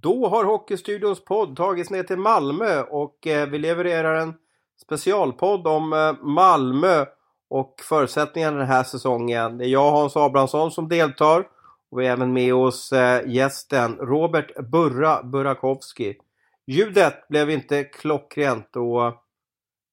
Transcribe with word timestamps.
Då 0.00 0.28
har 0.28 0.44
Hockeystudions 0.44 1.24
podd 1.24 1.56
tagits 1.56 1.90
ner 1.90 2.02
till 2.02 2.18
Malmö 2.18 2.82
och 2.82 3.26
eh, 3.26 3.48
vi 3.48 3.58
levererar 3.58 4.14
en 4.14 4.34
specialpodd 4.82 5.66
om 5.66 5.92
eh, 5.92 6.12
Malmö 6.22 7.04
och 7.50 7.74
förutsättningarna 7.88 8.58
den 8.58 8.66
här 8.66 8.84
säsongen. 8.84 9.58
Det 9.58 9.64
är 9.64 9.68
jag 9.68 9.90
Hans 9.90 10.16
Abrahamsson 10.16 10.70
som 10.70 10.88
deltar 10.88 11.44
och 11.90 12.00
vi 12.00 12.06
har 12.06 12.12
även 12.12 12.32
med 12.32 12.54
oss 12.54 12.92
eh, 12.92 13.28
gästen 13.30 13.96
Robert 13.96 14.68
Burra 14.70 15.22
Burakovsky. 15.22 16.14
Ljudet 16.66 17.28
blev 17.28 17.50
inte 17.50 17.84
klockrent 17.84 18.76
och 18.76 19.14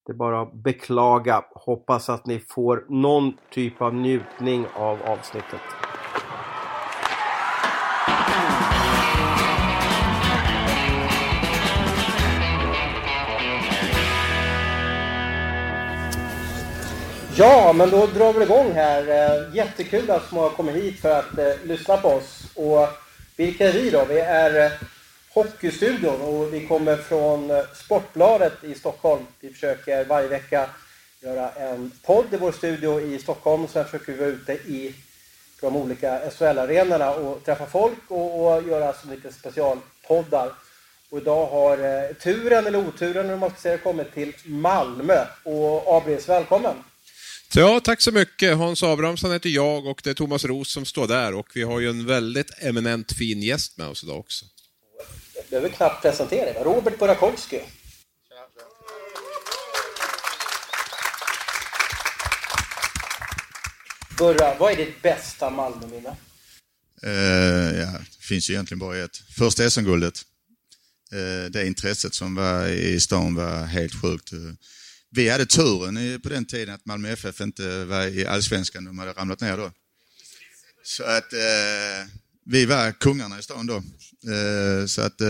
det 0.05 0.11
är 0.11 0.17
bara 0.17 0.41
att 0.41 0.53
beklaga. 0.53 1.43
Hoppas 1.55 2.09
att 2.09 2.25
ni 2.25 2.39
får 2.39 2.85
någon 2.89 3.33
typ 3.49 3.81
av 3.81 3.93
njutning 3.93 4.65
av 4.75 5.01
avsnittet. 5.01 5.61
Ja, 17.37 17.73
men 17.73 17.89
då 17.89 18.07
drar 18.07 18.33
vi 18.33 18.43
igång 18.43 18.71
här. 18.71 19.07
Eh, 19.07 19.55
jättekul 19.55 20.11
att 20.11 20.29
så 20.29 20.35
många 20.35 20.49
kommer 20.49 20.71
hit 20.71 20.99
för 20.99 21.19
att 21.19 21.37
eh, 21.37 21.53
lyssna 21.63 21.97
på 21.97 22.07
oss. 22.07 22.43
Och 22.55 22.87
vilka 23.35 23.69
är 23.69 23.73
vi 23.73 23.89
då? 23.89 24.05
Vi 24.05 24.19
är 24.19 24.65
eh, 24.65 24.71
Hockeystudion 25.33 26.21
och 26.21 26.53
vi 26.53 26.67
kommer 26.67 26.95
från 26.95 27.51
eh, 27.51 27.63
Sportbladet 27.73 28.63
i 28.63 28.73
Stockholm. 28.73 29.25
Vi 29.39 29.49
försöker 29.49 30.05
varje 30.05 30.27
vecka 30.27 30.69
göra 31.19 31.49
en 31.49 31.91
podd 32.05 32.25
i 32.31 32.37
vår 32.37 32.51
studio 32.51 33.01
i 33.01 33.19
Stockholm. 33.19 33.67
Sen 33.67 33.85
försöker 33.85 34.13
vi 34.13 34.19
vara 34.19 34.29
ute 34.29 34.53
i 34.53 34.95
de 35.61 35.75
olika 35.75 36.19
SHL-arenorna 36.29 37.09
och 37.09 37.43
träffa 37.43 37.65
folk 37.65 37.99
och, 38.07 38.55
och 38.55 38.63
göra 38.63 38.93
så 38.93 39.07
lite 39.07 39.33
specialpoddar. 39.33 40.51
Och 41.09 41.17
idag 41.17 41.45
har 41.45 41.77
eh, 41.77 42.13
turen, 42.15 42.67
eller 42.67 42.87
oturen 42.87 43.29
om 43.29 43.39
man 43.39 43.49
ska 43.49 43.59
säga, 43.59 43.77
kommit 43.77 44.13
till 44.13 44.33
Malmö. 44.45 45.25
Och 45.43 45.97
Abris, 45.97 46.29
välkommen! 46.29 46.75
Ja, 47.57 47.79
tack 47.79 48.01
så 48.01 48.11
mycket. 48.11 48.57
Hans 48.57 48.83
Abrahamsson 48.83 49.31
heter 49.31 49.49
jag 49.49 49.85
och 49.85 50.01
det 50.03 50.09
är 50.09 50.13
Thomas 50.13 50.45
Ros 50.45 50.71
som 50.71 50.85
står 50.85 51.07
där 51.07 51.33
och 51.33 51.47
vi 51.53 51.63
har 51.63 51.79
ju 51.79 51.89
en 51.89 52.05
väldigt 52.05 52.51
eminent 52.59 53.11
fin 53.11 53.41
gäst 53.41 53.77
med 53.77 53.87
oss 53.87 54.03
idag 54.03 54.19
också. 54.19 54.45
Jag 55.35 55.45
behöver 55.49 55.69
knappt 55.69 56.01
presentera 56.01 56.45
dig. 56.45 56.63
Robert 56.63 56.99
Burakovsky. 56.99 57.59
Burra, 64.17 64.55
vad 64.59 64.71
är 64.71 64.77
ditt 64.77 65.01
bästa 65.01 65.49
Malmöminne? 65.49 66.15
Uh, 67.05 67.79
ja, 67.79 67.91
det 68.19 68.25
finns 68.27 68.49
ju 68.49 68.53
egentligen 68.53 68.79
bara 68.79 68.97
ett. 68.97 69.17
Första 69.37 69.69
SM-guldet. 69.69 70.21
Uh, 71.13 71.51
det 71.51 71.67
intresset 71.67 72.13
som 72.13 72.35
var 72.35 72.67
i 72.67 72.99
stan 72.99 73.35
var 73.35 73.65
helt 73.65 74.01
sjukt. 74.01 74.31
Vi 75.11 75.29
hade 75.29 75.45
turen 75.45 76.21
på 76.21 76.29
den 76.29 76.45
tiden 76.45 76.75
att 76.75 76.85
Malmö 76.85 77.09
FF 77.09 77.41
inte 77.41 77.85
var 77.85 78.05
i 78.05 78.25
allsvenskan, 78.25 78.85
de 78.85 78.99
hade 78.99 79.13
ramlat 79.13 79.41
ner 79.41 79.57
då. 79.57 79.71
Så 80.83 81.03
att 81.03 81.33
eh, 81.33 82.09
vi 82.45 82.65
var 82.65 82.91
kungarna 82.91 83.39
i 83.39 83.43
stan 83.43 83.67
då. 83.67 83.75
Eh, 83.75 84.85
så 84.85 85.01
att 85.01 85.21
eh, 85.21 85.27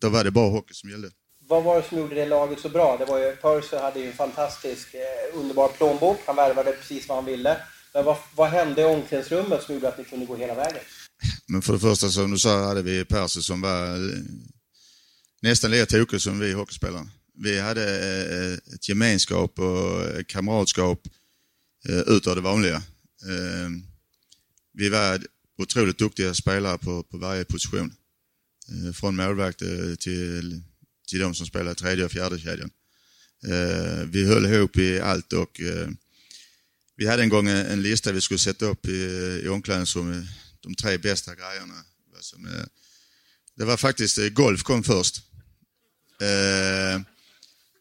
då 0.00 0.08
var 0.08 0.24
det 0.24 0.30
bara 0.30 0.50
hockey 0.50 0.74
som 0.74 0.90
gällde. 0.90 1.10
Vad 1.48 1.64
var 1.64 1.76
det 1.76 1.88
som 1.88 1.98
gjorde 1.98 2.14
det 2.14 2.26
laget 2.26 2.60
så 2.60 2.68
bra? 2.68 2.96
Det 2.96 3.04
var 3.04 3.18
ju, 3.18 3.36
Percy 3.36 3.76
hade 3.76 4.00
ju 4.00 4.06
en 4.06 4.12
fantastisk, 4.12 4.94
eh, 4.94 5.38
underbar 5.38 5.68
plånbok. 5.68 6.20
Han 6.26 6.36
värvade 6.36 6.72
precis 6.72 7.08
vad 7.08 7.18
han 7.18 7.24
ville. 7.24 7.56
Men 7.94 8.04
vad, 8.04 8.16
vad 8.34 8.50
hände 8.50 8.82
i 8.82 8.84
omklädningsrummet 8.84 9.62
som 9.62 9.74
gjorde 9.74 9.88
att 9.88 9.98
ni 9.98 10.04
kunde 10.04 10.26
gå 10.26 10.36
hela 10.36 10.54
vägen? 10.54 10.82
Men 11.46 11.62
för 11.62 11.72
det 11.72 11.78
första 11.78 12.08
som 12.08 12.30
du 12.30 12.38
sa 12.38 12.64
hade 12.64 12.82
vi 12.82 13.04
Percy 13.04 13.42
som 13.42 13.60
var 13.60 13.86
eh, 13.86 14.18
nästan 15.42 15.70
lika 15.70 15.86
tokig 15.86 16.20
som 16.20 16.38
vi 16.38 16.52
hockeyspelare. 16.52 17.06
Vi 17.40 17.60
hade 17.60 17.84
eh, 18.36 18.74
ett 18.74 18.88
gemenskap 18.88 19.58
och 19.58 20.02
eh, 20.02 20.24
kamratskap 20.24 21.08
eh, 21.88 21.98
utav 21.98 22.36
det 22.36 22.42
vanliga. 22.42 22.76
Eh, 23.22 23.70
vi 24.72 24.88
var 24.88 25.26
otroligt 25.58 25.98
duktiga 25.98 26.34
spelare 26.34 26.78
på, 26.78 27.02
på 27.02 27.18
varje 27.18 27.44
position. 27.44 27.94
Eh, 28.68 28.92
från 28.92 29.16
målvakt 29.16 29.62
eh, 29.62 29.94
till, 29.98 30.62
till 31.08 31.18
de 31.18 31.34
som 31.34 31.46
spelade 31.46 31.74
tredje 31.74 32.04
och 32.04 32.12
fjärde 32.12 32.38
kedjan. 32.38 32.70
Vi 34.06 34.24
höll 34.26 34.46
ihop 34.46 34.76
i 34.76 35.00
allt 35.00 35.32
och 35.32 35.60
vi 36.96 37.06
hade 37.06 37.22
en 37.22 37.28
gång 37.28 37.48
en 37.48 37.82
lista 37.82 38.12
vi 38.12 38.20
skulle 38.20 38.38
sätta 38.38 38.66
upp 38.66 38.86
i, 38.86 39.40
i 39.44 39.48
omklädningsrummet, 39.48 40.26
de 40.60 40.74
tre 40.74 40.98
bästa 40.98 41.34
grejerna. 41.34 41.74
Det 43.54 43.64
var 43.64 43.76
faktiskt 43.76 44.18
golf 44.34 44.62
kom 44.62 44.84
först. 44.84 45.22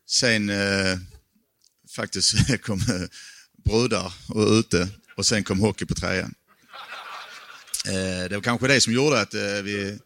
Sen 0.10 0.50
eh, 0.50 0.98
faktiskt 1.96 2.62
kom 2.62 2.80
eh, 2.80 3.08
brudar 3.66 4.14
och 4.28 4.48
ute 4.52 4.90
och 5.18 5.26
sen 5.26 5.44
kom 5.44 5.60
hockey 5.60 5.86
på 5.86 5.96
trean. 5.96 6.34
Eh, 7.88 8.30
det 8.30 8.36
var 8.36 8.42
kanske 8.42 8.68
det 8.68 8.82
som 8.82 8.94
gjorde 8.94 9.22
att 9.22 9.34
eh, 9.34 9.42
vi, 9.42 10.00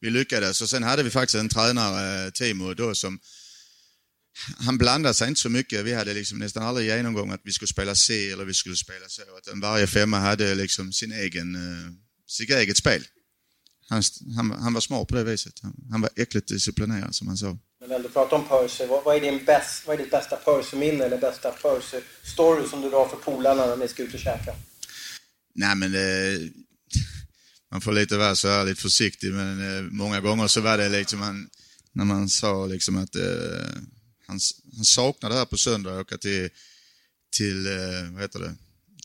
vi 0.00 0.10
lyckades. 0.10 0.62
Och 0.62 0.70
sen 0.70 0.82
hade 0.82 1.02
vi 1.02 1.10
faktiskt 1.10 1.34
en 1.34 1.48
tränare, 1.48 2.24
eh, 2.24 2.30
Timo, 2.30 2.74
då 2.74 2.94
som 2.94 3.20
han 4.58 4.78
blandade 4.78 5.14
sig 5.14 5.28
inte 5.28 5.40
så 5.40 5.48
mycket. 5.48 5.84
Vi 5.84 5.94
hade 5.94 6.14
liksom 6.14 6.38
nästan 6.38 6.62
aldrig 6.62 6.86
genomgång 6.86 7.30
att 7.30 7.40
vi 7.44 7.52
skulle 7.52 7.68
spela 7.68 7.94
C 7.94 8.30
eller 8.30 8.44
vi 8.44 8.54
skulle 8.54 8.76
spela 8.76 9.08
så. 9.08 9.22
Att 9.22 9.58
varje 9.58 9.86
femma 9.86 10.18
hade 10.18 10.54
liksom 10.54 10.92
sin 10.92 11.12
egen, 11.12 11.54
eh, 11.54 11.92
sitt 12.26 12.50
eget 12.50 12.76
spel. 12.76 13.04
Han, 13.88 14.02
han, 14.36 14.50
han, 14.50 14.74
var 14.74 14.80
smart 14.80 15.08
på 15.08 15.14
det 15.14 15.24
viset. 15.24 15.54
Han, 15.62 15.74
han 15.90 16.00
var 16.00 16.10
äckligt 16.16 16.48
disciplinerad 16.48 17.14
som 17.14 17.28
han 17.28 17.36
sa. 17.36 17.58
Men 17.88 17.96
ändå 17.96 18.08
prata 18.08 18.36
om 18.36 18.48
Percy. 18.48 18.86
Vad, 18.86 19.04
vad, 19.04 19.16
är 19.16 19.20
din 19.20 19.44
bäst, 19.44 19.86
vad 19.86 19.94
är 19.94 20.02
ditt 20.02 20.10
bästa 20.10 20.36
Percy-minne 20.36 21.04
eller 21.04 21.18
bästa 21.18 21.50
Percy-story 21.50 22.68
som 22.70 22.80
du 22.82 22.90
drar 22.90 23.08
för 23.08 23.16
polarna 23.16 23.66
när 23.66 23.76
ni 23.76 23.88
ska 23.88 24.02
ut 24.02 24.14
och 24.14 24.20
käka? 24.20 24.54
Nej 25.54 25.76
men 25.76 25.92
det... 25.92 26.38
man 27.70 27.80
får 27.80 27.92
lite 27.92 28.16
vara 28.16 28.36
så 28.36 28.48
här 28.48 28.64
lite 28.64 28.82
försiktig 28.82 29.32
men 29.32 29.76
eh, 29.76 29.82
många 29.82 30.20
gånger 30.20 30.46
så 30.46 30.60
var 30.60 30.78
det 30.78 30.88
liksom 30.88 31.18
man, 31.18 31.48
när 31.92 32.04
man 32.04 32.28
sa 32.28 32.66
liksom 32.66 32.98
att 32.98 33.16
eh, 33.16 33.22
han, 34.26 34.40
han 34.76 34.84
saknade 34.84 35.34
det 35.34 35.38
här 35.38 35.46
på 35.46 35.56
söndag 35.56 36.00
åka 36.00 36.18
till, 36.18 36.48
till 37.36 37.66
eh, 37.66 38.12
vad 38.12 38.22
heter 38.22 38.38
det, 38.38 38.54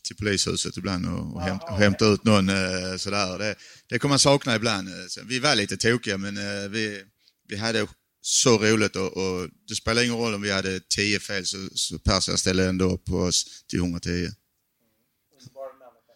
till 0.04 0.16
polishuset 0.16 0.76
ibland 0.76 1.06
och, 1.06 1.34
och, 1.34 1.42
häm, 1.42 1.58
och 1.58 1.78
hämta 1.78 2.06
ut 2.06 2.24
någon 2.24 2.48
eh, 2.48 2.96
sådär. 2.96 3.38
Det, 3.38 3.54
det 3.86 3.98
kommer 3.98 4.12
man 4.12 4.18
sakna 4.18 4.56
ibland. 4.56 4.88
Eh, 4.88 5.24
vi 5.24 5.38
var 5.38 5.54
lite 5.54 5.76
tokiga 5.76 6.18
men 6.18 6.34
vi, 6.72 7.02
vi 7.48 7.56
hade 7.56 7.86
så 8.26 8.58
roligt 8.58 8.96
och, 8.96 9.16
och, 9.16 9.48
det 9.68 9.74
spelar 9.74 10.02
ingen 10.02 10.16
roll 10.16 10.34
om 10.34 10.42
vi 10.42 10.50
hade 10.50 10.80
10 10.80 11.20
fel 11.20 11.46
så, 11.46 11.68
så 11.74 11.98
Persia 11.98 12.36
ställde 12.36 12.68
ändå 12.68 12.84
upp 12.84 13.04
på 13.04 13.16
oss 13.16 13.64
till 13.68 13.78
110. 13.78 14.28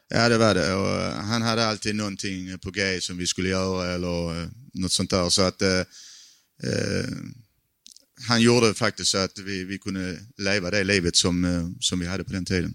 Ja, 0.09 0.29
det 0.29 0.39
var 0.39 0.55
det. 0.55 0.75
Och 0.75 1.13
han 1.13 1.43
hade 1.43 1.67
alltid 1.67 1.95
någonting 1.95 2.59
på 2.59 2.71
G 2.71 3.01
som 3.01 3.19
vi 3.19 3.27
skulle 3.27 3.49
göra 3.49 3.95
eller 3.95 4.43
eh, 4.43 4.49
något 4.75 4.93
sånt 4.93 5.11
där. 5.11 5.29
Så 5.29 5.43
att 5.43 5.63
eh, 5.63 5.79
eh, 6.63 7.09
han 8.29 8.41
gjorde 8.41 8.75
faktiskt 8.75 9.11
så 9.11 9.19
att 9.19 9.39
vi, 9.39 9.65
vi 9.65 9.79
kunde 9.79 10.19
leva 10.37 10.71
det 10.71 10.85
livet 10.85 11.17
som, 11.17 11.45
eh, 11.45 11.69
som 11.81 12.01
vi 12.01 12.07
hade 12.07 12.25
på 12.25 12.33
den 12.33 12.45
tiden. 12.45 12.75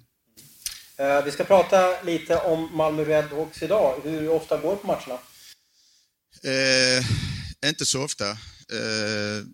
Vi 1.26 1.32
ska 1.32 1.44
prata 1.44 2.02
lite 2.02 2.38
om 2.38 2.78
Malmö 2.78 3.04
Redhawks 3.04 3.64
idag. 3.64 4.02
Hur 4.04 4.30
ofta 4.30 4.58
går 4.58 4.76
på 4.76 4.88
matcherna? 4.88 5.20
Uh, 6.46 7.06
inte 7.70 7.86
så 7.86 8.04
ofta. 8.04 8.38
Eh, 8.72 9.46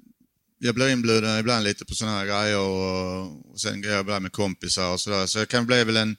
jag 0.59 0.75
blir 0.75 0.89
inbjuden 0.89 1.39
ibland 1.39 1.63
lite 1.63 1.85
på 1.85 1.95
sådana 1.95 2.17
här 2.17 2.25
grejer 2.25 2.59
och, 2.59 3.51
och 3.51 3.59
sen 3.61 3.81
går 3.81 3.91
jag 3.91 4.01
ibland 4.01 4.21
med 4.23 4.31
kompisar 4.31 4.93
och 4.93 5.01
sådär. 5.01 5.27
Så 5.27 5.39
det 5.39 5.45
kan 5.45 5.65
bli 5.65 5.83
väl 5.83 5.97
en 5.97 6.17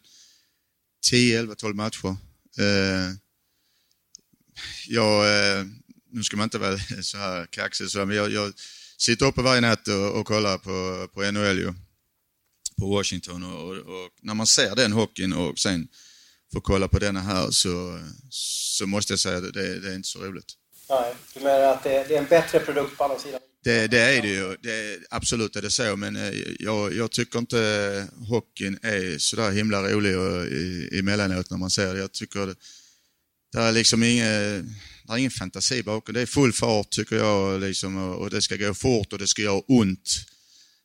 10, 1.11 1.39
11, 1.39 1.55
12 1.55 1.77
matcher. 1.77 2.17
Eh, 2.59 3.15
jag, 4.87 5.27
eh, 5.59 5.67
nu 6.13 6.23
ska 6.23 6.37
man 6.37 6.45
inte 6.45 6.59
vara 6.59 6.79
så 7.03 7.19
här 7.19 7.47
kaxig 7.47 7.91
sådär, 7.91 8.05
men 8.07 8.17
jag, 8.17 8.33
jag 8.33 8.53
sitter 8.99 9.27
uppe 9.27 9.43
varje 9.43 9.61
natt 9.61 9.89
och, 9.89 10.21
och 10.21 10.27
kollar 10.27 10.59
på, 10.59 11.09
på 11.15 11.31
NHL 11.31 11.59
ju, 11.59 11.75
på 12.79 12.87
Washington 12.87 13.45
och, 13.45 13.65
och, 13.65 13.77
och, 13.77 14.11
när 14.23 14.35
man 14.35 14.47
ser 14.47 14.77
den 14.77 14.93
hockeyn 14.93 15.33
och 15.33 15.59
sen 15.59 15.89
får 16.53 16.61
kolla 16.61 16.89
på 16.89 16.99
denna 16.99 17.21
här 17.21 17.51
så, 17.51 18.01
så 18.31 18.87
måste 18.87 19.13
jag 19.13 19.21
säga 19.21 19.37
att 19.37 19.55
det, 19.55 19.81
det 19.81 19.91
är 19.91 19.95
inte 19.95 20.09
så 20.09 20.19
roligt. 20.25 20.57
Nej, 20.91 21.15
du 21.35 21.41
menar 21.41 21.61
att 21.61 21.83
det, 21.83 22.05
det 22.09 22.15
är 22.15 22.19
en 22.19 22.29
bättre 22.29 22.61
produkt 22.61 22.97
på 22.97 23.05
andra 23.05 23.19
sidan? 23.19 23.41
Det, 23.65 23.87
det 23.87 23.99
är 23.99 24.23
det 24.23 24.29
ju. 24.29 24.57
Det, 24.63 24.99
absolut 25.11 25.57
är 25.57 25.63
det 25.63 25.71
så, 25.71 25.97
men 25.97 26.17
eh, 26.17 26.33
jag, 26.59 26.95
jag 26.95 27.11
tycker 27.11 27.39
inte 27.39 28.09
hockeyn 28.29 28.79
är 28.83 29.19
sådär 29.19 29.51
himla 29.51 29.83
rolig 29.83 30.19
och, 30.19 30.47
i, 30.47 30.99
emellanåt 30.99 31.51
när 31.51 31.59
man 31.59 31.71
ser 31.71 31.95
det. 31.95 32.01
Jag 32.01 32.13
tycker 32.13 32.47
det, 32.47 32.55
det 33.53 33.59
är 33.59 33.73
liksom 33.73 34.03
ingen, 34.03 34.27
det 35.05 35.13
är 35.13 35.17
ingen 35.17 35.31
fantasi 35.31 35.83
bakom. 35.83 36.15
Det 36.15 36.21
är 36.21 36.27
full 36.27 36.53
fart 36.53 36.91
tycker 36.91 37.17
jag 37.17 37.61
liksom, 37.61 37.97
och 37.97 38.31
det 38.31 38.43
ska 38.43 38.57
gå 38.57 38.75
fort 38.75 39.13
och 39.13 39.19
det 39.19 39.29
ska 39.29 39.43
göra 39.43 39.63
ont. 39.69 40.17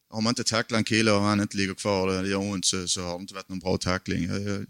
Om 0.09 0.23
man 0.23 0.31
inte 0.31 0.43
tacklar 0.43 0.77
en 0.77 0.83
kille 0.83 1.11
och 1.11 1.21
han 1.21 1.41
inte 1.41 1.57
ligger 1.57 1.73
kvar 1.73 2.07
och 2.07 2.23
det 2.23 2.29
gör 2.29 2.37
ont 2.37 2.65
så, 2.65 2.87
så 2.87 3.01
har 3.01 3.17
det 3.17 3.21
inte 3.21 3.33
varit 3.33 3.49
någon 3.49 3.59
bra 3.59 3.77
tackling. 3.77 4.27
Jag, 4.27 4.41
jag, 4.41 4.65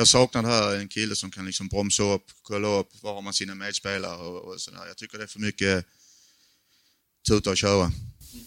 jag 0.00 0.08
saknar 0.08 0.42
det 0.42 0.48
här, 0.48 0.74
en 0.76 0.88
kille 0.88 1.16
som 1.16 1.30
kan 1.30 1.46
liksom 1.46 1.68
bromsa 1.68 2.02
upp, 2.02 2.24
kolla 2.42 2.68
upp, 2.68 3.02
var 3.02 3.14
har 3.14 3.22
man 3.22 3.32
sina 3.32 3.54
medspelare 3.54 4.16
och, 4.16 4.44
och 4.44 4.60
sådär. 4.60 4.86
Jag 4.86 4.96
tycker 4.96 5.18
det 5.18 5.24
är 5.24 5.28
för 5.28 5.40
mycket 5.40 5.84
tuta 7.28 7.50
och 7.50 7.56
köra. 7.56 7.92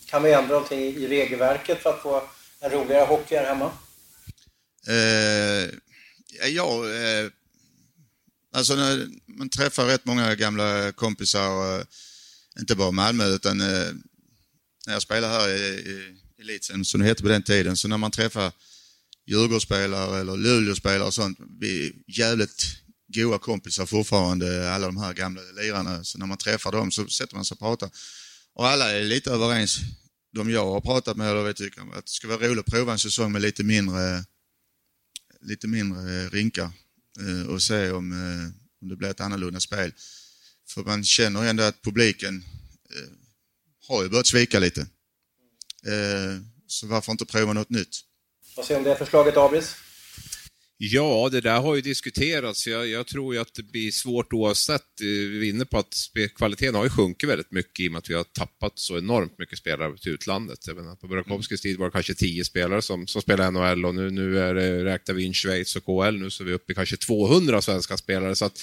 Kan 0.05 0.23
vi 0.23 0.33
ändra 0.33 0.53
någonting 0.53 0.79
i 0.79 1.07
regelverket 1.07 1.83
för 1.83 1.89
att 1.89 2.01
få 2.01 2.23
en 2.59 2.69
roligare 2.71 3.05
hockey 3.05 3.35
här 3.35 3.45
hemma? 3.45 3.71
Eh, 4.88 5.69
ja, 6.50 6.89
eh, 6.89 7.29
alltså 8.53 8.75
när 8.75 9.07
man 9.25 9.50
träffar 9.50 9.85
rätt 9.85 10.05
många 10.05 10.35
gamla 10.35 10.91
kompisar, 10.91 11.79
eh, 11.79 11.85
inte 12.59 12.75
bara 12.75 12.91
Malmö 12.91 13.27
utan 13.27 13.61
eh, 13.61 13.94
när 14.85 14.94
jag 14.94 15.01
spelade 15.01 15.33
här 15.33 15.50
i, 15.50 15.61
i 15.61 16.15
elitsen, 16.41 16.85
som 16.85 17.01
det 17.01 17.07
hette 17.07 17.23
på 17.23 17.29
den 17.29 17.44
tiden, 17.44 17.77
så 17.77 17.88
när 17.88 17.97
man 17.97 18.11
träffar 18.11 18.51
Djurgårdsspelare 19.27 20.19
eller 20.19 20.37
Luleåspelare 20.37 21.07
och 21.07 21.13
sånt, 21.13 21.39
vi 21.59 21.87
är 21.87 21.91
jävligt 22.07 22.83
goa 23.07 23.39
kompisar 23.39 23.85
fortfarande, 23.85 24.71
alla 24.73 24.85
de 24.85 24.97
här 24.97 25.13
gamla 25.13 25.41
lirarna. 25.41 26.03
Så 26.03 26.17
när 26.17 26.25
man 26.25 26.37
träffar 26.37 26.71
dem 26.71 26.91
så 26.91 27.07
sätter 27.07 27.35
man 27.35 27.45
sig 27.45 27.55
och 27.55 27.59
pratar. 27.59 27.89
Och 28.53 28.67
alla 28.67 28.91
är 28.91 29.03
lite 29.03 29.31
överens, 29.31 29.79
de 30.33 30.49
jag 30.49 30.65
har 30.65 30.81
pratat 30.81 31.17
med, 31.17 31.31
eller 31.31 31.43
vi 31.43 31.53
tycker 31.53 31.81
att 31.81 32.05
det 32.05 32.11
ska 32.11 32.27
vara 32.27 32.47
roligt 32.47 32.59
att 32.59 32.73
prova 32.73 32.91
en 32.91 32.99
säsong 32.99 33.31
med 33.31 33.41
lite 33.41 33.63
mindre, 33.63 34.25
lite 35.41 35.67
mindre 35.67 36.29
rinkar 36.29 36.71
eh, 37.19 37.47
och 37.47 37.63
se 37.63 37.91
om, 37.91 38.11
eh, 38.11 38.81
om 38.81 38.89
det 38.89 38.95
blir 38.95 39.09
ett 39.09 39.21
annorlunda 39.21 39.59
spel. 39.59 39.93
För 40.69 40.83
man 40.83 41.03
känner 41.03 41.45
ändå 41.45 41.63
att 41.63 41.81
publiken 41.81 42.43
eh, 42.89 43.11
har 43.87 44.03
ju 44.03 44.09
börjat 44.09 44.27
svika 44.27 44.59
lite. 44.59 44.87
Så 46.67 46.87
varför 46.87 47.11
inte 47.11 47.25
prova 47.25 47.53
något 47.53 47.69
nytt? 47.69 48.01
Vad 48.55 48.65
säger 48.65 48.79
du 48.79 48.85
om 48.85 48.91
det 48.91 48.97
förslaget, 48.97 49.38
Abris? 49.38 49.75
Ja, 50.77 51.29
det 51.31 51.41
där 51.41 51.61
har 51.61 51.75
ju 51.75 51.81
diskuterats. 51.81 52.67
Jag, 52.67 52.88
jag 52.88 53.07
tror 53.07 53.33
ju 53.33 53.41
att 53.41 53.53
det 53.53 53.63
blir 53.63 53.91
svårt 53.91 54.33
oavsett. 54.33 54.81
Vi 55.00 55.50
är 55.50 55.53
inne 55.53 55.65
på 55.65 55.77
att 55.77 55.95
kvaliteten 56.35 56.75
har 56.75 56.83
ju 56.83 56.89
sjunkit 56.89 57.29
väldigt 57.29 57.51
mycket 57.51 57.79
i 57.79 57.88
och 57.88 57.91
med 57.91 58.00
att 58.00 58.09
vi 58.09 58.13
har 58.13 58.23
tappat 58.23 58.71
så 58.75 58.97
enormt 58.97 59.39
mycket 59.39 59.57
spelare 59.57 59.97
till 59.97 60.11
utlandet. 60.11 60.67
Jag 60.67 60.75
menar, 60.75 60.95
på 60.95 61.07
Burakovskis 61.07 61.61
tid 61.61 61.77
var 61.77 61.85
det 61.85 61.91
kanske 61.91 62.13
tio 62.13 62.45
spelare 62.45 62.81
som, 62.81 63.07
som 63.07 63.21
spelade 63.21 63.51
NHL 63.51 63.85
och 63.85 63.95
nu, 63.95 64.09
nu 64.09 64.39
är 64.39 64.53
det, 64.53 64.85
räknar 64.85 65.15
vi 65.15 65.23
in 65.23 65.33
Schweiz 65.33 65.75
och 65.75 65.85
KL 65.85 66.19
nu 66.19 66.29
så 66.29 66.44
är 66.44 66.45
vi 66.45 66.53
uppe 66.53 66.71
i 66.71 66.75
kanske 66.75 66.97
200 66.97 67.61
svenska 67.61 67.97
spelare. 67.97 68.35
Så 68.35 68.45
att 68.45 68.59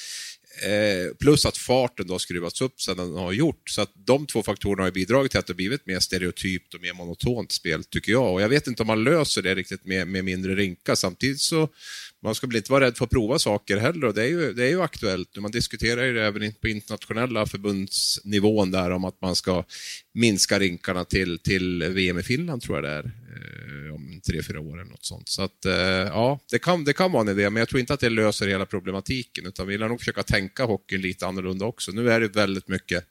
Eh, 0.59 1.15
plus 1.15 1.47
att 1.47 1.57
farten 1.57 2.07
då 2.07 2.19
skruvats 2.19 2.61
upp 2.61 2.81
sedan 2.81 2.97
den 2.97 3.15
har 3.17 3.33
gjort. 3.33 3.71
Så 3.71 3.83
att 3.83 3.91
de 3.95 4.27
två 4.27 4.43
faktorerna 4.43 4.83
har 4.83 4.91
bidragit 4.91 5.31
till 5.31 5.41
att 5.41 5.47
det 5.47 5.55
blivit 5.55 5.87
mer 5.87 6.01
stereotypt 6.01 6.75
och 6.75 6.81
mer 6.81 6.93
monotont 6.93 7.53
spel, 7.53 7.85
tycker 7.85 8.13
jag. 8.13 8.33
Och 8.33 8.43
jag 8.43 8.49
vet 8.49 8.67
inte 8.67 8.83
om 8.83 8.87
man 8.87 9.05
löser 9.05 9.43
det 9.43 9.55
riktigt 9.55 9.85
med, 9.85 10.09
med 10.09 10.25
mindre 10.25 10.55
rinka. 10.55 10.97
Samtidigt 10.97 11.41
så 11.41 11.69
man 12.23 12.35
ska 12.35 12.47
väl 12.47 12.57
inte 12.57 12.73
vara 12.73 12.85
rädd 12.85 12.97
för 12.97 13.05
att 13.05 13.11
prova 13.11 13.39
saker 13.39 13.77
heller 13.77 14.07
och 14.07 14.15
det 14.15 14.23
är 14.23 14.29
ju, 14.29 14.53
det 14.53 14.65
är 14.65 14.69
ju 14.69 14.83
aktuellt. 14.83 15.37
Man 15.37 15.51
diskuterar 15.51 16.05
ju 16.05 16.15
det 16.15 16.25
även 16.25 16.53
på 16.53 16.69
internationella 16.69 17.47
förbundsnivån 17.47 18.71
där 18.71 18.91
om 18.91 19.05
att 19.05 19.21
man 19.21 19.37
ska 19.37 19.65
minska 20.15 20.59
rinkarna 20.59 21.05
till, 21.05 21.39
till 21.39 21.83
VM 21.83 22.19
i 22.19 22.23
Finland, 22.23 22.63
tror 22.63 22.77
jag 22.77 22.85
det 22.85 22.91
är, 22.91 23.13
Eh, 23.31 23.95
om 23.95 24.21
tre, 24.27 24.43
fyra 24.43 24.61
år 24.61 24.81
eller 24.81 24.91
något 24.91 25.05
sånt. 25.05 25.29
Så 25.29 25.43
att, 25.43 25.65
eh, 25.65 25.75
ja, 25.75 26.41
det 26.51 26.59
kan, 26.59 26.85
det 26.85 26.93
kan 26.93 27.13
vara 27.13 27.23
en 27.23 27.29
idé, 27.29 27.51
men 27.51 27.61
jag 27.61 27.69
tror 27.69 27.81
inte 27.81 27.95
att 27.95 28.01
det 28.01 28.11
löser 28.11 28.49
hela 28.49 28.67
problematiken, 28.67 29.47
utan 29.47 29.67
vi 29.67 29.79
lär 29.79 29.89
nog 29.89 29.99
försöka 29.99 30.23
tänka 30.23 30.65
hockeyn 30.65 31.01
lite 31.01 31.27
annorlunda 31.27 31.65
också. 31.65 31.93
Nu 31.93 32.11
är 32.11 32.21
det 32.21 32.29
väldigt 32.29 32.69
mycket 32.69 33.05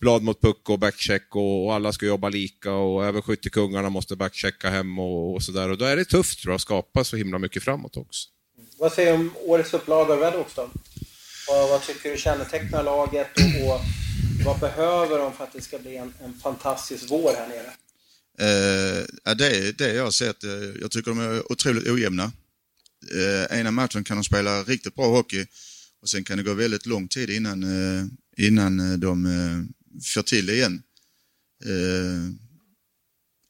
blad 0.00 0.22
mot 0.22 0.40
puck 0.40 0.70
och 0.70 0.78
backcheck 0.78 1.36
och, 1.36 1.66
och 1.66 1.74
alla 1.74 1.92
ska 1.92 2.06
jobba 2.06 2.28
lika 2.28 2.72
och 2.72 3.06
även 3.06 3.22
skyttekungarna 3.22 3.90
måste 3.90 4.16
backchecka 4.16 4.70
hem 4.70 4.98
och, 4.98 5.34
och 5.34 5.42
sådär. 5.42 5.70
Och 5.70 5.78
då 5.78 5.84
är 5.84 5.96
det 5.96 6.04
tufft 6.04 6.42
tror 6.42 6.52
jag, 6.52 6.56
att 6.56 6.62
skapa 6.62 7.04
så 7.04 7.16
himla 7.16 7.38
mycket 7.38 7.62
framåt 7.62 7.96
också. 7.96 8.28
Vad 8.78 8.92
säger 8.92 9.12
du 9.12 9.18
om 9.18 9.30
årets 9.46 9.74
upplaga 9.74 10.14
av 10.14 10.20
Redhawks 10.20 10.54
då? 10.54 10.62
Och 10.62 11.68
vad 11.70 11.82
tycker 11.82 12.10
du 12.10 12.16
kännetecknar 12.16 12.82
laget 12.82 13.30
och, 13.36 13.70
och, 13.70 13.80
vad 14.44 14.58
behöver 14.60 15.18
de 15.18 15.32
för 15.32 15.44
att 15.44 15.52
det 15.52 15.60
ska 15.60 15.78
bli 15.78 15.96
en, 15.96 16.14
en 16.24 16.34
fantastisk 16.34 17.04
vår 17.10 17.32
här 17.36 17.48
nere? 17.48 17.72
Eh, 18.38 19.34
det 19.34 19.78
det 19.78 19.94
jag 19.94 20.04
har 20.04 20.10
sett. 20.10 20.44
Eh, 20.44 20.50
jag 20.80 20.90
tycker 20.90 21.10
de 21.10 21.18
är 21.20 21.52
otroligt 21.52 21.88
ojämna. 21.88 22.32
Eh, 23.12 23.58
ena 23.58 23.70
matchen 23.70 24.04
kan 24.04 24.16
de 24.16 24.24
spela 24.24 24.62
riktigt 24.62 24.94
bra 24.94 25.06
hockey 25.06 25.46
och 26.02 26.08
sen 26.08 26.24
kan 26.24 26.36
det 26.36 26.42
gå 26.42 26.54
väldigt 26.54 26.86
lång 26.86 27.08
tid 27.08 27.30
innan, 27.30 27.62
eh, 27.62 28.06
innan 28.36 29.00
de 29.00 29.26
eh, 29.26 30.02
får 30.02 30.22
till 30.22 30.46
det 30.46 30.54
igen. 30.54 30.82
Eh, 31.64 32.30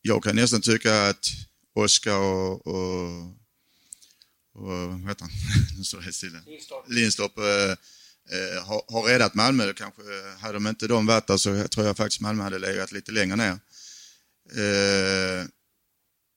jag 0.02 0.22
kan 0.24 0.36
nästan 0.36 0.60
tycka 0.60 1.08
att 1.08 1.26
Oskar 1.74 2.18
och, 2.18 2.66
och, 2.66 3.24
och 4.54 4.62
vad 4.62 5.08
heter 5.08 5.22
han? 5.22 5.30
nu 5.78 5.84
står 5.84 6.04
jag 6.04 6.14
stilla. 6.14 6.38
Lindstorp 6.88 7.38
eh, 7.38 7.70
eh, 8.38 8.64
har, 8.64 8.92
har 8.92 9.08
räddat 9.08 9.34
Malmö. 9.34 9.72
Kanske 9.72 10.02
hade 10.38 10.54
de 10.54 10.66
inte 10.66 10.86
de 10.86 11.06
varit 11.06 11.26
där 11.26 11.36
så 11.36 11.68
tror 11.68 11.86
jag 11.86 11.96
faktiskt 11.96 12.20
Malmö 12.20 12.42
hade 12.42 12.58
legat 12.58 12.92
lite 12.92 13.12
längre 13.12 13.36
ner. 13.36 13.58
Eh, 14.50 15.46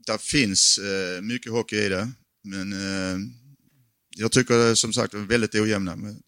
där 0.06 0.18
finns 0.18 0.78
eh, 0.78 1.22
mycket 1.22 1.52
hockey 1.52 1.76
i 1.76 1.90
det, 1.90 2.12
men 2.44 2.74
eh, 2.74 3.18
jag 4.16 4.32
tycker 4.32 4.68
eh, 4.68 4.74
som 4.74 4.94
sagt 4.94 5.14
är 5.14 5.18
väldigt 5.18 5.56
ojämna. 5.56 5.96
Men 5.96 6.22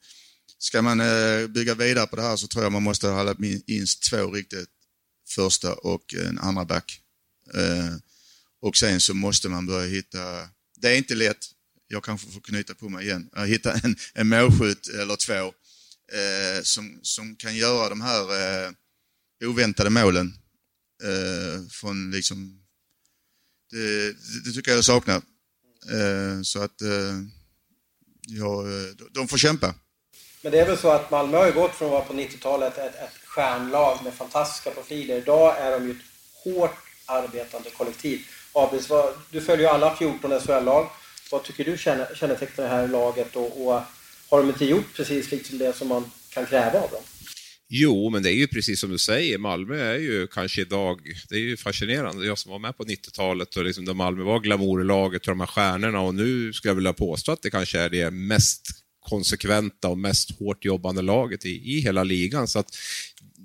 ska 0.57 0.81
man 0.81 0.99
eh, 0.99 1.47
bygga 1.47 1.75
vidare 1.75 2.07
på 2.07 2.15
det 2.15 2.21
här 2.21 2.35
så 2.35 2.47
tror 2.47 2.63
jag 2.63 2.71
man 2.71 2.83
måste 2.83 3.07
ha 3.07 3.35
minst 3.67 4.03
två 4.09 4.31
riktigt 4.31 4.69
första 5.29 5.73
och 5.73 6.13
en 6.13 6.39
andra 6.39 6.65
back. 6.65 7.01
Eh, 7.53 7.95
och 8.61 8.77
sen 8.77 9.01
så 9.01 9.13
måste 9.13 9.49
man 9.49 9.65
börja 9.65 9.87
hitta, 9.87 10.49
det 10.77 10.89
är 10.89 10.97
inte 10.97 11.15
lätt, 11.15 11.45
jag 11.87 12.03
kanske 12.03 12.31
får 12.31 12.41
knyta 12.41 12.75
på 12.75 12.89
mig 12.89 13.05
igen, 13.05 13.29
att 13.33 13.47
hitta 13.47 13.73
en, 13.73 13.95
en 14.13 14.27
målskytt 14.27 14.87
eller 14.87 15.15
två 15.15 15.53
eh, 16.13 16.63
som, 16.63 16.99
som 17.01 17.35
kan 17.35 17.55
göra 17.55 17.89
de 17.89 18.01
här 18.01 18.21
eh, 18.65 18.71
oväntade 19.43 19.89
målen 19.89 20.33
eh, 21.03 21.67
från 21.69 22.11
liksom, 22.11 22.61
det, 23.71 24.13
det, 24.45 24.51
tycker 24.51 24.71
jag 24.71 24.77
jag 24.77 24.85
saknar. 24.85 25.15
Eh, 25.91 26.41
så 26.43 26.61
att 26.61 26.81
eh, 26.81 27.15
ja, 28.27 28.63
de 29.11 29.27
får 29.27 29.37
kämpa. 29.37 29.73
Men 30.41 30.51
det 30.51 30.59
är 30.59 30.65
väl 30.65 30.77
så 30.77 30.89
att 30.89 31.11
Malmö 31.11 31.37
har 31.37 31.45
ju 31.45 31.53
gått 31.53 31.75
från 31.75 31.87
att 31.87 31.93
vara 31.93 32.05
på 32.05 32.13
90-talet 32.13 32.77
ett, 32.77 32.95
ett 32.95 33.19
stjärnlag 33.25 34.03
med 34.03 34.13
fantastiska 34.13 34.71
profiler. 34.71 35.17
Idag 35.17 35.57
är 35.57 35.71
de 35.71 35.85
ju 35.87 35.91
ett 35.91 36.05
hårt 36.43 36.77
arbetande 37.05 37.69
kollektiv. 37.69 38.25
Abis, 38.53 38.87
du 39.31 39.41
följer 39.41 39.67
ju 39.67 39.73
alla 39.73 39.95
14 39.95 40.39
SHL-lag. 40.39 40.89
Vad 41.31 41.43
tycker 41.43 41.65
du 41.65 41.77
kännetecknar 42.15 42.65
det 42.65 42.69
här 42.69 42.87
laget 42.87 43.35
och, 43.35 43.67
och 43.67 43.81
har 44.29 44.37
de 44.37 44.47
inte 44.47 44.65
gjort 44.65 44.93
precis 44.95 45.31
liksom 45.31 45.57
det 45.57 45.75
som 45.75 45.87
man 45.87 46.11
kan 46.29 46.45
kräva 46.45 46.79
av 46.79 46.91
dem? 46.91 47.03
Jo, 47.71 48.09
men 48.09 48.23
det 48.23 48.31
är 48.31 48.35
ju 48.35 48.47
precis 48.47 48.79
som 48.79 48.89
du 48.89 48.97
säger, 48.97 49.37
Malmö 49.37 49.75
är 49.75 49.97
ju 49.99 50.27
kanske 50.27 50.61
idag, 50.61 50.99
det 51.29 51.35
är 51.35 51.39
ju 51.39 51.57
fascinerande. 51.57 52.25
Jag 52.25 52.37
som 52.37 52.51
var 52.51 52.59
med 52.59 52.77
på 52.77 52.83
90-talet 52.83 53.55
och 53.55 53.63
liksom 53.63 53.85
där 53.85 53.93
Malmö 53.93 54.23
var 54.23 54.39
glamourlaget 54.39 55.21
och 55.21 55.31
de 55.31 55.39
här 55.39 55.47
stjärnorna 55.47 55.99
och 55.99 56.15
nu 56.15 56.53
skulle 56.53 56.69
jag 56.69 56.75
vilja 56.75 56.93
påstå 56.93 57.31
att 57.31 57.41
det 57.41 57.49
kanske 57.49 57.79
är 57.79 57.89
det 57.89 58.11
mest 58.11 58.61
konsekventa 58.99 59.87
och 59.87 59.97
mest 59.97 60.39
hårt 60.39 60.65
jobbande 60.65 61.01
laget 61.01 61.45
i, 61.45 61.77
i 61.77 61.79
hela 61.79 62.03
ligan. 62.03 62.47
Så 62.47 62.59
att 62.59 62.75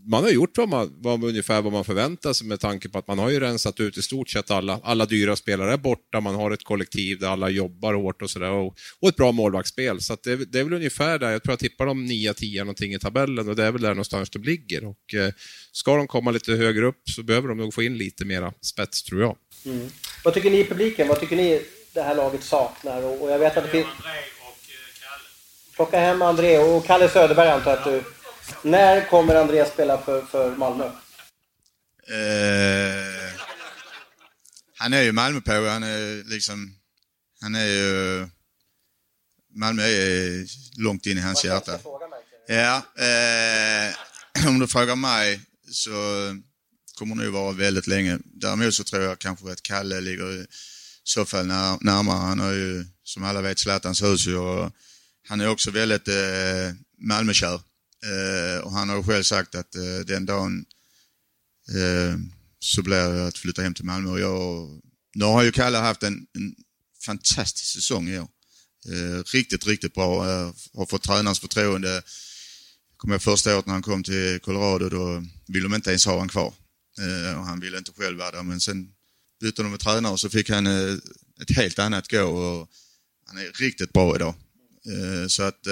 man 0.06 0.23
har 0.23 0.30
gjort 0.30 0.58
vad 0.58 0.68
man, 0.68 0.94
vad, 0.99 1.25
ungefär 1.25 1.62
vad 1.62 1.73
man 1.73 1.84
förväntar 1.84 2.32
sig 2.32 2.46
med 2.46 2.61
tanke 2.61 2.88
på 2.88 2.99
att 2.99 3.08
man 3.08 3.18
har 3.18 3.30
ju 3.30 3.40
rensat 3.40 3.80
ut 3.80 3.99
i 3.99 4.02
stort 4.02 4.30
sett 4.30 4.50
alla, 4.50 4.80
alla 4.82 5.06
dyra 5.06 5.37
spelare 5.37 5.73
är 5.73 5.76
borta, 5.76 6.20
man 6.20 6.34
har 6.34 6.50
ett 6.50 6.64
kollektiv 6.64 7.18
där 7.18 7.28
alla 7.28 7.49
jobbar 7.49 7.94
hårt 7.94 8.23
och 8.23 8.30
sådär 8.30 8.50
och, 8.50 8.76
och, 9.00 9.08
ett 9.08 9.16
bra 9.16 9.32
målvaktsspel. 9.32 10.00
Så 10.00 10.16
det, 10.23 10.52
det, 10.52 10.61
är 10.61 10.64
väl 10.64 10.73
ungefär 10.73 11.18
där, 11.18 11.30
jag 11.30 11.42
tror 11.42 11.52
jag 11.52 11.58
tippar 11.58 11.87
dem 11.87 12.06
9-10 12.06 12.58
någonting 12.58 12.94
i 12.94 12.99
tabellen 12.99 13.49
och 13.49 13.56
det 13.56 13.64
är 13.64 13.73
väl 13.73 13.82
där 13.82 13.88
någonstans 13.88 14.30
det 14.30 14.38
ligger. 14.38 14.84
Och, 14.84 15.14
eh, 15.14 15.32
ska 15.73 15.96
de 15.96 16.06
komma 16.06 16.30
lite 16.30 16.52
högre 16.52 16.87
upp 16.87 17.02
så 17.04 17.23
behöver 17.23 17.49
de 17.49 17.58
nog 17.58 17.75
få 17.75 17.82
in 17.82 17.99
lite 17.99 18.25
mera 18.25 18.52
spets 18.61 19.02
tror 19.02 19.20
jag. 19.20 19.37
Mm. 19.64 19.88
Vad 20.25 20.34
tycker 20.34 20.50
ni 20.50 20.61
i 20.61 20.64
publiken? 20.64 21.08
Vad 21.08 21.20
tycker 21.20 21.37
ni 21.37 21.62
det 21.92 22.02
här 22.02 22.14
laget 22.14 22.42
saknar? 22.44 23.02
Och, 23.02 23.23
och 23.23 23.30
jag 23.30 23.38
vet 23.38 23.56
att 23.56 23.64
det 23.64 23.70
finns... 23.70 23.87
Plocka 25.76 25.99
hem 25.99 26.23
André 26.23 26.58
och 26.58 26.87
Kalle 26.87 27.08
Söderberg 27.08 27.49
antar 27.49 27.70
jag 27.70 27.78
att 27.78 27.84
du... 27.84 28.13
När 28.62 29.08
kommer 29.08 29.34
André 29.34 29.66
spela 29.66 29.98
för, 29.98 30.22
för 30.22 30.56
Malmö? 30.56 30.84
Eh, 32.08 33.40
han 34.76 34.92
är 34.92 35.02
ju 35.02 35.12
Malmö 35.12 35.40
på, 35.40 35.52
han 35.52 35.82
är 35.82 36.24
liksom... 36.24 36.74
Han 37.40 37.54
är 37.54 37.66
ju... 37.66 38.28
Malmö 39.54 39.82
är 39.82 40.46
långt 40.82 41.06
in 41.06 41.18
i 41.18 41.20
hans 41.20 41.44
hjärta. 41.44 41.78
Ja, 42.46 42.76
eh, 42.76 44.48
om 44.48 44.58
du 44.58 44.66
frågar 44.66 44.96
mig 44.96 45.40
så 45.70 45.90
kommer 46.98 47.14
nog 47.14 47.32
vara 47.32 47.52
väldigt 47.52 47.86
länge. 47.86 48.18
Däremot 48.24 48.74
så 48.74 48.84
tror 48.84 49.02
jag 49.02 49.18
kanske 49.18 49.52
att 49.52 49.62
Kalle 49.62 50.00
ligger 50.00 50.42
i 50.42 50.46
så 51.04 51.24
fall 51.24 51.46
närmare. 51.46 52.18
Han 52.18 52.40
har 52.40 52.52
ju, 52.52 52.84
som 53.04 53.24
alla 53.24 53.42
vet, 53.42 53.58
Zlatans 53.58 54.02
hus 54.02 54.26
och 54.26 54.72
han 55.28 55.40
är 55.40 55.48
också 55.48 55.70
väldigt 55.70 56.08
eh, 56.08 56.74
Malmökär. 56.98 57.60
Eh, 58.04 58.61
och 58.61 58.73
han 58.73 58.88
har 58.88 59.02
själv 59.02 59.23
sagt 59.23 59.54
att 59.54 59.75
eh, 59.75 59.99
den 60.06 60.26
dagen 60.26 60.64
eh, 61.68 62.18
så 62.58 62.82
blir 62.82 63.12
det 63.12 63.26
att 63.26 63.38
flytta 63.38 63.62
hem 63.62 63.75
till 63.75 63.84
Malmö. 63.84 64.11
Och 64.11 64.20
jag, 64.20 64.68
nu 65.14 65.25
har 65.25 65.42
ju 65.42 65.52
Kalle 65.52 65.78
haft 65.78 66.02
en, 66.02 66.26
en 66.32 66.54
fantastisk 67.04 67.73
säsong 67.73 68.08
i 68.08 68.18
år. 68.18 68.28
Eh, 68.88 69.23
riktigt, 69.32 69.66
riktigt 69.66 69.94
bra. 69.94 70.25
har 70.75 70.87
fått 70.87 71.02
tränarens 71.02 71.40
förtroende. 71.40 72.02
Kommer 72.96 73.14
jag 73.14 73.23
första 73.23 73.54
året 73.54 73.66
när 73.66 73.73
han 73.73 73.82
kom 73.82 74.02
till 74.02 74.40
Colorado, 74.40 74.88
då 74.88 75.25
ville 75.46 75.64
de 75.64 75.75
inte 75.75 75.90
ens 75.90 76.06
ha 76.06 76.12
honom 76.12 76.28
kvar. 76.28 76.54
Eh, 76.99 77.38
och 77.38 77.44
han 77.44 77.61
ville 77.61 77.78
inte 77.78 77.92
själv 77.92 78.18
vara 78.18 78.30
där, 78.30 78.42
men 78.42 78.61
sen 78.61 78.88
bytte 79.40 79.62
de 79.62 79.70
med 79.70 79.80
tränare 79.80 80.12
och 80.12 80.20
så 80.20 80.30
fick 80.30 80.50
han 80.50 80.66
eh, 80.66 80.94
ett 81.40 81.56
helt 81.56 81.78
annat 81.78 82.08
gå 82.08 82.23
och 82.23 82.68
han 83.26 83.38
är 83.38 83.52
riktigt 83.52 83.92
bra 83.92 84.16
idag. 84.16 84.34
så 85.28 85.42
att 85.42 85.66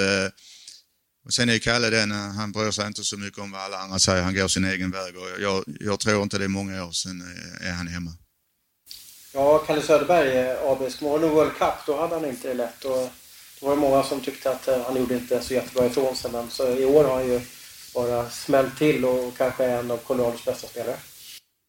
och 1.24 1.32
sen 1.32 1.48
är 1.48 1.58
Kalle 1.58 1.90
den, 1.90 2.10
han 2.10 2.52
bryr 2.52 2.70
sig 2.70 2.86
inte 2.86 3.04
så 3.04 3.18
mycket 3.18 3.38
om 3.38 3.52
vad 3.52 3.60
alla 3.60 3.78
andra 3.78 3.98
säger, 3.98 4.22
han 4.22 4.34
går 4.34 4.48
sin 4.48 4.64
egen 4.64 4.90
väg 4.90 5.16
och 5.16 5.42
jag, 5.42 5.64
jag 5.80 6.00
tror 6.00 6.22
inte 6.22 6.38
det 6.38 6.44
är 6.44 6.48
många 6.48 6.84
år 6.84 6.92
sedan 6.92 7.22
är 7.60 7.72
han 7.72 7.88
hemma. 7.88 8.10
Ja, 9.34 9.58
Kalle 9.58 9.82
Söderberg, 9.82 10.56
ABs 10.66 11.00
mål 11.00 11.24
i 11.24 11.28
World 11.28 11.52
Cup, 11.52 11.74
då 11.86 11.96
hade 11.96 12.14
han 12.14 12.24
inte 12.24 12.48
det 12.48 12.54
lätt. 12.54 12.84
Och 12.84 13.10
då 13.60 13.66
var 13.66 13.74
det 13.74 13.80
många 13.80 14.02
som 14.02 14.20
tyckte 14.20 14.50
att 14.50 14.68
eh, 14.68 14.82
han 14.82 14.96
gjorde 14.96 15.14
inte 15.14 15.42
så 15.42 15.54
jättebra 15.54 15.86
ifrån 15.86 16.16
sig. 16.16 16.32
Men 16.32 16.50
så 16.50 16.76
i 16.76 16.84
år 16.84 17.04
har 17.04 17.14
han 17.14 17.28
ju 17.28 17.40
bara 17.94 18.30
smält 18.30 18.78
till 18.78 19.04
och 19.04 19.36
kanske 19.36 19.64
är 19.64 19.78
en 19.78 19.90
av 19.90 19.96
Colorados 19.96 20.44
bästa 20.44 20.68
spelare. 20.68 20.96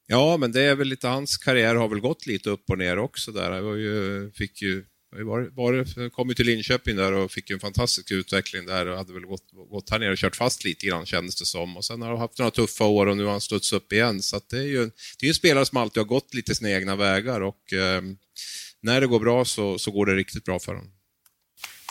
Ja, 0.07 0.38
men 0.38 0.51
det 0.51 0.62
är 0.62 0.75
väl 0.75 0.88
lite, 0.88 1.07
hans 1.07 1.38
karriär 1.38 1.75
har 1.75 1.88
väl 1.88 2.00
gått 2.00 2.25
lite 2.25 2.50
upp 2.50 2.69
och 2.69 2.77
ner 2.77 2.98
också 2.98 3.31
där. 3.31 3.51
Han 3.51 3.79
ju, 3.79 4.31
fick 4.31 4.62
ju 4.62 4.86
var, 5.13 5.50
var, 5.53 6.10
kom 6.10 6.29
ju 6.29 6.36
till 6.36 6.46
Linköping 6.46 6.96
där 6.96 7.12
och 7.12 7.32
fick 7.32 7.50
en 7.50 7.60
fantastisk 7.60 8.12
utveckling 8.12 8.65
där 8.65 8.86
och 8.86 8.98
hade 8.98 9.13
väl 9.13 9.25
gått, 9.25 9.51
gått 9.70 9.89
här 9.89 10.00
nere 10.00 10.12
och 10.12 10.17
kört 10.17 10.36
fast 10.36 10.63
lite 10.63 10.88
grann 10.88 11.05
kändes 11.05 11.36
det 11.36 11.46
som. 11.46 11.77
Och 11.77 11.86
sen 11.86 12.01
har 12.01 12.10
han 12.10 12.17
haft 12.17 12.39
några 12.39 12.51
tuffa 12.51 12.86
år 12.86 13.05
och 13.05 13.17
nu 13.17 13.24
har 13.24 13.32
han 13.32 13.41
studsat 13.41 13.77
upp 13.77 13.93
igen. 13.93 14.22
Så 14.22 14.41
det 14.50 14.58
är 14.58 14.63
ju 14.63 14.89
det 15.20 15.25
är 15.25 15.27
en 15.27 15.34
spelare 15.34 15.65
som 15.65 15.77
alltid 15.77 16.01
har 16.01 16.08
gått 16.08 16.34
lite 16.34 16.55
sina 16.55 16.72
egna 16.72 16.96
vägar 16.96 17.41
och 17.41 17.74
eh, 17.74 18.01
när 18.82 19.01
det 19.01 19.08
går 19.08 19.20
bra 19.20 19.46
så, 19.46 19.79
så 19.79 19.91
går 19.91 20.05
det 20.05 20.15
riktigt 20.15 20.43
bra 20.43 20.60
för 20.60 20.74
honom. 20.74 20.91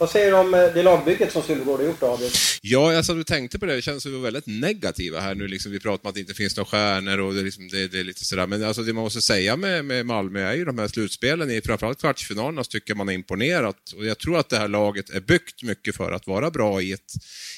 Vad 0.03 0.11
säger 0.11 0.31
du 0.31 0.37
om 0.37 0.55
eh, 0.55 0.61
det 0.75 0.83
lagbygget 0.83 1.33
som 1.33 1.43
Sylvegård 1.43 1.81
har 1.81 1.87
gjort, 1.87 2.01
David? 2.01 2.31
Ja, 2.63 2.97
alltså, 2.97 3.15
du 3.15 3.25
tänkte 3.25 3.59
på 3.59 3.67
det. 3.67 3.75
Det 3.75 3.83
känns 3.83 4.03
som 4.03 4.13
vi 4.13 4.19
var 4.19 4.25
väldigt 4.25 4.47
negativa 4.47 5.21
här 5.21 5.35
nu. 5.35 5.49
Liksom, 5.49 5.73
vi 5.73 5.81
pratar 5.81 6.05
om 6.05 6.09
att 6.09 6.15
det 6.15 6.21
inte 6.21 6.35
finns 6.35 6.57
några 6.57 6.67
stjärnor 6.67 7.21
och 7.21 7.35
det, 7.35 7.43
liksom, 7.43 7.69
det, 7.69 7.89
det 7.89 8.01
är 8.01 8.05
lite 8.05 8.25
sådär. 8.25 8.47
Men 8.47 8.65
alltså, 8.65 8.83
det 8.83 8.93
man 8.93 9.05
måste 9.05 9.23
säga 9.23 9.57
med, 9.57 9.85
med 9.85 10.07
Malmö 10.07 10.41
är 10.41 10.55
ju 10.55 10.65
de 10.65 10.79
här 10.79 10.89
slutspelen, 10.89 11.51
i 11.51 11.61
framförallt 11.61 12.01
kvartsfinalerna, 12.01 12.65
så 12.65 12.69
tycker 12.69 12.95
man 12.95 13.09
har 13.09 13.15
imponerat. 13.15 13.93
Och 13.97 14.07
jag 14.07 14.19
tror 14.19 14.39
att 14.39 14.49
det 14.49 14.59
här 14.59 14.69
laget 14.69 15.11
är 15.11 15.21
byggt 15.21 15.63
mycket 15.63 15.97
för 15.97 16.13
att 16.13 16.27
vara 16.27 16.51
bra 16.51 16.83
i 16.83 16.93
ett, 16.93 17.13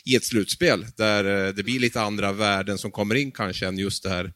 i 0.04 0.16
ett 0.16 0.24
slutspel, 0.24 0.86
där 0.96 1.46
eh, 1.46 1.54
det 1.54 1.62
blir 1.62 1.80
lite 1.80 2.00
andra 2.00 2.32
värden 2.32 2.78
som 2.78 2.90
kommer 2.90 3.14
in 3.14 3.32
kanske 3.32 3.66
än 3.66 3.78
just 3.78 4.02
det 4.02 4.08
här 4.08 4.32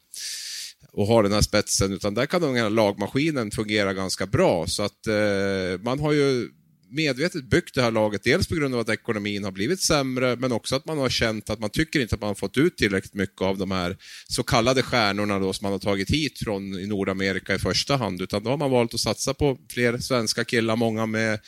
och 0.92 1.06
ha 1.06 1.22
den 1.22 1.32
här 1.32 1.42
spetsen, 1.42 1.92
utan 1.92 2.14
där 2.14 2.26
kan 2.26 2.42
den 2.42 2.56
här 2.56 2.70
lagmaskinen 2.70 3.50
fungera 3.50 3.94
ganska 3.94 4.26
bra. 4.26 4.66
Så 4.66 4.82
att 4.82 5.06
eh, 5.06 5.80
man 5.82 6.00
har 6.00 6.12
ju 6.12 6.48
medvetet 6.90 7.45
byggt 7.45 7.75
det 7.75 7.83
här 7.83 7.90
laget, 7.90 8.23
dels 8.25 8.47
på 8.47 8.54
grund 8.54 8.75
av 8.75 8.80
att 8.80 8.88
ekonomin 8.88 9.45
har 9.45 9.52
blivit 9.52 9.80
sämre, 9.80 10.37
men 10.37 10.52
också 10.52 10.76
att 10.76 10.87
man 10.87 10.99
har 10.99 11.09
känt 11.09 11.50
att 11.50 11.59
man 11.59 11.71
tycker 11.71 12.00
inte 12.00 12.14
att 12.14 12.21
man 12.21 12.28
har 12.28 12.35
fått 12.35 12.57
ut 12.57 12.76
tillräckligt 12.76 13.14
mycket 13.14 13.42
av 13.42 13.59
de 13.59 13.71
här 13.71 13.97
så 14.28 14.42
kallade 14.42 14.83
stjärnorna 14.83 15.38
då, 15.38 15.52
som 15.52 15.64
man 15.64 15.73
har 15.73 15.78
tagit 15.78 16.11
hit 16.11 16.38
från 16.38 16.78
i 16.78 16.87
Nordamerika 16.87 17.54
i 17.54 17.59
första 17.59 17.97
hand, 17.97 18.23
utan 18.23 18.45
då 18.45 18.50
har 18.50 18.57
man 18.57 18.71
valt 18.71 18.95
att 18.95 19.00
satsa 19.00 19.35
på 19.35 19.59
fler 19.71 19.99
svenska 19.99 20.45
killar, 20.45 20.76
många 20.76 21.07
med 21.07 21.40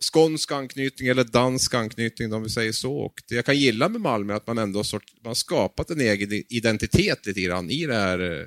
skånsk 0.00 0.52
anknytning 0.52 1.08
eller 1.08 1.24
dansk 1.24 1.74
anknytning, 1.74 2.32
om 2.32 2.42
vi 2.42 2.48
säger 2.48 2.72
så. 2.72 2.96
Och 2.96 3.22
det 3.28 3.34
jag 3.34 3.44
kan 3.44 3.58
gilla 3.58 3.88
med 3.88 4.00
Malmö 4.00 4.32
är 4.32 4.36
att 4.36 4.46
man 4.46 4.58
ändå 4.58 4.84
sort, 4.84 5.04
man 5.24 5.34
skapat 5.34 5.90
en 5.90 6.00
egen 6.00 6.32
identitet 6.48 7.26
lite 7.26 7.40
grann 7.40 7.70
i 7.70 7.86
det 7.86 7.94
här 7.94 8.40
eh, 8.40 8.46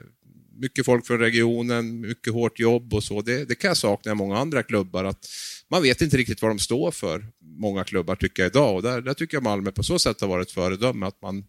mycket 0.60 0.86
folk 0.86 1.08
från 1.08 1.20
regionen, 1.20 2.02
mycket 2.02 2.34
hårt 2.34 2.60
jobb 2.60 2.94
och 2.94 3.04
så. 3.04 3.22
Det, 3.22 3.46
det 3.46 3.56
kan 3.56 3.68
jag 3.68 3.78
sakna 3.78 4.12
i 4.12 4.16
många 4.16 4.38
andra 4.38 4.64
klubbar. 4.64 5.04
Att 5.04 5.26
man 5.72 5.84
vet 5.84 6.02
inte 6.02 6.18
riktigt 6.18 6.42
vad 6.42 6.52
de 6.52 6.60
står 6.60 6.92
för, 6.92 7.26
många 7.60 7.84
klubbar 7.84 8.16
tycker 8.16 8.44
jag 8.44 8.50
idag. 8.50 8.76
Och 8.76 8.82
där, 8.82 9.02
där 9.02 9.14
tycker 9.14 9.38
jag 9.38 9.44
Malmö 9.44 9.72
på 9.72 9.84
så 9.84 10.00
sätt 10.00 10.22
har 10.22 10.28
varit 10.28 10.48
ett 10.48 10.54
föredöme. 10.54 11.06
Att 11.06 11.22
man, 11.22 11.44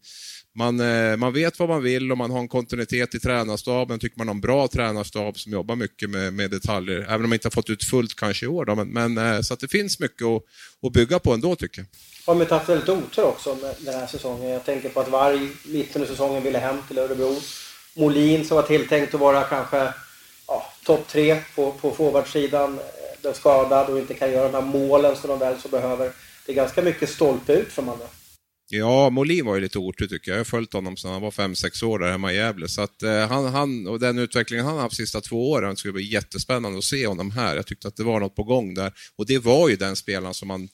man, 0.55 0.81
eh, 0.81 1.17
man 1.17 1.33
vet 1.33 1.59
vad 1.59 1.69
man 1.69 1.83
vill 1.83 2.13
och 2.13 2.19
man 2.19 2.31
har 2.31 2.39
en 2.39 2.49
kontinuitet 2.49 3.15
i 3.15 3.21
tränarstaben. 3.21 3.99
Tycker 3.99 4.19
man 4.19 4.29
har 4.29 4.35
en 4.35 4.41
bra 4.41 4.69
tränarstab 4.69 5.39
som 5.39 5.53
jobbar 5.53 5.77
mycket 5.77 6.11
med, 6.11 6.33
med 6.33 6.51
detaljer. 6.51 7.01
Även 7.01 7.15
om 7.15 7.23
man 7.23 7.33
inte 7.33 7.47
har 7.47 7.51
fått 7.51 7.71
ut 7.71 7.85
fullt 7.85 8.15
kanske 8.15 8.47
i 8.47 8.49
år. 8.49 8.65
Då, 8.65 8.75
men, 8.75 8.89
men, 8.89 9.19
eh, 9.19 9.41
så 9.41 9.55
att 9.55 9.61
det 9.61 9.69
finns 9.69 10.01
mycket 10.01 10.27
att, 10.27 10.43
att 10.87 10.93
bygga 10.93 11.19
på 11.19 11.33
ändå 11.33 11.57
tycker 11.57 11.81
jag. 11.81 11.87
Har 12.27 12.35
man 12.35 12.47
haft 12.47 12.69
väldigt 12.69 12.89
otur 12.89 13.25
också 13.25 13.55
med 13.63 13.75
den 13.79 13.95
här 13.95 14.07
säsongen. 14.07 14.51
Jag 14.51 14.65
tänker 14.65 14.89
på 14.89 15.01
att 15.01 15.09
Varg 15.09 15.49
mitten 15.65 16.03
av 16.03 16.07
säsongen 16.07 16.43
ville 16.43 16.59
hem 16.59 16.77
till 16.89 16.99
Örebro. 16.99 17.37
Molin 17.95 18.45
som 18.45 18.57
var 18.57 18.63
tilltänkt 18.63 19.15
att 19.15 19.21
vara 19.21 19.43
kanske 19.43 19.93
ja, 20.47 20.73
topp 20.85 21.09
tre 21.09 21.41
på, 21.55 21.73
på 21.73 21.91
forwardsidan 21.91 22.79
eh, 22.79 23.21
blev 23.21 23.33
skadad 23.33 23.91
och 23.91 23.99
inte 23.99 24.15
kan 24.15 24.33
göra 24.33 24.49
de 24.49 24.55
här 24.55 24.73
målen 24.73 25.17
som 25.17 25.31
de 25.31 25.39
väl 25.39 25.61
så 25.61 25.69
behöver. 25.69 26.13
Det 26.47 26.53
är 26.53 26.57
ganska 26.57 26.83
mycket 26.83 27.11
stolpe 27.11 27.53
ut 27.53 27.73
för 27.73 27.83
Malmö. 27.83 28.05
Ja, 28.73 29.11
Molin 29.11 29.47
var 29.47 29.55
ju 29.55 29.61
lite 29.61 29.79
otur 29.79 30.07
tycker 30.07 30.31
jag. 30.31 30.37
Jag 30.37 30.41
har 30.41 30.45
följt 30.45 30.73
honom 30.73 30.97
sedan 30.97 31.13
han 31.13 31.23
var 31.23 31.31
5-6 31.31 31.85
år 31.85 31.99
där 31.99 32.11
hemma 32.11 32.33
i 32.33 32.37
Gävle. 32.37 32.69
Så 32.69 32.83
att, 32.83 33.03
eh, 33.03 33.29
han, 33.29 33.45
han, 33.45 33.87
och 33.87 34.01
den 34.01 34.19
utvecklingen 34.19 34.67
han 34.67 34.75
har 34.75 34.83
haft 34.83 34.97
de 34.97 35.03
sista 35.03 35.21
två 35.21 35.51
åren 35.51 35.77
skulle 35.77 35.93
bli 35.93 36.13
jättespännande 36.13 36.79
att 36.79 36.85
se 36.85 37.07
honom 37.07 37.31
här. 37.31 37.57
Jag 37.57 37.67
tyckte 37.67 37.89
att 37.89 37.97
det 37.97 38.05
var 38.05 38.21
något 38.21 38.37
på 38.37 38.43
gång 38.43 38.75
där. 38.75 38.93
Och 39.17 39.27
det 39.27 39.39
var 39.39 39.69
ju 39.69 39.77
den 39.77 39.97
spelaren 39.97 40.35
som 40.35 40.49
man 40.49 40.69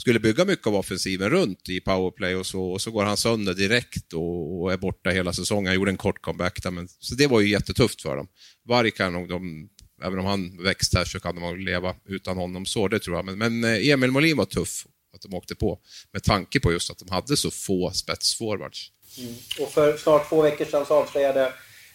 skulle 0.00 0.20
bygga 0.20 0.44
mycket 0.44 0.66
av 0.66 0.74
offensiven 0.74 1.30
runt 1.30 1.68
i 1.68 1.80
powerplay 1.80 2.36
och 2.36 2.46
så, 2.46 2.62
och 2.62 2.80
så 2.80 2.90
går 2.90 3.04
han 3.04 3.16
sönder 3.16 3.54
direkt 3.54 4.12
och, 4.12 4.60
och 4.60 4.72
är 4.72 4.76
borta 4.76 5.10
hela 5.10 5.32
säsongen. 5.32 5.66
Han 5.66 5.74
gjorde 5.74 5.90
en 5.90 5.96
kort 5.96 6.22
comeback 6.22 6.62
där, 6.62 6.70
men, 6.70 6.88
så 6.88 7.14
det 7.14 7.26
var 7.26 7.40
ju 7.40 7.48
jättetufft 7.48 8.02
för 8.02 8.16
dem. 8.16 8.28
Varg 8.68 8.90
kan 8.90 9.12
nog 9.12 9.28
de 9.28 9.68
även 10.02 10.18
om 10.18 10.24
han 10.24 10.62
växt 10.62 10.94
här 10.94 11.04
så 11.04 11.20
kan 11.20 11.34
de 11.34 11.58
leva 11.58 11.94
utan 12.08 12.36
honom 12.36 12.66
så, 12.66 12.88
det 12.88 12.98
tror 12.98 13.16
jag. 13.16 13.24
Men, 13.24 13.38
men 13.38 13.64
eh, 13.64 13.88
Emil 13.88 14.10
Molin 14.10 14.36
var 14.36 14.44
tuff 14.44 14.86
att 15.14 15.22
de 15.22 15.34
åkte 15.34 15.54
på 15.54 15.78
med 16.12 16.22
tanke 16.22 16.60
på 16.60 16.72
just 16.72 16.90
att 16.90 16.98
de 16.98 17.10
hade 17.10 17.36
så 17.36 17.50
få 17.50 17.90
spetsforwards. 17.90 18.90
Mm. 19.18 19.34
Och 19.60 19.72
för 19.72 19.96
snart 19.96 20.28
två 20.28 20.42
veckor 20.42 20.64
sedan 20.64 20.86
så 20.86 20.94
avslöjade 20.94 21.52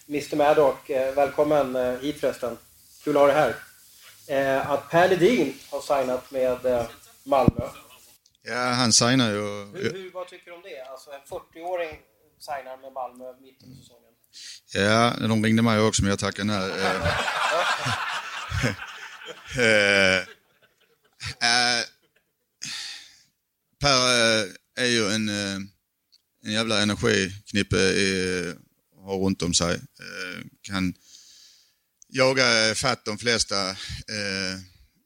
Mr 0.08 0.36
Maddock, 0.36 0.90
eh, 0.90 1.16
välkommen 1.16 1.76
eh, 1.76 2.00
hit 2.02 2.20
förresten, 2.20 2.58
kul 3.04 3.18
att 3.18 3.22
ha 3.22 3.28
dig 3.28 3.36
här, 4.28 4.60
att 4.60 4.90
Per 4.90 5.10
Ledin 5.10 5.54
har 5.70 5.82
signat 5.82 6.32
med 6.32 6.88
Malmö. 7.24 7.85
Ja, 8.48 8.72
han 8.72 8.94
signar 8.94 9.32
ju... 9.32 9.38
Hur, 9.38 9.94
hur, 9.94 10.12
vad 10.12 10.28
tycker 10.28 10.46
du 10.46 10.58
om 10.58 10.62
det? 10.64 10.82
Alltså 10.92 11.12
en 11.12 11.22
40-åring 11.22 12.00
signar 12.40 12.78
med 12.82 12.94
Malmö 12.94 13.26
mitt 13.42 13.64
under 13.64 13.78
säsongen. 13.78 14.14
Ja, 14.74 15.28
de 15.28 15.44
ringde 15.44 15.62
mig 15.62 15.80
också 15.80 16.02
men 16.02 16.10
jag 16.10 16.20
tackade 16.20 16.48
nej. 16.48 16.72
Eh, 19.58 20.18
eh, 21.28 21.84
per 23.80 23.98
eh, 23.98 24.46
är 24.76 24.86
ju 24.86 25.08
en, 25.08 25.30
en 26.44 26.52
jävla 26.52 26.82
energiknippe 26.82 27.78
har 29.06 29.18
runt 29.18 29.42
om 29.42 29.54
sig. 29.54 29.80
Kan 30.62 30.94
jaga 32.08 32.76
fatt 32.76 33.06
de 33.06 33.18
flesta. 33.18 33.76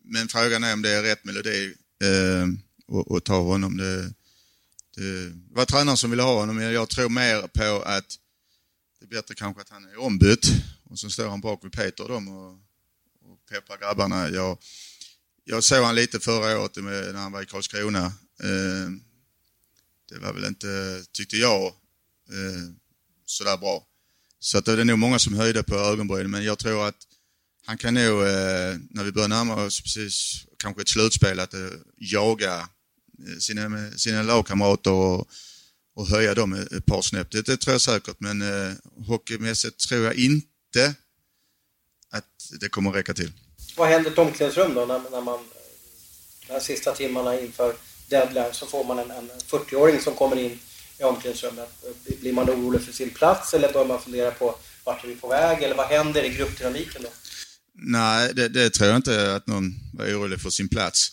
Men 0.03 0.27
frågan 0.27 0.63
är 0.63 0.73
om 0.73 0.81
det 0.81 0.91
är 0.91 1.03
rätt 1.03 1.23
melodi 1.23 1.75
och 2.89 3.23
ta 3.23 3.41
honom. 3.41 3.77
Det, 3.77 4.13
det 4.95 5.33
var 5.49 5.65
tränaren 5.65 5.97
som 5.97 6.09
ville 6.09 6.23
ha 6.23 6.39
honom, 6.39 6.55
men 6.55 6.73
jag 6.73 6.89
tror 6.89 7.09
mer 7.09 7.41
på 7.41 7.81
att 7.85 8.17
det 8.99 9.05
är 9.05 9.09
bättre 9.09 9.35
kanske 9.35 9.61
att 9.61 9.69
han 9.69 9.85
är 9.85 9.99
ombytt 9.99 10.51
och 10.89 10.99
så 10.99 11.09
står 11.09 11.29
han 11.29 11.41
bak 11.41 11.63
vid 11.63 11.71
Peter 11.71 12.03
och 12.03 12.09
dem 12.09 12.27
och, 12.27 12.51
och 13.31 13.45
peppar 13.49 13.77
grabbarna. 13.77 14.29
Jag, 14.29 14.57
jag 15.43 15.63
såg 15.63 15.83
han 15.83 15.95
lite 15.95 16.19
förra 16.19 16.59
året 16.59 16.75
med, 16.75 17.13
när 17.13 17.21
han 17.21 17.31
var 17.31 17.41
i 17.41 17.45
Karlskrona. 17.45 18.05
Eh, 18.43 18.89
det 20.09 20.19
var 20.19 20.33
väl 20.33 20.45
inte, 20.45 21.03
tyckte 21.11 21.37
jag, 21.37 21.65
eh, 21.65 22.73
sådär 23.25 23.57
bra. 23.57 23.85
Så 24.39 24.57
att 24.57 24.65
det 24.65 24.71
är 24.71 24.85
nog 24.85 24.99
många 24.99 25.19
som 25.19 25.33
höjde 25.33 25.63
på 25.63 25.75
ögonbrynen, 25.75 26.31
men 26.31 26.43
jag 26.43 26.59
tror 26.59 26.87
att 26.87 26.97
han 27.65 27.77
kan 27.77 27.93
nog, 27.93 28.21
eh, 28.21 28.77
när 28.89 29.03
vi 29.03 29.11
börjar 29.11 29.27
närma 29.27 29.65
oss 29.65 29.81
precis 29.81 30.45
kanske 30.57 30.81
ett 30.81 30.89
slutspel, 30.89 31.39
att 31.39 31.53
eh, 31.53 31.69
jaga 31.97 32.69
sina, 33.39 33.91
sina 33.91 34.23
lagkamrater 34.23 34.91
och 34.91 35.29
och 35.99 36.07
höja 36.07 36.33
dem 36.33 36.53
ett 36.53 36.85
par 36.85 37.01
snäpp. 37.01 37.31
Det, 37.31 37.45
det 37.45 37.57
tror 37.57 37.73
jag 37.73 37.81
säkert, 37.81 38.15
men 38.19 38.41
eh, 38.41 38.73
hockeymässigt 39.07 39.89
tror 39.89 40.03
jag 40.05 40.15
inte 40.15 40.95
att 42.11 42.25
det 42.59 42.69
kommer 42.69 42.89
att 42.89 42.95
räcka 42.95 43.13
till. 43.13 43.31
Vad 43.77 43.89
händer 43.89 44.11
i 44.11 44.15
omklädningsrum 44.15 44.73
då 44.73 44.85
när, 44.85 44.99
när 45.11 45.21
man 45.21 45.39
de 46.47 46.53
här 46.53 46.59
sista 46.59 46.95
timmarna 46.95 47.39
inför 47.39 47.75
deadline 48.09 48.53
så 48.53 48.65
får 48.65 48.83
man 48.83 48.99
en, 48.99 49.11
en 49.11 49.29
40-åring 49.47 50.01
som 50.01 50.15
kommer 50.15 50.35
in 50.35 50.59
i 50.97 51.03
omklädningsrummet. 51.03 51.69
Blir 52.21 52.33
man 52.33 52.49
orolig 52.49 52.81
för 52.81 52.93
sin 52.93 53.09
plats 53.09 53.53
eller 53.53 53.73
bör 53.73 53.85
man 53.85 54.01
fundera 54.01 54.31
på 54.31 54.55
vart 54.83 55.03
är 55.03 55.07
vi 55.07 55.15
på 55.15 55.27
väg 55.27 55.63
eller 55.63 55.75
vad 55.75 55.87
händer 55.87 56.23
i 56.23 56.29
gruppdynamiken 56.29 57.01
då? 57.01 57.09
Nej, 57.73 58.33
det, 58.33 58.47
det 58.47 58.69
tror 58.69 58.89
jag 58.89 58.95
inte 58.97 59.35
att 59.35 59.47
någon 59.47 59.73
var 59.93 60.05
orolig 60.05 60.41
för 60.41 60.49
sin 60.49 60.69
plats. 60.69 61.11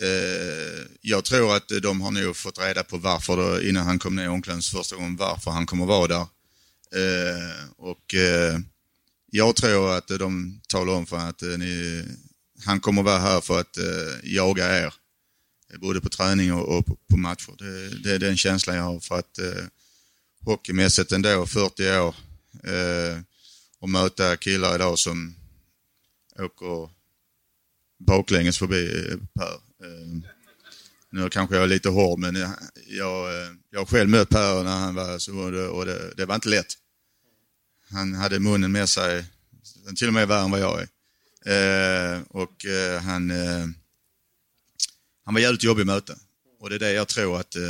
Eh, 0.00 0.86
jag 1.00 1.24
tror 1.24 1.56
att 1.56 1.68
de 1.82 2.00
har 2.00 2.10
nog 2.10 2.36
fått 2.36 2.58
reda 2.58 2.84
på 2.84 2.98
varför, 2.98 3.36
då, 3.36 3.62
innan 3.62 3.86
han 3.86 3.98
kom 3.98 4.16
ner 4.16 4.24
i 4.24 4.28
omklädningsrummet 4.28 4.86
första 4.86 4.96
gången, 4.96 5.16
varför 5.16 5.50
han 5.50 5.66
kommer 5.66 5.86
vara 5.86 6.06
där. 6.06 6.26
Eh, 6.94 7.70
och 7.76 8.14
eh, 8.14 8.58
jag 9.30 9.56
tror 9.56 9.96
att 9.96 10.08
de 10.08 10.60
talar 10.68 10.92
om 10.92 11.06
för 11.06 11.16
att 11.16 11.42
eh, 11.42 11.48
ni, 11.48 12.04
han 12.64 12.80
kommer 12.80 13.02
vara 13.02 13.18
här 13.18 13.40
för 13.40 13.60
att 13.60 13.76
eh, 13.76 14.34
jaga 14.34 14.78
er. 14.84 14.94
Både 15.76 16.00
på 16.00 16.08
träning 16.08 16.52
och, 16.52 16.78
och 16.78 16.86
på, 16.86 16.98
på, 17.10 17.16
matcher. 17.16 17.52
Det, 17.58 18.02
det, 18.02 18.14
är 18.14 18.18
den 18.18 18.36
känslan 18.36 18.76
jag 18.76 18.82
har 18.82 19.00
för 19.00 19.18
att 19.18 19.38
eh, 19.38 19.64
hockeymässigt 20.44 21.12
ändå, 21.12 21.46
40 21.46 21.98
år, 21.98 22.14
eh, 22.64 23.20
och 23.78 23.88
möta 23.88 24.36
killar 24.36 24.74
idag 24.74 24.98
som 24.98 25.34
åker 26.38 26.90
baklänges 27.98 28.58
förbi 28.58 29.08
eh, 29.10 29.16
Per. 29.34 29.71
Ehm, 29.82 30.26
nu 31.10 31.28
kanske 31.28 31.54
jag 31.54 31.64
är 31.64 31.68
lite 31.68 31.88
hård, 31.88 32.18
men 32.18 32.34
jag, 32.36 32.50
jag, 32.86 33.42
eh, 33.42 33.48
jag 33.70 33.80
har 33.80 33.86
själv 33.86 34.10
mött 34.10 34.28
Per 34.28 34.62
när 34.62 34.76
han 34.76 34.94
var 34.94 35.18
så 35.18 35.38
och, 35.38 35.52
det, 35.52 35.68
och 35.68 35.86
det, 35.86 36.14
det, 36.16 36.26
var 36.26 36.34
inte 36.34 36.48
lätt. 36.48 36.74
Han 37.90 38.14
hade 38.14 38.40
munnen 38.40 38.72
med 38.72 38.88
sig, 38.88 39.24
till 39.96 40.08
och 40.08 40.14
med 40.14 40.28
värre 40.28 40.44
än 40.44 40.50
vad 40.50 40.60
jag 40.60 40.80
är. 40.80 40.88
Eh, 41.46 42.22
och 42.28 42.66
eh, 42.66 43.00
han, 43.00 43.30
eh, 43.30 43.66
han 45.24 45.34
var 45.34 45.40
jävligt 45.40 45.64
jobbig 45.64 45.82
att 45.82 45.86
möta. 45.86 46.14
Och 46.60 46.70
det 46.70 46.76
är 46.76 46.78
det 46.78 46.92
jag 46.92 47.08
tror 47.08 47.40
att, 47.40 47.56
eh, 47.56 47.62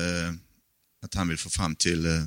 att 1.04 1.14
han 1.14 1.28
vill 1.28 1.38
få 1.38 1.50
fram 1.50 1.76
till 1.76 2.06
eh, 2.06 2.22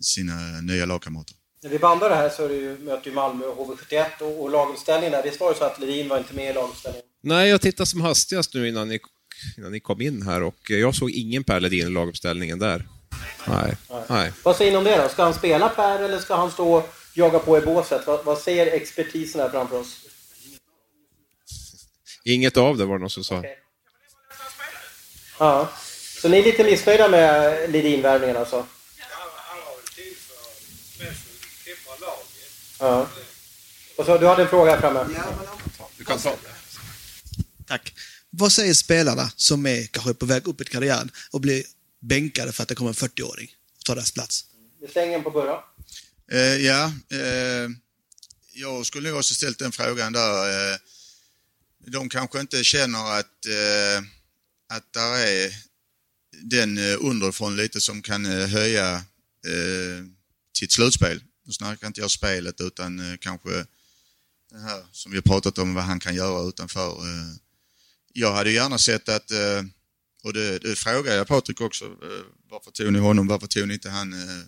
sina 0.00 0.60
nya 0.60 0.86
lagkamrater. 0.86 1.36
När 1.62 1.70
vi 1.70 1.78
bandar 1.78 2.08
det 2.08 2.16
här 2.16 2.28
så 2.28 2.44
är 2.44 2.48
det 2.48 2.54
ju, 2.54 2.78
möter 2.78 3.06
ju 3.06 3.14
Malmö 3.14 3.46
och 3.46 3.78
HV71 3.78 4.20
och, 4.20 4.42
och 4.42 4.50
laguppställningen 4.50 5.12
där. 5.12 5.22
visst 5.22 5.40
var 5.40 5.52
det 5.52 5.58
så 5.58 5.64
att 5.64 5.80
Levin 5.80 6.08
var 6.08 6.18
inte 6.18 6.34
med 6.34 6.50
i 6.50 6.54
laguppställningen. 6.54 7.09
Nej, 7.22 7.48
jag 7.48 7.60
tittade 7.60 7.86
som 7.86 8.00
hastigast 8.00 8.54
nu 8.54 8.68
innan 8.68 8.88
ni, 8.88 9.00
innan 9.58 9.72
ni 9.72 9.80
kom 9.80 10.00
in 10.00 10.22
här 10.22 10.42
och 10.42 10.70
jag 10.70 10.94
såg 10.94 11.10
ingen 11.10 11.44
Per 11.44 11.60
Ledin 11.60 11.86
i 11.86 11.90
laguppställningen 11.90 12.58
där. 12.58 12.88
Nej. 13.46 13.76
Nej. 13.90 14.02
Nej. 14.08 14.32
Vad 14.42 14.56
säger 14.56 14.70
ni 14.70 14.76
om 14.76 14.84
det 14.84 15.02
då? 15.02 15.08
Ska 15.08 15.22
han 15.22 15.34
spela 15.34 15.68
Per 15.68 16.02
eller 16.02 16.18
ska 16.18 16.36
han 16.36 16.50
stå 16.50 16.74
och 16.74 16.94
jaga 17.14 17.38
på 17.38 17.58
i 17.58 17.60
båset? 17.60 18.06
Vad, 18.06 18.24
vad 18.24 18.38
säger 18.38 18.66
expertisen 18.66 19.40
här 19.40 19.48
framför 19.48 19.80
oss? 19.80 19.96
Inget 22.24 22.56
av 22.56 22.76
det 22.76 22.84
var 22.84 22.94
det 22.94 23.00
någon 23.00 23.10
som 23.10 23.24
sa. 23.24 23.38
Okay. 23.38 23.54
Ja. 25.38 25.68
Så 26.22 26.28
ni 26.28 26.38
är 26.38 26.42
lite 26.42 26.64
missnöjda 26.64 27.08
med 27.08 27.70
Ledin-värvningen 27.70 28.36
alltså? 28.36 28.66
Ja. 32.78 33.06
Och 33.96 34.06
så, 34.06 34.18
du 34.18 34.26
hade 34.26 34.42
en 34.42 34.48
fråga 34.48 34.70
här 34.70 34.80
framme. 34.80 35.06
Du 35.96 36.04
kan 36.04 36.18
ta 36.18 36.36
Tack. 37.70 37.94
Vad 38.30 38.52
säger 38.52 38.74
spelarna 38.74 39.30
som 39.36 39.66
är 39.66 39.86
kanske 39.86 40.14
på 40.14 40.26
väg 40.26 40.48
upp 40.48 40.60
i 40.60 40.64
karriären 40.64 41.10
och 41.30 41.40
blir 41.40 41.64
bänkade 42.00 42.52
för 42.52 42.62
att 42.62 42.68
det 42.68 42.74
kommer 42.74 42.90
en 42.90 42.94
40-åring 42.94 43.50
och 43.78 43.84
tar 43.84 43.94
deras 43.94 44.12
plats? 44.12 44.44
Vi 44.80 44.88
slänger 44.88 45.18
en 45.18 45.24
på 45.24 45.30
Burra. 45.30 45.58
Eh, 46.32 46.38
ja, 46.38 46.92
eh, 47.10 47.70
jag 48.52 48.86
skulle 48.86 49.08
nog 49.08 49.18
också 49.18 49.34
ställt 49.34 49.58
den 49.58 49.72
frågan 49.72 50.12
där. 50.12 50.72
Eh, 50.72 50.78
de 51.86 52.08
kanske 52.08 52.40
inte 52.40 52.64
känner 52.64 53.18
att, 53.18 53.46
eh, 53.46 54.04
att 54.76 54.92
där 54.92 55.26
är 55.26 55.52
den 56.42 56.78
eh, 56.78 56.96
underifrån 57.00 57.56
lite 57.56 57.80
som 57.80 58.02
kan 58.02 58.26
eh, 58.26 58.46
höja 58.48 58.94
eh, 59.46 60.04
sitt 60.58 60.72
slutspel. 60.72 61.22
Nu 61.46 61.52
snackar 61.52 61.86
inte 61.86 62.00
jag 62.00 62.10
spelet 62.10 62.60
utan 62.60 63.12
eh, 63.12 63.16
kanske 63.20 63.50
det 64.50 64.58
här 64.58 64.86
som 64.92 65.12
vi 65.12 65.18
har 65.18 65.22
pratat 65.22 65.58
om, 65.58 65.74
vad 65.74 65.84
han 65.84 66.00
kan 66.00 66.14
göra 66.14 66.48
utanför. 66.48 66.96
Jag 68.12 68.32
hade 68.32 68.50
gärna 68.50 68.78
sett 68.78 69.08
att, 69.08 69.30
eh, 69.30 69.62
och 70.24 70.32
det, 70.32 70.58
det 70.58 70.76
frågade 70.76 71.16
jag 71.16 71.26
Patrik 71.26 71.60
också, 71.60 71.84
eh, 71.84 72.24
varför 72.50 72.70
tog 72.70 72.92
ni 72.92 72.98
honom, 72.98 73.26
varför 73.26 73.46
tog 73.46 73.68
ni 73.68 73.74
inte 73.74 73.90
han 73.90 74.12
eh, 74.12 74.44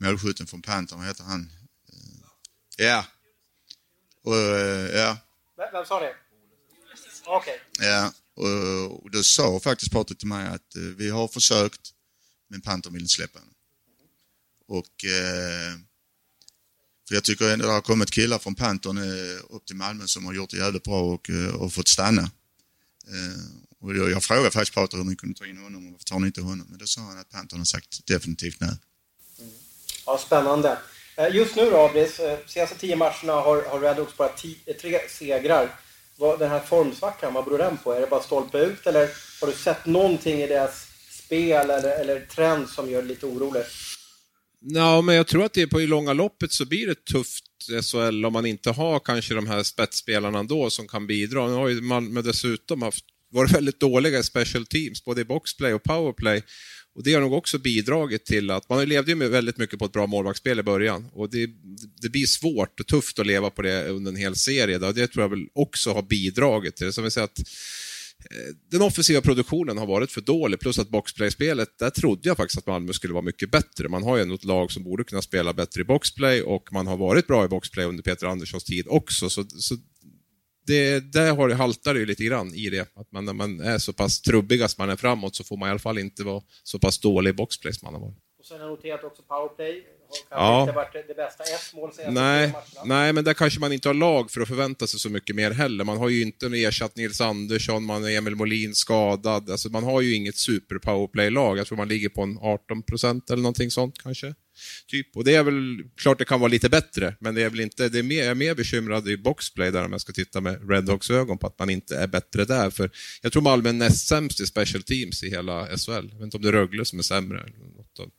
målskytten 0.00 0.46
från 0.46 0.62
Pantern, 0.62 0.98
vad 0.98 1.08
heter 1.08 1.24
han? 1.24 1.50
Ja. 2.76 3.06
Och, 4.22 4.36
ja. 4.94 5.18
Vem 5.72 5.84
sa 5.84 6.00
det? 6.00 6.14
Okej. 7.26 7.60
Okay. 7.72 7.88
Ja, 7.88 8.12
och, 8.34 9.04
och 9.04 9.10
då 9.10 9.22
sa 9.22 9.60
faktiskt 9.60 9.92
Patrik 9.92 10.18
till 10.18 10.28
mig 10.28 10.46
att 10.46 10.76
vi 10.96 11.10
har 11.10 11.28
försökt, 11.28 11.80
men 12.48 12.60
Pantern 12.60 12.92
vill 12.92 13.02
inte 13.02 13.14
släppa 13.14 13.38
honom. 13.38 13.54
Och 14.68 15.04
för 17.08 17.14
jag 17.14 17.24
tycker 17.24 17.52
ändå 17.52 17.66
det 17.66 17.72
har 17.72 17.80
kommit 17.80 18.10
killar 18.10 18.38
från 18.38 18.54
Pantern 18.54 18.98
upp 19.50 19.66
till 19.66 19.76
Malmö 19.76 20.06
som 20.06 20.26
har 20.26 20.34
gjort 20.34 20.50
det 20.50 20.56
jävligt 20.56 20.82
bra 20.84 21.00
och, 21.00 21.30
och 21.58 21.72
fått 21.72 21.88
stanna. 21.88 22.30
Eh, 23.06 23.86
och 23.86 23.96
jag, 23.96 24.10
jag 24.10 24.22
frågade 24.22 24.50
faktiskt 24.50 24.74
Patrik 24.74 25.00
hur 25.00 25.04
ni 25.04 25.16
kunde 25.16 25.38
ta 25.38 25.46
in 25.46 25.58
honom 25.58 25.86
och 25.86 25.92
varför 25.92 26.04
tar 26.04 26.18
ni 26.18 26.26
inte 26.26 26.40
honom? 26.40 26.66
Men 26.70 26.78
då 26.78 26.86
sa 26.86 27.00
han 27.00 27.18
att 27.18 27.30
Pantern 27.30 27.58
har 27.58 27.64
sagt 27.64 28.06
definitivt 28.06 28.60
nej. 28.60 28.70
Mm. 29.38 29.52
Ja, 30.06 30.18
spännande. 30.18 30.78
Eh, 31.16 31.34
just 31.34 31.56
nu 31.56 31.70
då, 31.70 31.76
Abris, 31.76 32.20
eh, 32.20 32.38
senaste 32.46 32.78
tio 32.78 32.96
matcherna 32.96 33.32
har, 33.32 33.62
har 33.62 33.80
Redhawks 33.80 34.16
bara 34.16 34.28
tio, 34.28 34.56
eh, 34.66 34.76
tre 34.76 35.00
segrar. 35.08 35.70
Vad, 36.16 36.38
den 36.38 36.50
här 36.50 36.60
formsvackan, 36.60 37.34
vad 37.34 37.44
beror 37.44 37.58
den 37.58 37.76
på? 37.76 37.92
Är 37.92 38.00
det 38.00 38.06
bara 38.06 38.22
stolpe 38.22 38.58
ut 38.58 38.86
eller 38.86 39.10
har 39.40 39.46
du 39.46 39.52
sett 39.52 39.86
någonting 39.86 40.40
i 40.40 40.46
deras 40.46 40.86
spel 41.10 41.70
eller, 41.70 42.00
eller 42.00 42.20
trend 42.20 42.68
som 42.68 42.90
gör 42.90 43.02
dig 43.02 43.08
lite 43.08 43.26
orolig? 43.26 43.62
Ja, 44.60 45.00
men 45.02 45.14
jag 45.14 45.26
tror 45.26 45.44
att 45.44 45.52
det 45.52 45.66
på 45.66 45.80
i 45.80 45.86
långa 45.86 46.12
loppet 46.12 46.52
så 46.52 46.66
blir 46.66 46.86
det 46.86 47.04
tufft 47.04 47.44
SHL 47.82 48.24
om 48.24 48.32
man 48.32 48.46
inte 48.46 48.70
har 48.70 49.00
kanske 49.00 49.34
de 49.34 49.46
här 49.46 49.62
spetsspelarna 49.62 50.42
då 50.42 50.70
som 50.70 50.88
kan 50.88 51.06
bidra. 51.06 51.48
Nu 51.48 51.54
har 51.54 51.68
ju 51.68 51.80
Malmö 51.80 52.22
dessutom 52.22 52.82
haft, 52.82 53.04
varit 53.32 53.54
väldigt 53.54 53.80
dåliga 53.80 54.18
i 54.18 54.22
special 54.22 54.66
teams, 54.66 55.04
både 55.04 55.20
i 55.20 55.24
boxplay 55.24 55.74
och 55.74 55.82
powerplay. 55.82 56.42
Och 56.94 57.02
det 57.02 57.14
har 57.14 57.20
nog 57.20 57.32
också 57.32 57.58
bidragit 57.58 58.24
till 58.24 58.50
att, 58.50 58.68
man 58.68 58.88
levde 58.88 59.12
ju 59.12 59.28
väldigt 59.28 59.58
mycket 59.58 59.78
på 59.78 59.84
ett 59.84 59.92
bra 59.92 60.06
målvaktsspel 60.06 60.58
i 60.58 60.62
början 60.62 61.08
och 61.12 61.30
det, 61.30 61.48
det 62.02 62.08
blir 62.08 62.26
svårt 62.26 62.80
och 62.80 62.86
tufft 62.86 63.18
att 63.18 63.26
leva 63.26 63.50
på 63.50 63.62
det 63.62 63.88
under 63.88 64.10
en 64.10 64.16
hel 64.16 64.36
serie. 64.36 64.78
Då. 64.78 64.92
Det 64.92 65.06
tror 65.06 65.24
jag 65.24 65.28
väl 65.28 65.46
också 65.54 65.92
har 65.92 66.02
bidragit 66.02 66.76
till 66.76 66.86
det. 66.86 66.92
Som 66.92 67.04
vi 67.04 67.10
säger 67.10 67.24
att 67.24 67.40
den 68.70 68.82
offensiva 68.82 69.20
produktionen 69.20 69.78
har 69.78 69.86
varit 69.86 70.12
för 70.12 70.20
dålig, 70.20 70.60
plus 70.60 70.78
att 70.78 70.88
boxplay-spelet, 70.88 71.78
där 71.78 71.90
trodde 71.90 72.28
jag 72.28 72.36
faktiskt 72.36 72.58
att 72.58 72.66
Malmö 72.66 72.92
skulle 72.92 73.14
vara 73.14 73.24
mycket 73.24 73.50
bättre. 73.50 73.88
Man 73.88 74.02
har 74.02 74.16
ju 74.16 74.22
ändå 74.22 74.34
ett 74.34 74.44
lag 74.44 74.72
som 74.72 74.84
borde 74.84 75.04
kunna 75.04 75.22
spela 75.22 75.52
bättre 75.52 75.80
i 75.80 75.84
boxplay 75.84 76.42
och 76.42 76.72
man 76.72 76.86
har 76.86 76.96
varit 76.96 77.26
bra 77.26 77.44
i 77.44 77.48
boxplay 77.48 77.86
under 77.86 78.02
Peter 78.02 78.26
Anderssons 78.26 78.64
tid 78.64 78.86
också. 78.88 79.30
Så, 79.30 79.44
så 79.44 79.74
det, 80.66 81.12
där 81.12 81.34
har, 81.34 81.50
haltar 81.50 81.94
det 81.94 82.00
ju 82.00 82.06
lite 82.06 82.24
grann 82.24 82.54
i 82.54 82.70
det, 82.70 82.96
att 82.96 83.12
man, 83.12 83.24
när 83.24 83.32
man 83.32 83.60
är 83.60 83.78
så 83.78 83.92
pass 83.92 84.20
trubbiga 84.20 84.68
som 84.68 84.82
man 84.82 84.90
är 84.90 84.96
framåt 84.96 85.36
så 85.36 85.44
får 85.44 85.56
man 85.56 85.68
i 85.68 85.70
alla 85.70 85.78
fall 85.78 85.98
inte 85.98 86.24
vara 86.24 86.42
så 86.62 86.78
pass 86.78 86.98
dålig 86.98 87.30
i 87.30 87.32
boxplay 87.32 87.72
som 87.72 87.86
man 87.86 87.94
har 87.94 88.00
varit. 88.08 88.18
Och 88.38 88.46
sen 88.46 88.60
har 88.60 88.66
jag 88.66 88.70
noterat 88.70 89.04
också 89.04 89.22
powerplay 89.22 89.84
ja. 90.30 90.60
inte 90.60 90.72
varit 90.72 90.92
det 91.08 91.14
bästa. 91.14 91.44
Ett 91.44 91.74
mål 91.74 91.90
nej, 92.08 92.52
nej, 92.84 93.12
men 93.12 93.24
där 93.24 93.34
kanske 93.34 93.60
man 93.60 93.72
inte 93.72 93.88
har 93.88 93.94
lag 93.94 94.30
för 94.30 94.40
att 94.40 94.48
förvänta 94.48 94.86
sig 94.86 95.00
så 95.00 95.10
mycket 95.10 95.36
mer 95.36 95.50
heller. 95.50 95.84
Man 95.84 95.98
har 95.98 96.08
ju 96.08 96.22
inte 96.22 96.46
ersatt 96.46 96.96
Nils 96.96 97.20
Andersson, 97.20 97.84
man 97.84 98.04
är 98.04 98.18
Emil 98.18 98.36
Molin 98.36 98.74
skadad. 98.74 99.50
Alltså, 99.50 99.68
man 99.68 99.84
har 99.84 100.00
ju 100.00 100.14
inget 100.14 100.36
super 100.36 100.78
powerplay-lag. 100.78 101.58
Jag 101.58 101.66
tror 101.66 101.78
man 101.78 101.88
ligger 101.88 102.08
på 102.08 102.22
en 102.22 102.38
18 102.40 102.82
procent 102.82 103.30
eller 103.30 103.42
någonting 103.42 103.70
sånt 103.70 104.02
kanske. 104.02 104.34
Typ. 104.86 105.16
Och 105.16 105.24
det 105.24 105.34
är 105.34 105.42
väl 105.42 105.84
klart 105.96 106.18
det 106.18 106.24
kan 106.24 106.40
vara 106.40 106.48
lite 106.48 106.68
bättre, 106.68 107.16
men 107.20 107.34
det 107.34 107.42
är 107.42 107.50
väl 107.50 107.60
inte, 107.60 107.88
det 107.88 107.98
är 107.98 108.02
mer, 108.02 108.18
jag 108.18 108.26
är 108.26 108.34
mer 108.34 108.54
bekymrad 108.54 109.08
i 109.08 109.16
boxplay 109.16 109.70
där 109.70 109.84
om 109.84 109.92
jag 109.92 110.00
ska 110.00 110.12
titta 110.12 110.40
med 110.40 110.70
Redhawks 110.70 111.10
ögon 111.10 111.38
på 111.38 111.46
att 111.46 111.58
man 111.58 111.70
inte 111.70 111.96
är 111.96 112.06
bättre 112.06 112.44
där. 112.44 112.70
För 112.70 112.90
jag 113.22 113.32
tror 113.32 113.42
Malmö 113.42 113.68
är 113.68 113.72
näst 113.72 114.08
sämst 114.08 114.40
i 114.40 114.46
special 114.46 114.82
teams 114.82 115.22
i 115.22 115.30
hela 115.30 115.66
SHL. 115.66 115.90
Jag 115.90 116.02
vet 116.02 116.22
inte 116.22 116.36
om 116.36 116.42
det 116.42 116.48
är 116.48 116.52
Rögle 116.52 116.84
som 116.84 116.98
är 116.98 117.02
sämre. 117.02 117.46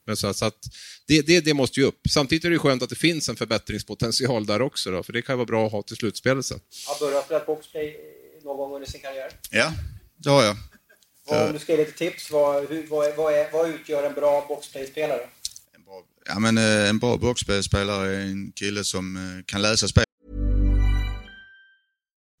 Men 0.06 0.16
så, 0.16 0.34
så 0.34 0.44
att 0.44 0.58
det, 1.06 1.26
det, 1.26 1.40
det, 1.40 1.54
måste 1.54 1.80
ju 1.80 1.86
upp. 1.86 2.00
Samtidigt 2.10 2.44
är 2.44 2.50
det 2.50 2.58
skönt 2.58 2.82
att 2.82 2.88
det 2.88 2.96
finns 2.96 3.28
en 3.28 3.36
förbättringspotential 3.36 4.46
där 4.46 4.62
också, 4.62 4.90
då, 4.90 5.02
för 5.02 5.12
det 5.12 5.22
kan 5.22 5.38
vara 5.38 5.46
bra 5.46 5.66
att 5.66 5.72
ha 5.72 5.82
till 5.82 5.96
slutspelet 5.96 6.46
sen. 6.46 6.60
Har 6.86 7.06
börjat 7.06 7.24
spela 7.24 7.44
boxplay 7.44 7.96
någon 8.44 8.56
gång 8.56 8.74
under 8.74 8.88
sin 8.88 9.00
karriär? 9.00 9.30
Ja, 9.50 9.72
det 10.16 10.30
har 10.30 10.44
jag. 10.44 10.56
om 11.46 11.52
du 11.52 11.58
ska 11.58 11.72
ge 11.72 11.78
lite 11.78 11.98
tips, 11.98 12.30
vad, 12.30 12.68
hur, 12.68 12.86
vad, 12.86 13.16
vad, 13.16 13.34
är, 13.34 13.52
vad 13.52 13.70
utgör 13.70 14.02
en 14.02 14.14
bra 14.14 14.46
boxplay-spelare? 14.48 15.28
Ja, 16.28 16.38
men 16.38 16.58
eh, 16.58 16.88
en 16.88 16.98
boxspelare 16.98 18.16
är 18.16 18.20
en 18.20 18.52
kille 18.52 18.84
som 18.84 19.16
eh, 19.16 19.44
kan 19.46 19.62
läsa 19.62 19.88
spel. 19.88 20.04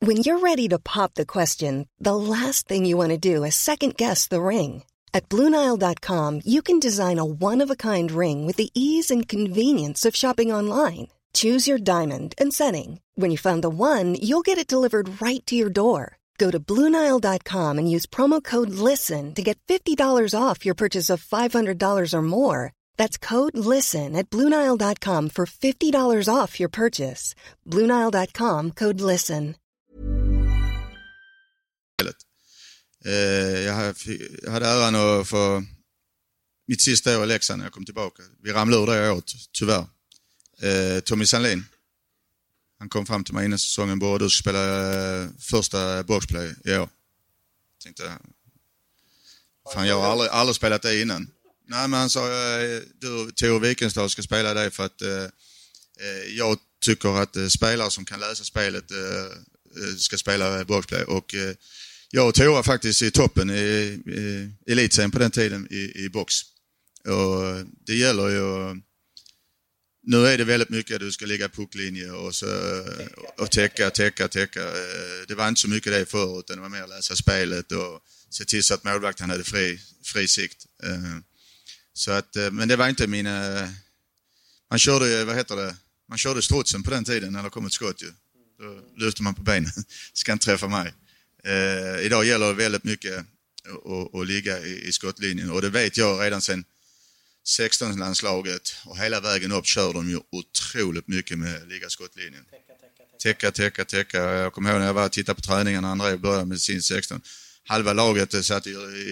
When 0.00 0.16
you're 0.16 0.38
ready 0.38 0.68
to 0.68 0.78
pop 0.78 1.14
the 1.14 1.24
question, 1.24 1.86
the 2.04 2.14
last 2.14 2.68
thing 2.68 2.86
you 2.86 2.96
want 2.96 3.10
to 3.10 3.34
do 3.34 3.44
is 3.44 3.54
second 3.56 3.96
guess 3.96 4.28
the 4.28 4.40
ring. 4.40 4.84
At 5.12 5.28
BlueNile.com 5.28 6.40
you 6.44 6.62
can 6.62 6.80
design 6.80 7.18
a 7.18 7.24
one-of-a-kind 7.24 8.10
ring 8.10 8.46
with 8.46 8.56
the 8.56 8.70
ease 8.74 9.14
and 9.14 9.28
convenience 9.28 10.08
of 10.08 10.16
shopping 10.16 10.54
online. 10.54 11.08
Choose 11.32 11.70
your 11.70 11.78
diamond 11.78 12.34
and 12.38 12.54
setting. 12.54 13.00
When 13.14 13.30
you 13.30 13.38
find 13.38 13.62
the 13.62 13.70
one, 13.70 14.14
you'll 14.14 14.46
get 14.46 14.58
it 14.58 14.70
delivered 14.70 15.20
right 15.20 15.44
to 15.46 15.54
your 15.54 15.70
door. 15.70 16.18
Go 16.38 16.50
to 16.50 16.60
Bluenile.com 16.60 17.78
and 17.78 17.90
use 17.90 18.06
promo 18.06 18.42
code 18.42 18.70
LISTEN 18.70 19.34
to 19.34 19.42
get 19.42 19.58
$50 19.66 20.34
off 20.34 20.64
your 20.64 20.74
purchase 20.74 21.10
of 21.10 21.22
$500 21.22 22.14
or 22.14 22.22
more. 22.22 22.72
That's 22.98 23.28
code 23.28 23.56
LISTEN 23.56 24.16
at 24.16 24.30
Bluenile.com 24.30 25.30
for 25.30 25.46
$50 25.46 26.34
off 26.34 26.60
your 26.60 26.70
purchase. 26.70 27.34
Bluenile.com 27.64 28.70
code 28.70 29.00
LISTEN. 29.00 29.54
Eh, 33.04 33.60
jag 33.60 33.74
hade 34.50 34.66
äran 34.66 34.94
att 34.94 35.28
få 35.28 35.64
mitt 36.66 36.82
sista 36.82 37.18
år 37.18 37.24
i 37.24 37.26
Leksand 37.26 37.58
när 37.58 37.66
jag 37.66 37.72
kom 37.72 37.84
tillbaka. 37.84 38.22
Vi 38.42 38.52
ramlade 38.52 38.82
ur 38.82 38.86
det 38.86 39.10
året, 39.12 39.32
tyvärr. 39.52 39.86
Eh, 40.62 41.00
Tommy 41.00 41.26
Sandlin. 41.26 41.64
han 42.78 42.88
kom 42.88 43.06
fram 43.06 43.24
till 43.24 43.34
mig 43.34 43.44
innan 43.44 43.58
säsongen, 43.58 43.98
bara 43.98 44.18
du 44.18 44.30
ska 44.30 44.42
spela 44.42 45.22
eh, 45.22 45.28
första 45.38 46.02
boxplay 46.02 46.54
i 46.64 46.72
år. 46.72 46.88
Tänkte, 47.82 48.18
fan 49.74 49.86
jag 49.86 50.00
har 50.00 50.10
aldrig, 50.10 50.30
aldrig 50.30 50.56
spelat 50.56 50.82
det 50.82 51.02
innan. 51.02 51.30
Nej 51.68 51.88
men 51.88 52.00
han 52.00 52.10
sa, 52.10 52.28
du 53.00 53.32
Tor 53.32 53.60
Wikenstad 53.60 54.08
ska 54.08 54.22
spela 54.22 54.54
det 54.54 54.70
för 54.70 54.84
att 54.84 55.02
eh, 55.02 55.24
eh, 56.00 56.36
jag 56.36 56.58
tycker 56.80 57.22
att 57.22 57.36
eh, 57.36 57.46
spelare 57.46 57.90
som 57.90 58.04
kan 58.04 58.20
läsa 58.20 58.44
spelet 58.44 58.90
eh, 58.90 58.98
eh 59.82 59.96
ska 59.98 60.18
spela 60.18 60.64
boxplay 60.64 61.02
och 61.02 61.34
eh, 61.34 61.54
jag 62.10 62.28
och 62.28 62.34
Tora 62.34 62.62
faktiskt 62.62 63.02
i 63.02 63.10
toppen 63.10 63.50
i, 63.50 63.54
i 63.54 64.50
elitserien 64.72 65.10
på 65.10 65.18
den 65.18 65.30
tiden 65.30 65.68
i, 65.70 66.04
i 66.04 66.08
box. 66.08 66.34
Och 67.04 67.66
det 67.86 67.94
gäller 67.94 68.28
ju 68.28 68.80
nu 70.02 70.26
är 70.26 70.38
det 70.38 70.44
väldigt 70.44 70.68
mycket 70.68 70.94
att 70.94 71.00
du 71.00 71.12
ska 71.12 71.26
ligga 71.26 71.48
pucklinje 71.48 72.10
och, 72.10 72.34
så, 72.34 72.46
och 73.38 73.50
täcka, 73.50 73.90
täcka, 73.90 74.28
täcka. 74.28 74.60
Det 75.28 75.34
var 75.34 75.48
inte 75.48 75.60
så 75.60 75.68
mycket 75.68 75.92
det 75.92 76.06
förr 76.06 76.40
utan 76.40 76.56
det 76.56 76.62
var 76.62 76.68
mer 76.68 76.82
att 76.82 76.88
läsa 76.88 77.16
spelet 77.16 77.72
och 77.72 78.00
se 78.30 78.44
till 78.44 78.64
så 78.64 78.74
att 78.74 78.84
målvakten 78.84 79.30
hade 79.30 79.44
fri, 79.44 79.80
fri 80.04 80.28
sikt. 80.28 80.66
Eh, 81.98 82.00
så 82.00 82.10
att, 82.10 82.36
eh, 82.36 82.50
men 82.50 82.68
det 82.68 82.76
var 82.76 82.88
inte 82.88 83.06
mina... 83.06 83.68
Man 84.70 84.78
körde, 84.78 85.24
vad 85.24 85.36
heter 85.36 85.56
det, 85.56 85.76
man 86.08 86.18
körde 86.18 86.42
strutsen 86.42 86.82
på 86.82 86.90
den 86.90 87.04
tiden 87.04 87.32
när 87.32 87.42
det 87.42 87.50
kom 87.50 87.66
ett 87.66 87.72
skott 87.72 88.02
ju. 88.02 88.12
Då 88.58 89.04
lyfte 89.04 89.22
man 89.22 89.34
på 89.34 89.42
benen. 89.42 89.72
Ska 90.12 90.32
inte 90.32 90.44
träffa 90.44 90.68
mig. 90.68 90.92
idag 92.02 92.24
gäller 92.24 92.46
det 92.46 92.52
väldigt 92.52 92.84
mycket 92.84 93.16
att, 93.16 94.14
att 94.14 94.26
ligga 94.26 94.58
i, 94.58 94.88
i 94.88 94.92
skottlinjen 94.92 95.50
och 95.50 95.62
det 95.62 95.70
vet 95.70 95.96
jag 95.96 96.20
redan 96.20 96.40
sen 96.42 96.64
16-landslaget 97.58 98.74
och 98.84 98.98
hela 98.98 99.20
vägen 99.20 99.52
upp 99.52 99.66
kör 99.66 99.92
de 99.92 100.10
ju 100.10 100.20
otroligt 100.30 101.08
mycket 101.08 101.38
med 101.38 101.68
ligga 101.68 101.88
skottlinjen. 101.88 102.44
Täcka, 103.22 103.50
täcka, 103.50 103.84
täcka. 103.84 104.18
Jag 104.18 104.52
kommer 104.52 104.70
ihåg 104.70 104.78
när 104.78 104.86
jag 104.86 104.94
var 104.94 105.04
och 105.04 105.12
tittade 105.12 105.36
på 105.36 105.42
träningarna 105.42 105.90
André 105.90 106.16
började 106.16 106.44
med 106.44 106.60
sin 106.60 106.82
16. 106.82 107.20
Halva 107.64 107.92
laget 107.92 108.44
satt 108.44 108.66
i, 108.66 108.70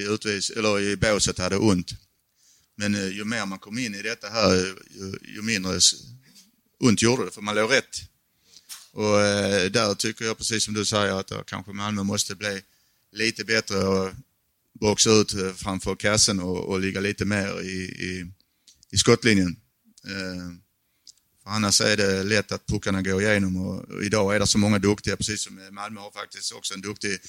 utvis, 0.08 0.50
eller 0.50 0.80
i 0.80 0.96
båset 0.96 1.38
hade 1.38 1.56
ont. 1.56 1.92
Men 2.76 2.94
eh, 2.94 3.08
ju 3.08 3.24
mer 3.24 3.46
man 3.46 3.58
kom 3.58 3.78
in 3.78 3.94
i 3.94 4.02
detta 4.02 4.28
här, 4.28 4.54
eh, 4.54 4.74
ju, 4.90 5.34
ju 5.34 5.42
mindre 5.42 5.80
ont 6.80 7.02
gjorde 7.02 7.24
det, 7.24 7.30
för 7.30 7.42
man 7.42 7.54
låg 7.54 7.72
rätt. 7.72 8.02
Och 8.92 9.20
eh, 9.20 9.70
där 9.70 9.94
tycker 9.94 10.24
jag 10.24 10.38
precis 10.38 10.64
som 10.64 10.74
du 10.74 10.84
säger 10.84 11.20
att 11.20 11.30
eh, 11.30 11.42
kanske 11.46 11.72
Malmö 11.72 12.02
måste 12.02 12.34
bli 12.34 12.62
lite 13.12 13.44
bättre 13.44 13.78
och 13.78 14.12
boxa 14.80 15.10
ut 15.10 15.34
framför 15.56 15.96
kassen 15.96 16.40
och, 16.40 16.68
och 16.68 16.80
ligga 16.80 17.00
lite 17.00 17.24
mer 17.24 17.60
i, 17.62 17.82
i, 17.82 18.32
i 18.90 18.96
skottlinjen. 18.96 19.56
Eh, 20.06 20.50
för 21.42 21.50
annars 21.50 21.80
är 21.80 21.96
det 21.96 22.22
lätt 22.22 22.52
att 22.52 22.66
puckarna 22.66 23.02
går 23.02 23.22
igenom 23.22 23.56
och, 23.56 23.84
och 23.84 24.04
idag 24.04 24.34
är 24.34 24.40
det 24.40 24.46
så 24.46 24.58
många 24.58 24.78
duktiga, 24.78 25.16
precis 25.16 25.42
som 25.42 25.68
Malmö 25.70 26.00
har 26.00 26.10
faktiskt 26.10 26.52
också 26.52 26.74
en 26.74 26.80
duktig 26.80 27.20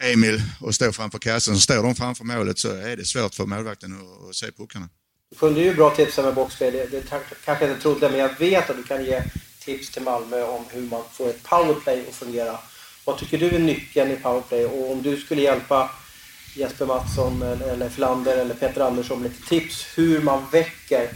Emil 0.00 0.42
och 0.60 0.74
står 0.74 0.92
framför 0.92 1.18
kassen. 1.18 1.54
Så 1.54 1.60
står 1.60 1.82
de 1.82 1.94
framför 1.94 2.24
målet 2.24 2.58
så 2.58 2.68
är 2.68 2.96
det 2.96 3.04
svårt 3.04 3.34
för 3.34 3.46
målvakten 3.46 3.92
att, 3.92 4.28
att 4.28 4.36
se 4.36 4.46
puckarna. 4.52 4.88
Du 5.30 5.36
kunde 5.36 5.60
ju 5.60 5.74
bra 5.74 5.90
tips 5.90 6.16
med 6.16 6.34
boxplay. 6.34 6.70
Det, 6.70 6.86
det 6.86 7.02
kanske 7.44 7.68
inte 7.68 7.82
trodde 7.82 8.10
men 8.10 8.18
jag 8.18 8.38
vet 8.38 8.70
att 8.70 8.76
du 8.76 8.82
kan 8.82 9.04
ge 9.04 9.22
tips 9.58 9.90
till 9.90 10.02
Malmö 10.02 10.42
om 10.42 10.64
hur 10.68 10.82
man 10.82 11.02
får 11.12 11.28
ett 11.30 11.42
powerplay 11.42 12.04
att 12.08 12.14
fungera. 12.14 12.58
Vad 13.04 13.18
tycker 13.18 13.38
du 13.38 13.48
är 13.50 13.58
nyckeln 13.58 14.10
i 14.10 14.16
powerplay? 14.16 14.64
Och 14.64 14.90
om 14.90 15.02
du 15.02 15.16
skulle 15.16 15.42
hjälpa 15.42 15.90
Jesper 16.54 16.86
Mattsson 16.86 17.42
eller 17.42 17.88
Flander 17.88 18.36
eller 18.36 18.54
Peter 18.54 18.80
Andersson 18.80 19.22
med 19.22 19.30
lite 19.30 19.48
tips 19.48 19.86
hur 19.94 20.22
man 20.22 20.46
väcker, 20.52 21.10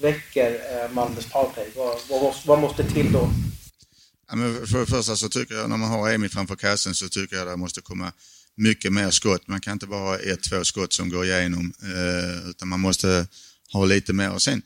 väcker 0.00 0.50
eh, 0.52 0.90
Malmös 0.90 1.26
powerplay. 1.26 1.68
Vad, 1.76 1.98
vad, 2.10 2.34
vad 2.46 2.58
måste 2.58 2.84
till 2.84 3.12
då? 3.12 3.28
Ja, 4.32 4.36
men 4.36 4.66
för 4.66 4.80
det 4.80 4.86
första 4.86 5.16
så 5.16 5.28
tycker 5.28 5.54
jag 5.54 5.70
när 5.70 5.76
man 5.76 5.90
har 5.90 6.10
Emil 6.10 6.30
framför 6.30 6.56
kassen 6.56 6.94
så 6.94 7.08
tycker 7.08 7.36
jag 7.36 7.46
det 7.46 7.56
måste 7.56 7.80
komma 7.80 8.12
mycket 8.56 8.92
mer 8.92 9.10
skott. 9.10 9.48
Man 9.48 9.60
kan 9.60 9.72
inte 9.72 9.86
bara 9.86 10.00
ha 10.00 10.18
ett, 10.18 10.42
två 10.42 10.64
skott 10.64 10.92
som 10.92 11.08
går 11.08 11.24
igenom 11.24 11.72
eh, 11.82 12.48
utan 12.50 12.68
man 12.68 12.80
måste 12.80 13.26
ha 13.72 13.84
lite 13.84 14.12
mer. 14.12 14.32
Och 14.32 14.42
sen, 14.42 14.62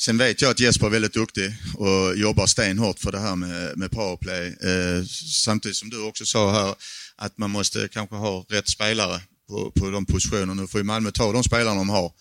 sen 0.00 0.18
vet 0.18 0.42
jag 0.42 0.50
att 0.50 0.60
Jesper 0.60 0.86
är 0.86 0.90
väldigt 0.90 1.12
duktig 1.12 1.54
och 1.76 2.16
jobbar 2.16 2.46
stenhårt 2.46 2.98
för 2.98 3.12
det 3.12 3.18
här 3.18 3.36
med, 3.36 3.78
med 3.78 3.90
powerplay. 3.90 4.46
Eh, 4.46 5.04
samtidigt 5.32 5.76
som 5.76 5.90
du 5.90 6.02
också 6.02 6.26
sa 6.26 6.52
här 6.52 6.74
att 7.16 7.38
man 7.38 7.50
måste 7.50 7.88
kanske 7.88 8.16
ha 8.16 8.46
rätt 8.48 8.68
spelare 8.68 9.20
på, 9.48 9.70
på 9.70 9.90
de 9.90 10.06
positionerna. 10.06 10.54
Nu 10.54 10.66
får 10.66 10.80
ju 10.80 10.84
Malmö 10.84 11.10
ta 11.10 11.32
de 11.32 11.44
spelarna 11.44 11.78
de 11.78 11.88
har. 11.88 12.12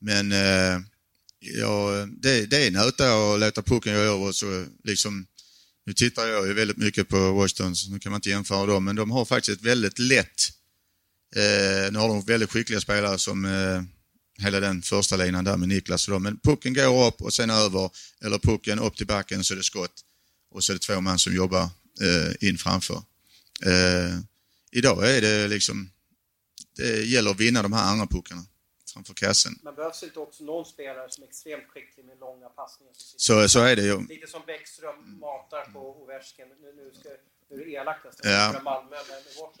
Men 0.00 0.32
eh, 0.32 0.80
ja, 1.38 2.06
det, 2.22 2.46
det 2.46 2.66
är 2.66 2.70
nöta 2.70 3.34
att 3.34 3.40
låta 3.40 3.62
pucken 3.62 3.94
gå 3.94 4.00
över 4.00 4.32
så 4.32 4.64
liksom 4.84 5.26
nu 5.86 5.92
tittar 5.92 6.26
jag 6.26 6.46
ju 6.46 6.52
väldigt 6.52 6.76
mycket 6.76 7.08
på 7.08 7.32
Washington, 7.32 7.76
så 7.76 7.90
nu 7.90 7.98
kan 7.98 8.12
man 8.12 8.18
inte 8.18 8.30
jämföra 8.30 8.66
dem, 8.66 8.84
men 8.84 8.96
de 8.96 9.10
har 9.10 9.24
faktiskt 9.24 9.58
ett 9.58 9.66
väldigt 9.66 9.98
lätt. 9.98 10.52
Eh, 11.36 11.92
nu 11.92 11.98
har 11.98 12.08
de 12.08 12.24
väldigt 12.24 12.50
skickliga 12.50 12.80
spelare 12.80 13.18
som 13.18 13.44
eh, 13.44 13.82
hela 14.44 14.60
den 14.60 14.82
första 14.82 15.16
linan 15.16 15.44
där 15.44 15.56
med 15.56 15.68
Niklas 15.68 16.08
och 16.08 16.12
dem. 16.12 16.22
Men 16.22 16.38
pucken 16.38 16.74
går 16.74 17.06
upp 17.06 17.22
och 17.22 17.34
sen 17.34 17.50
över, 17.50 17.90
eller 18.24 18.38
pucken 18.38 18.78
upp 18.78 18.96
till 18.96 19.06
backen 19.06 19.44
så 19.44 19.54
är 19.54 19.56
det 19.56 19.64
skott. 19.64 20.00
Och 20.50 20.64
så 20.64 20.72
är 20.72 20.74
det 20.74 20.80
två 20.80 21.00
man 21.00 21.18
som 21.18 21.34
jobbar 21.34 21.62
eh, 22.00 22.48
in 22.48 22.58
framför. 22.58 23.02
Eh, 23.64 24.18
idag 24.72 25.16
är 25.16 25.20
det 25.20 25.48
liksom 25.48 25.90
det 26.76 27.04
gäller 27.04 27.30
att 27.30 27.40
vinna 27.40 27.62
de 27.62 27.72
här 27.72 27.84
andra 27.84 28.06
puckarna 28.06 28.44
framför 28.94 29.14
kassen. 29.14 29.52
Men 29.62 29.74
behövs 29.74 30.02
inte 30.02 30.18
också 30.18 30.44
någon 30.44 30.66
spelare 30.66 31.10
som 31.10 31.24
är 31.24 31.28
extremt 31.28 31.68
skicklig 31.68 32.04
med 32.04 32.18
långa 32.18 32.48
passningar? 32.48 32.92
Så, 32.96 33.48
så 33.48 33.60
är 33.60 33.76
det 33.76 33.82
ju. 33.82 34.06
Lite 34.06 34.26
som 34.26 34.42
Bäckström 34.46 35.18
matar 35.20 35.72
på 35.72 36.02
Ovechkin. 36.02 36.46
Nu, 36.62 36.72
nu, 36.76 36.92
ska, 37.00 37.08
nu 37.50 37.62
är 37.62 37.64
det 37.64 37.70
elakt 37.70 38.04
nästan. 38.04 38.32
Ja. 38.32 38.60
Malmö, 38.64 38.96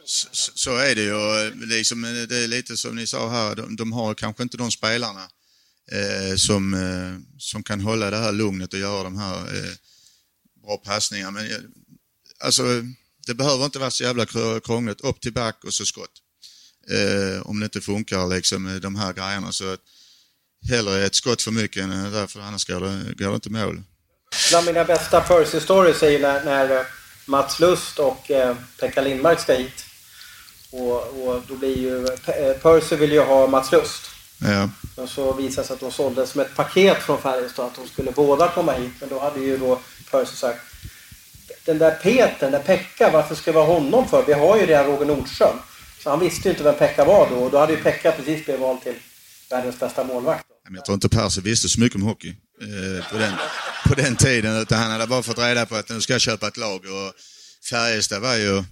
så, 0.04 0.28
så, 0.54 0.76
är 0.76 0.94
det 0.94 1.02
ju. 1.02 1.18
Liksom, 1.66 2.02
det 2.02 2.36
är 2.36 2.48
lite 2.48 2.76
som 2.76 2.96
ni 2.96 3.06
sa 3.06 3.28
här, 3.28 3.54
de, 3.54 3.76
de 3.76 3.92
har 3.92 4.14
kanske 4.14 4.42
inte 4.42 4.56
de 4.56 4.70
spelarna 4.70 5.24
eh, 5.92 6.36
som, 6.36 6.74
eh, 6.74 7.38
som 7.38 7.62
kan 7.62 7.80
hålla 7.80 8.10
det 8.10 8.16
här 8.16 8.32
lugnet 8.32 8.72
och 8.72 8.78
göra 8.78 9.02
de 9.02 9.18
här 9.18 9.38
eh, 9.38 9.72
bra 10.62 10.76
passningarna. 10.76 11.30
Men 11.30 11.46
eh, 11.46 11.58
alltså, 12.38 12.62
det 13.26 13.34
behöver 13.34 13.64
inte 13.64 13.78
vara 13.78 13.90
så 13.90 14.04
jävla 14.04 14.26
krångligt. 14.60 15.00
Upp 15.00 15.20
till 15.20 15.32
back 15.32 15.64
och 15.64 15.74
så 15.74 15.84
skott 15.84 16.23
eh, 16.90 17.46
om 17.46 17.60
det 17.60 17.64
inte 17.64 17.80
funkar 17.80 18.26
liksom 18.26 18.80
de 18.82 18.96
här 18.96 19.12
grejerna. 19.12 19.52
Så 19.52 19.72
att 19.72 19.80
hellre 20.70 21.04
ett 21.04 21.14
skott 21.14 21.42
för 21.42 21.50
mycket 21.50 21.82
än 21.82 22.12
därför 22.12 22.40
annars 22.40 22.64
går 22.64 22.80
det, 22.80 23.24
går 23.24 23.28
det 23.28 23.34
inte 23.34 23.50
mål. 23.50 23.82
Bland 24.50 24.66
mina 24.66 24.84
bästa 24.84 25.20
Percy 25.20 25.60
stories 25.60 26.02
är 26.02 26.10
ju 26.10 26.18
när, 26.18 26.44
när 26.44 26.76
eh, 26.76 26.86
Mats 27.26 27.60
Lust 27.60 27.98
och 27.98 28.30
eh, 28.30 28.56
Pekka 28.80 29.00
Lindmark 29.00 29.40
ska 29.40 29.54
hit. 29.54 29.84
Och, 30.70 31.28
och 31.28 31.42
då 31.48 31.54
blir 31.54 31.78
ju, 31.78 32.06
eh, 32.06 32.56
Percy 32.62 32.96
vill 32.96 33.12
ju 33.12 33.20
ha 33.20 33.46
Mats 33.46 33.72
Lust. 33.72 34.02
Ja. 34.38 34.70
Och 35.02 35.08
så 35.08 35.32
visade 35.32 35.62
det 35.62 35.66
sig 35.66 35.74
att 35.74 35.80
de 35.80 35.92
såldes 35.92 36.30
som 36.30 36.40
ett 36.40 36.56
paket 36.56 37.02
från 37.02 37.22
Färjestad 37.22 37.66
att 37.66 37.74
de 37.74 37.88
skulle 37.88 38.12
båda 38.12 38.48
komma 38.48 38.72
hit. 38.72 38.92
Men 39.00 39.08
då 39.08 39.20
hade 39.20 39.40
ju 39.40 39.58
då 39.58 39.80
Percy 40.10 40.36
sagt 40.36 40.60
den 41.64 41.78
där 41.78 41.90
Peter, 41.90 42.36
den 42.40 42.52
där 42.52 42.58
Pekka, 42.58 43.10
varför 43.10 43.34
ska 43.34 43.52
vi 43.52 43.58
ha 43.58 43.66
honom 43.66 44.08
för? 44.08 44.24
Vi 44.26 44.32
har 44.32 44.56
ju 44.56 44.66
redan 44.66 44.86
Roger 44.86 45.06
Nordström. 45.06 45.56
Så 46.04 46.10
han 46.10 46.20
visste 46.20 46.48
ju 46.48 46.50
inte 46.50 46.64
vem 46.64 46.74
Pekka 46.74 47.04
var 47.04 47.30
då 47.30 47.36
och 47.36 47.50
då 47.50 47.58
hade 47.58 47.72
ju 47.72 47.82
Pekka 47.82 48.12
precis 48.12 48.44
blivit 48.44 48.60
vald 48.60 48.82
till 48.82 48.94
världens 49.50 49.80
bästa 49.80 50.04
målvakt. 50.04 50.46
Jag 50.70 50.84
tror 50.84 50.94
inte 50.94 51.08
Percy 51.08 51.40
visste 51.40 51.68
så 51.68 51.80
mycket 51.80 51.96
om 51.96 52.02
hockey 52.02 52.28
eh, 52.60 53.10
på, 53.10 53.18
den, 53.18 53.32
på 53.86 53.94
den 53.94 54.16
tiden 54.16 54.56
utan 54.56 54.78
han 54.78 54.90
hade 54.90 55.06
bara 55.06 55.22
fått 55.22 55.38
reda 55.38 55.66
på 55.66 55.76
att 55.76 55.88
nu 55.88 56.00
ska 56.00 56.12
jag 56.12 56.20
köpa 56.20 56.48
ett 56.48 56.56
lag 56.56 56.80
och 56.84 57.12
Färjestad 57.70 58.22
var 58.22 58.36
ju 58.36 58.64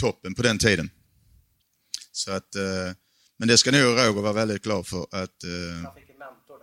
toppen 0.00 0.34
på 0.34 0.42
den 0.42 0.58
tiden. 0.58 0.90
Så 2.12 2.32
att, 2.32 2.54
eh, 2.54 2.94
men 3.38 3.48
det 3.48 3.58
ska 3.58 3.70
nog 3.70 3.80
Roger 3.80 4.22
vara 4.22 4.32
väldigt 4.32 4.62
glad 4.62 4.86
för 4.86 5.02
att, 5.02 5.44
eh, 5.44 5.84
han 5.84 5.92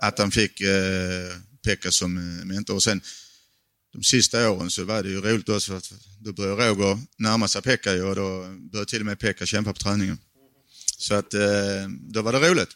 att 0.01 0.19
han 0.19 0.31
fick 0.31 0.61
eh, 0.61 1.35
Pekka 1.65 1.91
som 1.91 2.17
eh, 2.17 2.45
mentor. 2.45 2.75
Och 2.75 2.83
sen 2.83 3.01
de 3.97 4.03
sista 4.03 4.51
åren 4.51 4.69
så 4.69 4.83
var 4.83 5.03
det 5.03 5.09
ju 5.09 5.21
roligt 5.21 5.49
också 5.49 5.71
för 5.71 5.77
att 5.77 5.91
då 6.19 6.31
började 6.31 6.69
Roger 6.69 6.97
närma 7.17 7.47
sig 7.47 7.61
Pekka 7.61 7.91
och 7.91 8.15
då 8.15 8.43
började 8.71 8.89
till 8.89 8.99
och 8.99 9.05
med 9.05 9.19
Pekka 9.19 9.45
kämpa 9.45 9.73
på 9.73 9.79
träningen. 9.79 10.17
Så 10.97 11.15
att 11.15 11.33
eh, 11.33 11.41
då 11.89 12.21
var 12.21 12.31
det 12.31 12.49
roligt. 12.49 12.69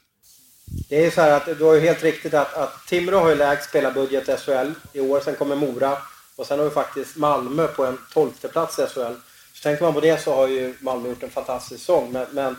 Det 0.89 1.05
är 1.05 1.11
så 1.11 1.21
här 1.21 1.31
att 1.31 1.45
du 1.45 1.63
har 1.63 1.73
ju 1.73 1.79
helt 1.79 2.03
riktigt 2.03 2.33
att, 2.33 2.53
att 2.53 2.87
Timrå 2.87 3.19
har 3.19 3.29
ju 3.29 3.35
lägst 3.35 3.69
spelarbudget 3.69 4.29
i 4.29 4.37
SHL 4.37 4.71
i 4.93 4.99
år. 4.99 5.21
Sen 5.21 5.35
kommer 5.35 5.55
Mora 5.55 5.97
och 6.35 6.45
sen 6.47 6.59
har 6.59 6.65
vi 6.65 6.71
faktiskt 6.71 7.15
Malmö 7.15 7.67
på 7.67 7.85
en 7.85 7.97
tolfte 8.13 8.47
plats 8.47 8.79
i 8.79 8.85
SHL. 8.87 9.13
Så 9.53 9.63
tänker 9.63 9.83
man 9.83 9.93
på 9.93 9.99
det 9.99 10.23
så 10.23 10.35
har 10.35 10.47
ju 10.47 10.75
Malmö 10.79 11.09
gjort 11.09 11.23
en 11.23 11.29
fantastisk 11.29 11.79
säsong. 11.79 12.11
Men, 12.11 12.25
men 12.31 12.55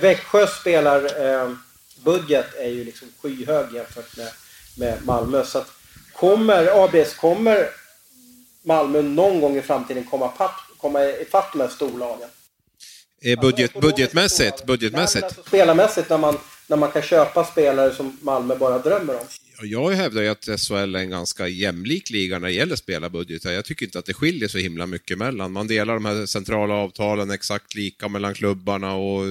Växjös 0.00 0.60
spelarbudget 0.60 2.54
eh, 2.58 2.64
är 2.64 2.68
ju 2.68 2.84
liksom 2.84 3.08
skyhög 3.22 3.74
jämfört 3.74 4.16
med, 4.16 4.28
med 4.76 4.98
Malmö. 5.04 5.44
Så 5.44 5.58
att 5.58 5.68
kommer 6.12 6.84
ABS, 6.84 7.14
kommer 7.14 7.68
Malmö 8.68 9.02
någon 9.02 9.40
gång 9.40 9.56
i 9.56 9.62
framtiden 9.62 10.04
komma, 10.04 10.28
papp, 10.28 10.50
komma 10.76 11.04
ifatt 11.04 11.52
de 11.52 11.60
här 11.60 11.68
storlagen? 11.68 12.28
Eh, 13.22 13.40
budget, 13.40 13.76
alltså, 13.76 13.80
budgetmässigt? 13.80 14.66
budgetmässigt? 14.66 15.24
alltså, 15.24 15.42
spelarmässigt 15.42 16.10
när 16.10 16.18
man, 16.18 16.38
när 16.66 16.76
man 16.76 16.90
kan 16.90 17.02
köpa 17.02 17.44
spelare 17.44 17.94
som 17.94 18.18
Malmö 18.20 18.56
bara 18.56 18.78
drömmer 18.78 19.14
om. 19.14 19.26
Jag 19.62 19.90
hävdar 19.90 20.22
ju 20.22 20.28
att 20.28 20.60
SHL 20.60 20.74
är 20.74 20.96
en 20.98 21.10
ganska 21.10 21.48
jämlik 21.48 22.10
liga 22.10 22.38
när 22.38 22.48
det 22.48 22.54
gäller 22.54 22.76
spelarbudgetar. 22.76 23.52
Jag 23.52 23.64
tycker 23.64 23.86
inte 23.86 23.98
att 23.98 24.06
det 24.06 24.14
skiljer 24.14 24.48
så 24.48 24.58
himla 24.58 24.86
mycket 24.86 25.18
mellan. 25.18 25.52
Man 25.52 25.66
delar 25.66 25.94
de 25.94 26.04
här 26.04 26.26
centrala 26.26 26.74
avtalen 26.74 27.30
exakt 27.30 27.74
lika 27.74 28.08
mellan 28.08 28.34
klubbarna 28.34 28.94
och 28.94 29.24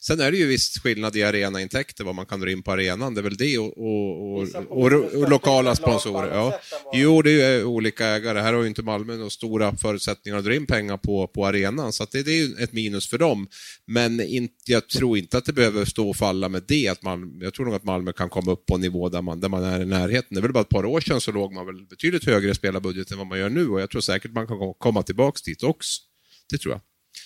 sen 0.00 0.20
är 0.20 0.30
det 0.30 0.38
ju 0.38 0.46
viss 0.46 0.78
skillnad 0.78 1.16
i 1.16 1.22
arenaintäkter, 1.22 2.04
vad 2.04 2.14
man 2.14 2.26
kan 2.26 2.40
dra 2.40 2.50
in 2.50 2.62
på 2.62 2.72
arenan. 2.72 3.14
Det 3.14 3.20
är 3.20 3.22
väl 3.22 3.36
det 3.36 3.58
och, 3.58 3.78
och, 3.78 4.40
och, 4.40 4.46
och, 4.68 4.92
och 4.92 5.30
lokala 5.30 5.74
sponsorer. 5.76 6.34
Ja. 6.34 6.60
Jo, 6.92 7.22
det 7.22 7.42
är 7.42 7.58
ju 7.58 7.64
olika 7.64 8.06
ägare. 8.06 8.38
Här 8.38 8.52
har 8.52 8.62
ju 8.62 8.68
inte 8.68 8.82
Malmö 8.82 9.16
några 9.16 9.30
stora 9.30 9.76
förutsättningar 9.76 10.38
att 10.38 10.44
dra 10.44 10.54
in 10.54 10.66
pengar 10.66 10.96
på, 10.96 11.26
på 11.26 11.46
arenan, 11.46 11.92
så 11.92 12.06
det, 12.12 12.22
det, 12.22 12.30
är 12.30 12.46
ju 12.46 12.54
ett 12.54 12.72
minus 12.72 13.08
för 13.08 13.18
dem. 13.18 13.48
Men 13.86 14.20
inte, 14.20 14.54
jag 14.66 14.88
tror 14.88 15.18
inte 15.18 15.38
att 15.38 15.44
det 15.44 15.52
behöver 15.52 15.84
stå 15.84 16.10
och 16.10 16.16
falla 16.16 16.48
med 16.48 16.62
det. 16.68 16.88
Att 16.88 17.02
man, 17.02 17.38
jag 17.40 17.54
tror 17.54 17.66
nog 17.66 17.74
att 17.74 17.84
Malmö 17.84 18.12
kan 18.12 18.28
komma 18.28 18.52
upp 18.52 18.66
på 18.66 18.74
en 18.74 18.80
nivå 18.80 19.08
där 19.08 19.22
man, 19.22 19.40
där 19.40 19.48
man 19.48 19.64
är 19.64 19.69
i 19.78 19.86
närheten. 19.86 20.28
Det 20.30 20.40
är 20.40 20.42
väl 20.42 20.52
bara 20.52 20.60
ett 20.60 20.68
par 20.68 20.84
år 20.84 21.00
sedan 21.00 21.20
så 21.20 21.32
låg 21.32 21.52
man 21.52 21.66
väl 21.66 21.86
betydligt 21.86 22.26
högre 22.26 22.54
spelarbudget 22.54 23.10
än 23.10 23.18
vad 23.18 23.26
man 23.26 23.38
gör 23.38 23.48
nu 23.48 23.68
och 23.68 23.80
jag 23.80 23.90
tror 23.90 24.00
säkert 24.00 24.32
man 24.32 24.46
kan 24.46 24.74
komma 24.78 25.02
tillbaka 25.02 25.40
dit 25.44 25.62
också. 25.62 26.02
Det 26.50 26.58
tror 26.58 26.74
jag. 26.74 26.80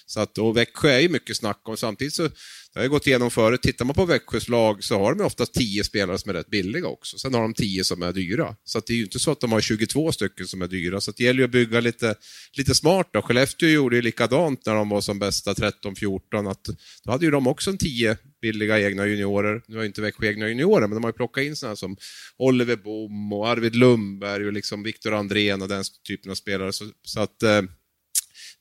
Så 0.06 0.20
att, 0.20 0.38
och 0.38 0.56
Växjö 0.56 0.90
är 0.90 1.00
ju 1.00 1.08
mycket 1.08 1.36
snack 1.36 1.60
om, 1.68 1.76
samtidigt 1.76 2.14
så, 2.14 2.22
det 2.22 2.80
har 2.80 2.84
jag 2.84 2.90
gått 2.90 3.06
igenom 3.06 3.30
förut, 3.30 3.62
tittar 3.62 3.84
man 3.84 3.94
på 3.94 4.04
Växjös 4.04 4.48
lag 4.48 4.84
så 4.84 4.98
har 4.98 5.14
de 5.14 5.24
oftast 5.24 5.54
10 5.54 5.84
spelare 5.84 6.18
som 6.18 6.30
är 6.30 6.34
rätt 6.34 6.50
billiga 6.50 6.86
också. 6.86 7.18
Sen 7.18 7.34
har 7.34 7.42
de 7.42 7.54
10 7.54 7.84
som 7.84 8.02
är 8.02 8.12
dyra. 8.12 8.56
Så 8.64 8.78
att 8.78 8.86
det 8.86 8.92
är 8.92 8.96
ju 8.96 9.02
inte 9.02 9.18
så 9.18 9.30
att 9.30 9.40
de 9.40 9.52
har 9.52 9.60
22 9.60 10.12
stycken 10.12 10.46
som 10.46 10.62
är 10.62 10.66
dyra. 10.66 11.00
Så 11.00 11.12
det 11.16 11.24
gäller 11.24 11.38
ju 11.38 11.44
att 11.44 11.50
bygga 11.50 11.80
lite, 11.80 12.14
lite 12.56 12.74
smart. 12.74 13.08
Då. 13.12 13.22
Skellefteå 13.22 13.68
gjorde 13.68 13.96
ju 13.96 14.02
likadant 14.02 14.66
när 14.66 14.74
de 14.74 14.88
var 14.88 15.00
som 15.00 15.18
bästa 15.18 15.52
13-14. 15.52 16.50
Att 16.50 16.64
Då 17.04 17.10
hade 17.12 17.24
ju 17.24 17.30
de 17.30 17.46
också 17.46 17.70
en 17.70 17.78
10 17.78 18.16
billiga 18.42 18.80
egna 18.80 19.06
juniorer. 19.06 19.62
Nu 19.66 19.76
har 19.76 19.82
ju 19.82 19.86
inte 19.86 20.00
Växjö 20.00 20.26
egna 20.26 20.48
juniorer, 20.48 20.86
men 20.86 20.94
de 20.94 21.04
har 21.04 21.10
ju 21.10 21.16
plockat 21.16 21.44
in 21.44 21.56
sådana 21.56 21.76
som 21.76 21.96
Oliver 22.38 22.76
Bom 22.76 23.32
och 23.32 23.48
Arvid 23.48 23.76
Lundberg 23.76 24.46
och 24.46 24.52
liksom 24.52 24.82
Viktor 24.82 25.14
Andrén 25.14 25.62
och 25.62 25.68
den 25.68 25.84
typen 26.08 26.30
av 26.30 26.34
spelare. 26.34 26.72
Så, 26.72 26.84
så 27.02 27.20
att 27.20 27.42
eh, 27.42 27.62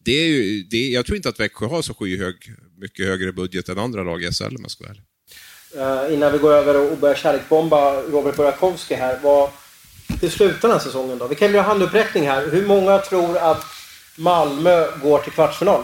det 0.06 0.12
är 0.12 0.28
ju, 0.28 0.64
det, 0.64 0.90
jag 0.90 1.06
tror 1.06 1.16
inte 1.16 1.30
att 1.30 1.40
Växjö 1.40 1.66
har 1.66 1.82
så 1.82 1.94
skyhög, 1.94 2.36
mycket 2.78 3.06
högre 3.06 3.34
budget 3.34 3.70
än 3.70 3.80
andra 3.80 4.04
lag 4.04 4.24
i 4.24 4.32
SHL 4.32 4.56
om 4.56 4.62
jag 4.62 4.72
ska 4.72 4.84
vara 4.84 6.06
uh, 6.06 6.14
Innan 6.14 6.32
vi 6.32 6.38
går 6.38 6.54
över 6.54 6.92
och 6.92 6.98
börjar 6.98 7.16
kärleksbomba 7.16 8.02
Robert 8.02 8.36
Burakovsky 8.36 8.96
här. 8.96 9.20
Vad, 9.24 9.50
hur 10.22 10.30
slutar 10.30 10.62
den 10.62 10.72
här 10.72 10.80
säsongen 10.80 11.18
då? 11.18 11.28
Vi 11.28 11.36
kan 11.36 11.52
göra 11.52 11.62
handuppräckning 11.62 12.28
här. 12.28 12.52
Hur 12.52 12.68
många 12.68 12.98
tror 12.98 13.38
att 13.38 13.66
Malmö 14.18 14.98
går 15.04 15.20
till 15.20 15.32
kvartsfinal? 15.32 15.84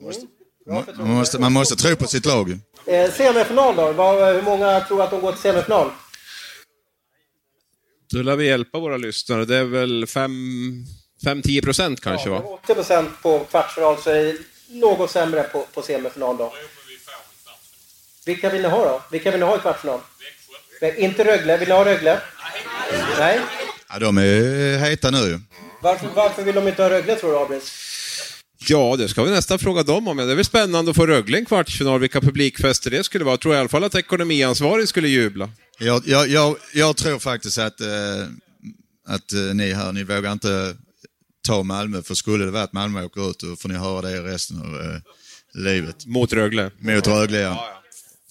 Mm. 0.00 0.84
Man, 0.98 1.10
måste, 1.10 1.38
man 1.38 1.52
måste 1.52 1.76
tro 1.76 1.96
på 1.96 2.06
sitt 2.06 2.26
lag. 2.26 2.58
Eh, 2.86 3.12
semifinal 3.12 3.76
då? 3.76 3.92
Vad, 3.92 4.34
hur 4.34 4.42
många 4.42 4.80
tror 4.80 5.02
att 5.02 5.10
de 5.10 5.20
går 5.20 5.32
till 5.32 5.40
semifinal? 5.40 5.90
Då 8.12 8.22
lär 8.22 8.36
vi 8.36 8.46
hjälpa 8.46 8.78
våra 8.78 8.96
lyssnare. 8.96 9.44
Det 9.44 9.56
är 9.56 9.64
väl 9.64 10.06
5-10 11.24 11.62
procent 11.62 12.00
kanske 12.00 12.28
ja, 12.28 12.34
va? 12.34 12.58
80 12.62 12.74
procent 12.74 13.10
på 13.22 13.38
kvartsfinal 13.38 13.96
så 14.02 14.10
är 14.10 14.24
det 14.24 14.36
något 14.68 15.10
sämre 15.10 15.42
på, 15.42 15.66
på 15.74 15.82
semifinal 15.82 16.36
då. 16.36 16.52
Vilka 18.26 18.50
vill 18.50 18.62
ni 18.62 18.68
ha 18.68 18.84
då? 18.84 19.02
Vilka 19.10 19.30
vill 19.30 19.40
ni 19.40 19.46
ha 19.46 19.56
i 19.56 19.60
kvartsfinal? 19.60 20.00
Växjö. 20.80 21.00
Inte 21.00 21.24
Rögle. 21.24 21.56
Vill 21.56 21.68
ni 21.68 21.74
ha 21.74 21.84
Rögle? 21.84 22.20
Nej. 22.92 23.08
Nej? 23.18 23.40
Ja, 23.88 23.98
de 23.98 24.18
är 24.18 24.78
heta 24.78 25.10
nu. 25.10 25.40
Varför, 25.82 26.08
varför 26.14 26.42
vill 26.42 26.54
de 26.54 26.68
inte 26.68 26.82
ha 26.82 26.90
Rögle 26.90 27.16
tror 27.16 27.30
du, 27.32 27.38
Abris? 27.38 27.72
Ja, 28.68 28.96
det 28.98 29.08
ska 29.08 29.24
vi 29.24 29.30
nästan 29.30 29.58
fråga 29.58 29.82
dem 29.82 30.08
om. 30.08 30.16
Det 30.16 30.22
är 30.22 30.34
väl 30.34 30.44
spännande 30.44 30.90
att 30.90 30.96
få 30.96 31.06
Rögle 31.06 31.36
i 31.36 31.40
en 31.40 31.46
kvartsfinal, 31.46 32.00
vilka 32.00 32.20
publikfester 32.20 32.90
det 32.90 33.04
skulle 33.04 33.24
vara. 33.24 33.32
Jag 33.32 33.40
tror 33.40 33.54
i 33.54 33.58
alla 33.58 33.68
fall 33.68 33.84
att 33.84 33.94
ekonomiansvarig 33.94 34.88
skulle 34.88 35.08
jubla. 35.08 35.50
Jag, 35.78 36.02
jag, 36.06 36.28
jag, 36.28 36.56
jag 36.74 36.96
tror 36.96 37.18
faktiskt 37.18 37.58
att, 37.58 37.80
eh, 37.80 37.88
att 39.08 39.32
eh, 39.32 39.40
ni 39.54 39.72
här, 39.72 39.92
ni 39.92 40.04
vågar 40.04 40.32
inte 40.32 40.76
ta 41.44 41.62
Malmö, 41.62 42.02
för 42.02 42.14
skulle 42.14 42.44
det 42.44 42.50
vara 42.50 42.62
att 42.62 42.72
Malmö 42.72 43.04
åker 43.04 43.30
ut, 43.30 43.38
då 43.38 43.56
får 43.56 43.68
ni 43.68 43.74
höra 43.74 44.00
det 44.00 44.22
resten 44.22 44.58
av 44.60 44.80
eh, 44.80 45.00
livet. 45.62 46.06
Mot 46.06 46.32
Rögle? 46.32 46.70
Mot 46.78 47.06
Rögle, 47.06 47.38
ja. 47.38 47.48
ja, 47.48 47.68
ja. 47.70 47.80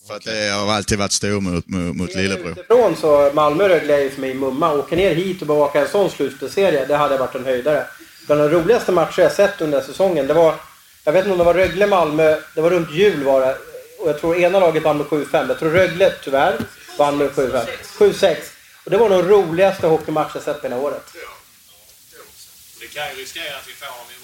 För 0.08 0.16
att 0.16 0.24
det 0.24 0.50
har 0.50 0.74
alltid 0.74 0.98
varit 0.98 1.12
stor 1.12 1.42
mot, 1.42 1.68
mot, 1.68 1.96
mot 1.96 2.16
Lillebror. 2.16 2.52
Utifrån 2.52 2.96
så 2.96 3.32
Malmö-Rögle 3.34 3.94
är 3.94 4.04
ju 4.04 4.10
för 4.10 4.22
mig 4.22 4.34
mumma. 4.34 4.74
Åka 4.74 4.96
ner 4.96 5.16
hit 5.16 5.42
och 5.42 5.48
bevaka 5.48 5.82
en 5.82 5.88
sån 5.88 6.10
slutspelsserie, 6.10 6.86
det 6.86 6.96
hade 6.96 7.18
varit 7.18 7.36
en 7.36 7.46
höjdare. 7.46 7.86
Bland 8.26 8.42
de 8.42 8.50
roligaste 8.50 8.92
matcher 8.92 9.22
jag 9.22 9.32
sett 9.32 9.62
under 9.62 9.82
säsongen, 9.82 10.28
det 10.28 10.34
var... 10.34 10.56
Jag 11.06 11.14
vet 11.14 11.26
inte 11.26 11.32
om 11.32 11.38
det 11.38 11.44
var 11.44 11.54
Rögle-Malmö, 11.54 12.38
det 12.56 12.62
var 12.62 12.70
runt 12.70 12.92
jul 12.92 13.24
var 13.24 13.42
det. 13.42 13.58
Och 14.00 14.10
jag 14.10 14.20
tror 14.20 14.38
ena 14.38 14.60
laget 14.60 14.84
vann 14.84 14.98
med 14.98 15.08
7-5. 15.08 15.48
Jag 15.48 15.60
tror 15.60 15.70
Rögle, 15.70 16.14
tyvärr, 16.24 16.60
vann 16.98 17.18
med 17.18 17.30
7-5. 17.30 17.66
7-6. 17.98 18.36
Och 18.86 18.92
det 18.92 18.98
var 18.98 19.10
nog 19.10 19.30
roligaste 19.30 19.88
hockeymatch 19.88 20.32
jag 20.34 20.44
sett 20.44 20.62
på 20.62 20.68
hela 20.68 20.82
året. 20.82 21.04
Det 22.84 22.90
kan 22.90 23.10
ju 23.10 23.16
riskera 23.22 23.58
att 23.58 23.68
vi 23.68 23.74
får 23.74 23.86
dem 23.86 24.10
i. 24.14 24.23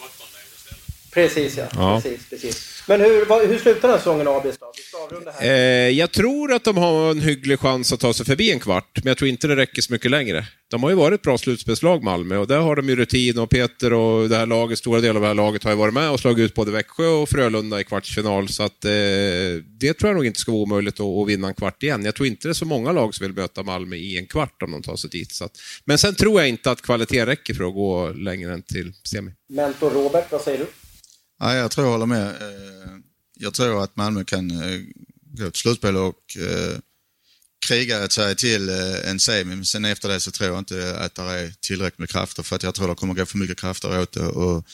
Precis 1.12 1.58
ja. 1.58 1.68
ja. 1.76 2.02
Precis, 2.04 2.30
precis. 2.30 2.84
Men 2.88 3.02
hur, 3.02 3.48
hur 3.48 3.60
slutar 3.60 3.82
den 3.82 3.92
här 3.92 3.98
säsongen 3.98 4.26
då? 4.26 4.44
Eh, 5.42 5.50
jag 5.90 6.12
tror 6.12 6.54
att 6.54 6.64
de 6.64 6.78
har 6.78 7.12
en 7.12 7.22
hygglig 7.22 7.60
chans 7.60 7.94
att 7.94 8.00
ta 8.00 8.14
sig 8.14 8.26
förbi 8.26 8.52
en 8.52 8.60
kvart, 8.60 9.00
men 9.04 9.08
jag 9.08 9.18
tror 9.18 9.30
inte 9.30 9.48
det 9.48 9.56
räcker 9.56 9.82
så 9.82 9.94
mycket 9.94 10.12
längre. 10.12 10.46
De 10.70 10.84
har 10.84 10.90
ju 10.90 10.96
varit 10.96 11.20
ett 11.20 11.22
bra 11.22 11.38
slutspelslag, 11.38 12.04
Malmö, 12.04 12.38
och 12.38 12.48
där 12.48 12.60
har 12.60 12.76
de 12.76 12.90
ju 12.90 12.96
rutin 12.96 13.40
och 13.40 13.50
Peter 13.50 13.94
och 13.94 14.30
det 14.30 14.36
här 14.36 14.46
laget, 14.46 14.80
stora 14.80 15.02
delar 15.02 15.16
av 15.16 15.22
det 15.22 15.28
här 15.28 15.34
laget 15.34 15.64
har 15.64 15.72
ju 15.72 15.78
varit 15.78 15.94
med 15.94 16.10
och 16.10 16.20
slagit 16.20 16.46
ut 16.46 16.54
både 16.54 16.72
Växjö 16.72 17.08
och 17.08 17.30
Frölunda 17.30 17.82
i 17.82 17.84
kvartsfinal, 17.84 18.50
så 18.50 18.64
att 18.64 18.86
eh, 18.86 18.92
det 19.80 19.94
tror 19.94 20.10
jag 20.10 20.16
nog 20.16 20.26
inte 20.26 20.40
ska 20.40 20.52
vara 20.52 20.62
omöjligt 20.62 21.00
att, 21.00 21.06
att, 21.06 21.28
vinna 21.28 21.48
en 21.48 21.54
kvart 21.54 21.84
igen. 21.84 22.06
Jag 22.06 22.16
tror 22.16 22.28
inte 22.28 22.48
det 22.48 22.52
är 22.52 22.54
så 22.54 22.66
många 22.66 22.92
lag 22.92 23.16
som 23.16 23.28
vill 23.28 23.36
möta 23.36 23.64
Malmö 23.64 23.96
i 23.96 24.18
en 24.18 24.28
kvart 24.28 24.64
om 24.64 24.72
de 24.72 24.82
tar 24.82 24.96
sig 24.96 25.10
dit. 25.10 25.32
Så 25.32 25.46
att, 25.46 25.58
men 25.86 25.98
sen 25.98 26.16
tror 26.16 26.42
jag 26.42 26.50
inte 26.50 26.72
att 26.72 26.82
kvalitet 26.82 27.26
räcker 27.26 27.54
för 27.54 27.64
att 27.64 27.74
gå 27.74 28.10
längre 28.10 28.54
än 28.54 28.62
till 28.62 28.94
semi. 29.04 29.32
Mentor 29.50 29.90
Robert, 29.90 30.32
vad 30.32 30.42
säger 30.42 30.58
du? 30.58 30.66
Ja, 31.40 31.56
jag 31.56 31.72
tror 31.72 31.88
jag 31.88 31.92
håller 31.92 32.06
med. 32.06 32.28
Eh, 32.28 32.92
jag 33.36 33.54
tror 33.54 33.84
att 33.84 33.96
Malmö 33.96 34.24
kan 34.24 34.52
eh, 34.52 34.80
gå 35.22 35.52
till 35.52 35.62
slutspel 35.62 35.98
och 35.98 36.38
eh, 36.38 36.78
kriga 37.68 38.10
sig 38.10 38.36
till 38.36 38.70
en 39.06 39.20
semi. 39.20 39.56
Men 39.56 39.66
sen 39.66 39.86
efter 39.86 40.10
det 40.10 40.20
så 40.20 40.32
tror 40.32 40.50
jag 40.50 40.60
inte 40.60 40.98
att 41.00 41.16
det 41.16 41.22
är 41.22 41.54
tillräckligt 41.60 42.00
med 42.00 42.10
krafter 42.10 42.44
för 42.44 42.56
att 42.56 42.64
jag 42.64 42.76
tror 42.76 42.88
det 42.88 42.96
kommer 42.96 43.14
gå 43.14 43.26
för 43.26 43.38
mycket 43.38 43.60
krafter 43.60 44.00
åt 44.00 44.12
det 44.12 44.28
och, 44.28 44.66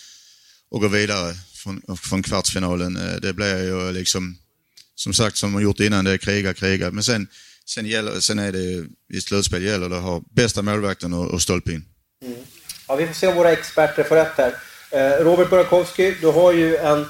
och 0.70 0.82
gå 0.82 0.88
vidare 0.88 1.34
från, 1.54 1.98
från 1.98 2.24
kvartsfinalen. 2.24 3.00
Det 3.22 3.34
blir 3.34 3.64
ju 3.64 3.92
liksom, 3.92 4.38
som 4.96 5.14
sagt, 5.14 5.38
som 5.38 5.52
man 5.52 5.64
gjort 5.64 5.80
innan, 5.80 6.06
det 6.06 6.12
är 6.12 6.18
kriga, 6.18 6.54
kriga. 6.54 6.92
Men 6.92 7.04
sen, 7.04 7.28
sen, 7.66 7.86
gäller, 7.86 8.20
sen 8.20 8.40
är 8.40 8.52
det 8.52 8.86
i 9.14 9.22
slutspel 9.22 9.64
gäller 9.64 9.90
det 9.90 9.98
att 9.98 10.04
ha 10.04 10.22
bästa 10.32 10.62
målvakten 10.62 11.14
och, 11.14 11.28
och 11.28 11.42
stolpe 11.42 11.72
in. 11.72 11.86
Mm. 12.26 12.38
Ja, 12.88 12.96
vi 12.96 13.08
får 13.08 13.14
se 13.14 13.28
om 13.28 13.36
våra 13.36 13.52
experter 13.52 14.04
får 14.04 14.16
rätt 14.16 14.38
här. 14.38 14.56
Eh, 14.96 15.24
Robert 15.24 15.50
Burakovsky, 15.50 16.16
du 16.22 16.28
har 16.28 16.52
ju 16.52 16.78
en 16.78 17.06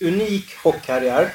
unik 0.00 0.56
hockeykarriär. 0.56 1.34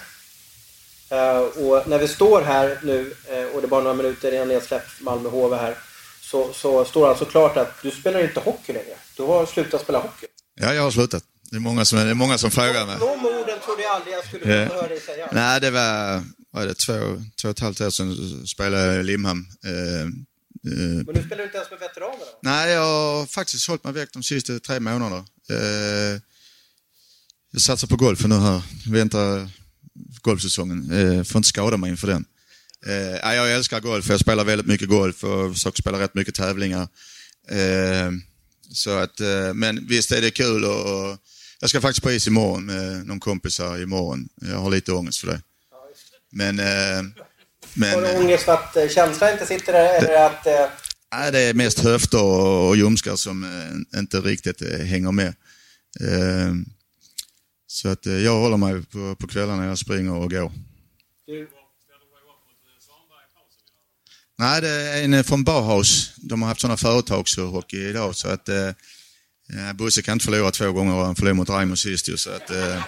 Eh, 1.09 1.37
och 1.37 1.87
när 1.87 1.99
vi 1.99 2.07
står 2.07 2.41
här 2.41 2.79
nu, 2.83 3.15
eh, 3.29 3.43
och 3.43 3.61
det 3.61 3.67
är 3.67 3.69
bara 3.69 3.81
några 3.83 3.95
minuter 3.95 4.31
innan 4.31 4.49
har 4.49 4.59
släppt 4.59 5.01
Malmö 5.01 5.29
HV 5.29 5.55
här, 5.55 5.75
så, 6.21 6.53
så 6.53 6.85
står 6.85 7.01
det 7.01 7.09
alltså 7.09 7.25
klart 7.25 7.57
att 7.57 7.81
du 7.81 7.91
spelar 7.91 8.23
inte 8.23 8.39
hockey 8.39 8.73
längre. 8.73 8.95
Du 9.17 9.23
har 9.23 9.45
slutat 9.45 9.81
spela 9.81 9.99
hockey. 9.99 10.25
Ja, 10.55 10.73
jag 10.73 10.83
har 10.83 10.91
slutat. 10.91 11.23
Det 11.51 11.55
är 11.55 11.59
många 11.59 11.85
som, 11.85 11.99
det 11.99 12.09
är 12.09 12.13
många 12.13 12.37
som 12.37 12.51
frågar 12.51 12.85
mig. 12.85 12.95
De 12.99 13.25
orden 13.25 13.59
trodde 13.65 13.81
jag 13.81 13.91
aldrig 13.91 14.13
jag 14.13 14.25
skulle 14.25 14.67
få 14.67 14.73
höra 14.73 14.87
dig 14.87 14.99
säga. 14.99 15.29
Nej, 15.31 15.61
det 15.61 15.71
var, 15.71 16.23
var 16.51 16.65
det, 16.65 16.75
två, 16.75 16.93
två 17.41 17.47
och 17.49 17.51
ett 17.51 17.59
halvt 17.59 17.81
år 17.81 17.89
sedan 17.89 18.47
spelade 18.47 18.85
jag 18.85 18.99
i 18.99 19.03
Limhamn. 19.03 19.45
Men 20.63 21.05
du 21.05 21.23
spelar 21.23 21.43
inte 21.43 21.57
ens 21.57 21.71
med 21.71 21.79
veteranerna? 21.79 22.31
Nej, 22.41 22.71
jag 22.71 22.81
har 22.81 23.25
faktiskt 23.25 23.67
hållit 23.67 23.83
mig 23.83 23.93
väck 23.93 24.13
de 24.13 24.23
sista 24.23 24.59
tre 24.59 24.79
månaderna. 24.79 25.25
Eh, 25.49 26.21
jag 27.51 27.61
satsar 27.61 27.87
på 27.87 27.95
golfen 27.95 28.29
nu 28.29 28.35
här. 28.35 28.61
Väntar 28.91 29.49
golfsäsongen. 30.21 30.91
Eh, 30.91 31.23
får 31.23 31.39
inte 31.39 31.49
skada 31.49 31.77
mig 31.77 31.89
inför 31.89 32.07
den. 32.07 32.25
Eh, 32.85 33.33
jag 33.35 33.51
älskar 33.51 33.79
golf. 33.79 34.09
Jag 34.09 34.19
spelar 34.19 34.43
väldigt 34.43 34.67
mycket 34.67 34.89
golf 34.89 35.23
och 35.23 35.53
försöker 35.53 35.81
spela 35.81 35.99
rätt 35.99 36.15
mycket 36.15 36.35
tävlingar. 36.35 36.87
Så 38.71 38.89
att, 38.97 39.19
men 39.53 39.87
visst 39.87 40.11
är 40.11 40.21
det 40.21 40.31
kul 40.31 40.65
och, 40.65 41.17
jag 41.59 41.69
ska 41.69 41.81
faktiskt 41.81 42.03
på 42.03 42.11
is 42.11 42.27
imorgon 42.27 42.65
med 42.65 43.07
någon 43.07 43.19
kompisar 43.19 43.81
imorgon. 43.81 44.29
Jag 44.35 44.57
har 44.57 44.69
lite 44.69 44.93
ångest 44.93 45.19
för 45.19 45.27
det. 45.27 45.41
Men... 46.31 46.61
men 47.73 47.93
har 47.93 48.01
du 48.01 48.17
ångest 48.17 48.43
för 48.43 48.53
att 48.53 48.91
känslan 48.91 49.31
inte 49.31 49.45
sitter 49.45 49.73
där 49.73 49.97
eller 49.97 50.25
att... 50.25 50.47
Nej, 51.13 51.31
det 51.31 51.39
är 51.39 51.53
mest 51.53 51.79
höfter 51.79 52.23
och 52.23 52.77
ljumskar 52.77 53.15
som 53.15 53.45
inte 53.95 54.17
riktigt 54.19 54.61
hänger 54.61 55.11
med. 55.11 55.33
Ehm, 55.99 56.65
så 57.67 57.89
att 57.89 58.05
eh, 58.05 58.13
jag 58.13 58.39
håller 58.39 58.57
mig 58.57 58.83
på, 58.85 59.15
på 59.15 59.27
kvällarna 59.27 59.65
jag 59.65 59.77
springer 59.77 60.13
och 60.13 60.31
går. 60.31 60.51
Nej, 64.37 64.61
det 64.61 64.69
är 64.69 65.03
en 65.03 65.23
från 65.23 65.43
Bauhaus. 65.43 66.13
De 66.17 66.41
har 66.41 66.49
haft 66.49 66.61
sådana 66.61 66.77
företagshockey 66.77 67.89
idag 67.89 68.15
så 68.15 68.27
att 68.27 68.49
eh, 68.49 68.73
Bosse 69.75 70.01
kan 70.01 70.13
inte 70.13 70.25
förlora 70.25 70.51
två 70.51 70.71
gånger 70.71 70.93
och 70.95 71.05
han 71.05 71.15
förlorade 71.15 71.35
mot 71.37 71.49
Raimo 71.49 71.75
sist 71.75 72.09
ju, 72.09 72.17
så 72.17 72.29
att 72.29 72.49
eh, 72.49 72.83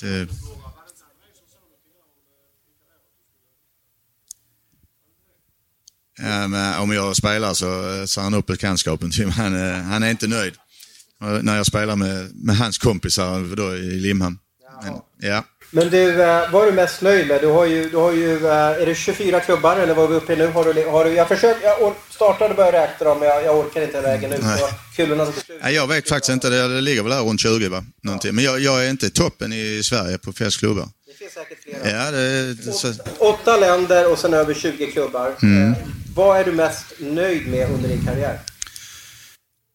det... 0.00 0.28
men 6.18 6.78
om 6.78 6.92
jag 6.92 7.16
spelar 7.16 7.54
så 7.54 7.66
ser 8.06 8.20
han 8.20 8.34
upp 8.34 8.46
bekantskapen 8.46 9.10
till 9.10 9.26
mig. 9.26 9.34
Han, 9.34 9.68
eh, 9.68 9.82
han 9.82 10.02
är 10.02 10.10
inte 10.10 10.26
nöjd. 10.26 10.54
När 11.42 11.56
jag 11.56 11.66
spelar 11.66 11.96
med, 11.96 12.30
med 12.34 12.56
hans 12.56 12.78
kompisar 12.78 13.56
då 13.56 13.76
i 13.76 14.00
Limhamn. 14.00 14.38
Men, 14.82 14.94
ja. 15.30 15.44
Men 15.70 15.90
du, 15.90 16.22
eh, 16.22 16.50
vad 16.50 16.62
är 16.62 16.66
du 16.66 16.72
mest 16.72 17.02
nöjd 17.02 17.28
med? 17.28 17.40
Du 17.40 17.46
har 17.46 17.64
ju, 17.64 17.88
du 17.88 17.96
har 17.96 18.12
ju 18.12 18.46
eh, 18.46 18.52
är 18.52 18.86
det 18.86 18.94
24 18.94 19.40
klubbar 19.40 19.76
eller 19.76 19.94
vad 19.94 20.04
är 20.04 20.08
vi 20.08 20.14
uppe 20.14 20.32
i 20.32 20.36
nu? 20.36 20.46
Har 20.46 20.74
du, 20.74 20.84
har 20.84 21.04
du, 21.04 21.10
jag 21.10 21.28
försökte, 21.28 21.66
jag 21.66 21.94
startade 22.10 22.50
och 22.50 22.56
började 22.56 22.78
räkna 22.78 23.06
dem 23.06 23.18
men 23.18 23.28
jag, 23.28 23.44
jag 23.44 23.58
orkar 23.58 23.82
inte 23.82 24.00
vägen 24.00 24.32
ut. 24.32 24.42
Nej. 24.42 24.58
Kulorna. 24.96 25.26
Ja, 25.62 25.70
jag 25.70 25.86
vet 25.86 26.08
faktiskt 26.08 26.30
inte, 26.30 26.50
det, 26.50 26.80
ligger 26.80 27.02
väl 27.02 27.10
där 27.10 27.20
runt 27.20 27.40
20 27.40 27.68
va? 27.68 27.84
Någonting. 28.02 28.34
Men 28.34 28.44
jag, 28.44 28.60
jag 28.60 28.84
är 28.84 28.90
inte 28.90 29.10
toppen 29.10 29.52
i 29.52 29.80
Sverige 29.84 30.18
på 30.18 30.32
flest 30.32 30.58
klubbar. 30.58 30.88
Det 31.06 31.18
finns 31.18 31.32
säkert 31.32 31.62
flera. 31.62 32.04
Ja, 32.04 32.10
det, 32.10 32.72
så, 32.72 32.92
Åtta 33.18 33.56
länder 33.56 34.12
och 34.12 34.18
sen 34.18 34.34
över 34.34 34.54
20 34.54 34.86
klubbar. 34.86 35.32
Mm. 35.42 35.74
Vad 36.14 36.40
är 36.40 36.44
du 36.44 36.52
mest 36.52 36.84
nöjd 36.98 37.48
med 37.48 37.70
under 37.70 37.88
din 37.88 38.04
karriär? 38.04 38.40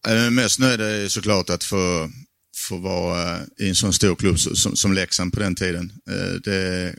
Jag 0.08 0.18
är 0.18 0.30
mest 0.30 0.60
nöjd 0.60 0.82
är 0.82 1.08
såklart 1.08 1.50
att 1.50 1.64
få, 1.64 2.12
få 2.56 2.78
vara 2.78 3.36
eh, 3.36 3.42
i 3.58 3.70
en 3.70 3.76
sån 3.76 3.94
stor 3.94 4.16
klubb 4.16 4.40
som, 4.40 4.76
som 4.76 4.94
Leksand 4.94 5.34
på 5.34 5.40
den 5.40 5.56
tiden. 5.56 5.94
Eh, 6.10 6.34
det 6.44 6.96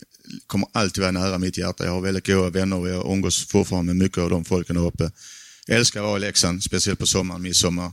kommer 0.47 0.69
alltid 0.73 1.03
vara 1.03 1.13
nära 1.13 1.39
mitt 1.39 1.59
hjärta. 1.59 1.85
Jag 1.85 1.93
har 1.93 2.01
väldigt 2.01 2.27
goda 2.27 2.51
vänner 2.51 2.77
och 2.77 2.89
jag 2.89 3.13
umgås 3.13 3.47
fortfarande 3.47 3.95
med 3.95 4.05
mycket 4.05 4.19
av 4.19 4.31
de 4.31 4.45
folken 4.45 4.77
där 4.77 4.87
uppe. 4.87 5.11
Jag 5.67 5.79
älskar 5.79 6.01
att 6.01 6.07
vara 6.07 6.17
i 6.17 6.21
Leksand, 6.21 6.63
speciellt 6.63 6.99
på 6.99 7.07
sommaren, 7.07 7.43
midsommar. 7.43 7.93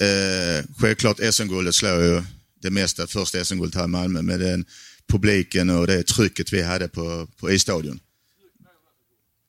Eh, 0.00 0.64
självklart 0.78 1.20
SM-guldet 1.32 1.74
slår 1.74 2.02
ju 2.02 2.22
det 2.62 2.70
mesta, 2.70 3.06
första 3.06 3.44
SM-guldet 3.44 3.74
här 3.74 3.84
i 3.84 3.88
Malmö 3.88 4.22
med 4.22 4.40
den 4.40 4.64
publiken 5.08 5.70
och 5.70 5.86
det 5.86 6.06
trycket 6.06 6.52
vi 6.52 6.62
hade 6.62 6.88
på, 6.88 7.28
på 7.40 7.50
isstadion. 7.50 8.00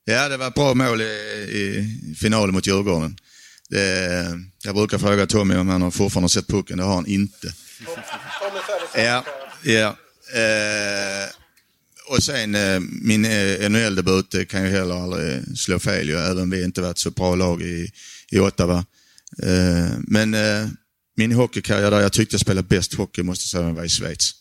Ja, 0.05 0.29
det 0.29 0.37
var 0.37 0.47
ett 0.47 0.53
bra 0.53 0.73
mål 0.73 1.01
i, 1.01 1.05
i 1.05 2.15
finalen 2.15 2.55
mot 2.55 2.67
Djurgården. 2.67 3.17
Det, 3.69 4.41
jag 4.63 4.75
brukar 4.75 4.97
fråga 4.97 5.27
Tommy 5.27 5.55
om 5.55 5.69
han 5.69 5.81
har 5.81 5.91
fortfarande 5.91 6.29
sett 6.29 6.47
pucken, 6.47 6.77
det 6.77 6.83
har 6.83 6.95
han 6.95 7.05
inte. 7.05 7.53
Tommy 8.39 9.05
Ja, 9.05 9.25
ja. 9.63 9.97
Eh, 10.33 11.29
och 12.09 12.23
sen 12.23 12.55
eh, 12.55 12.79
min 12.79 13.25
eh, 13.25 13.69
NHL-debut 13.69 14.49
kan 14.49 14.63
ju 14.63 14.69
heller 14.69 15.03
aldrig 15.03 15.57
slå 15.57 15.79
fel, 15.79 16.09
ju, 16.09 16.15
även 16.15 16.49
vi 16.49 16.63
inte 16.63 16.81
varit 16.81 16.97
så 16.97 17.11
bra 17.11 17.35
lag 17.35 17.61
i, 17.61 17.91
i 18.31 18.39
Ottawa. 18.39 18.85
Eh, 19.43 19.91
men 20.07 20.33
eh, 20.33 20.67
min 21.17 21.31
hockeykarriär 21.31 21.91
där 21.91 22.01
jag 22.01 22.13
tyckte 22.13 22.33
jag 22.33 22.41
spelade 22.41 22.67
bäst 22.67 22.93
hockey 22.93 23.23
måste 23.23 23.43
jag 23.43 23.63
säga 23.63 23.73
var 23.73 23.83
i 23.83 23.89
Schweiz. 23.89 24.31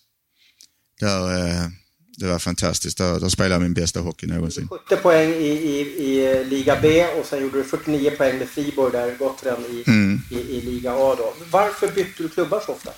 Där, 1.01 1.47
eh, 1.47 1.69
det 2.17 2.27
var 2.27 2.39
fantastiskt, 2.39 2.99
där, 2.99 3.21
där 3.21 3.29
spelade 3.29 3.55
jag 3.55 3.63
min 3.63 3.75
bästa 3.75 4.01
hockey 4.01 4.27
någonsin. 4.27 4.69
70 4.89 4.97
poäng 5.03 5.31
i, 5.31 5.47
i, 5.47 5.81
i 5.81 6.37
eh, 6.41 6.47
Liga 6.47 6.79
B 6.83 7.07
och 7.21 7.27
sen 7.27 7.43
gjorde 7.43 7.59
du 7.59 7.65
49 7.65 8.11
poäng 8.19 8.39
med 8.39 8.49
Friborg 8.49 8.93
där, 8.93 9.17
Gotland 9.19 9.65
i, 9.67 9.85
Mm. 9.87 10.21
i, 10.31 10.35
i 10.35 10.61
Liga 10.61 10.93
A 10.93 11.15
då. 11.19 11.35
Varför 11.51 11.89
bytte 11.89 12.23
du 12.23 12.29
klubbar 12.29 12.63
så 12.67 12.73
ofta? 12.73 12.91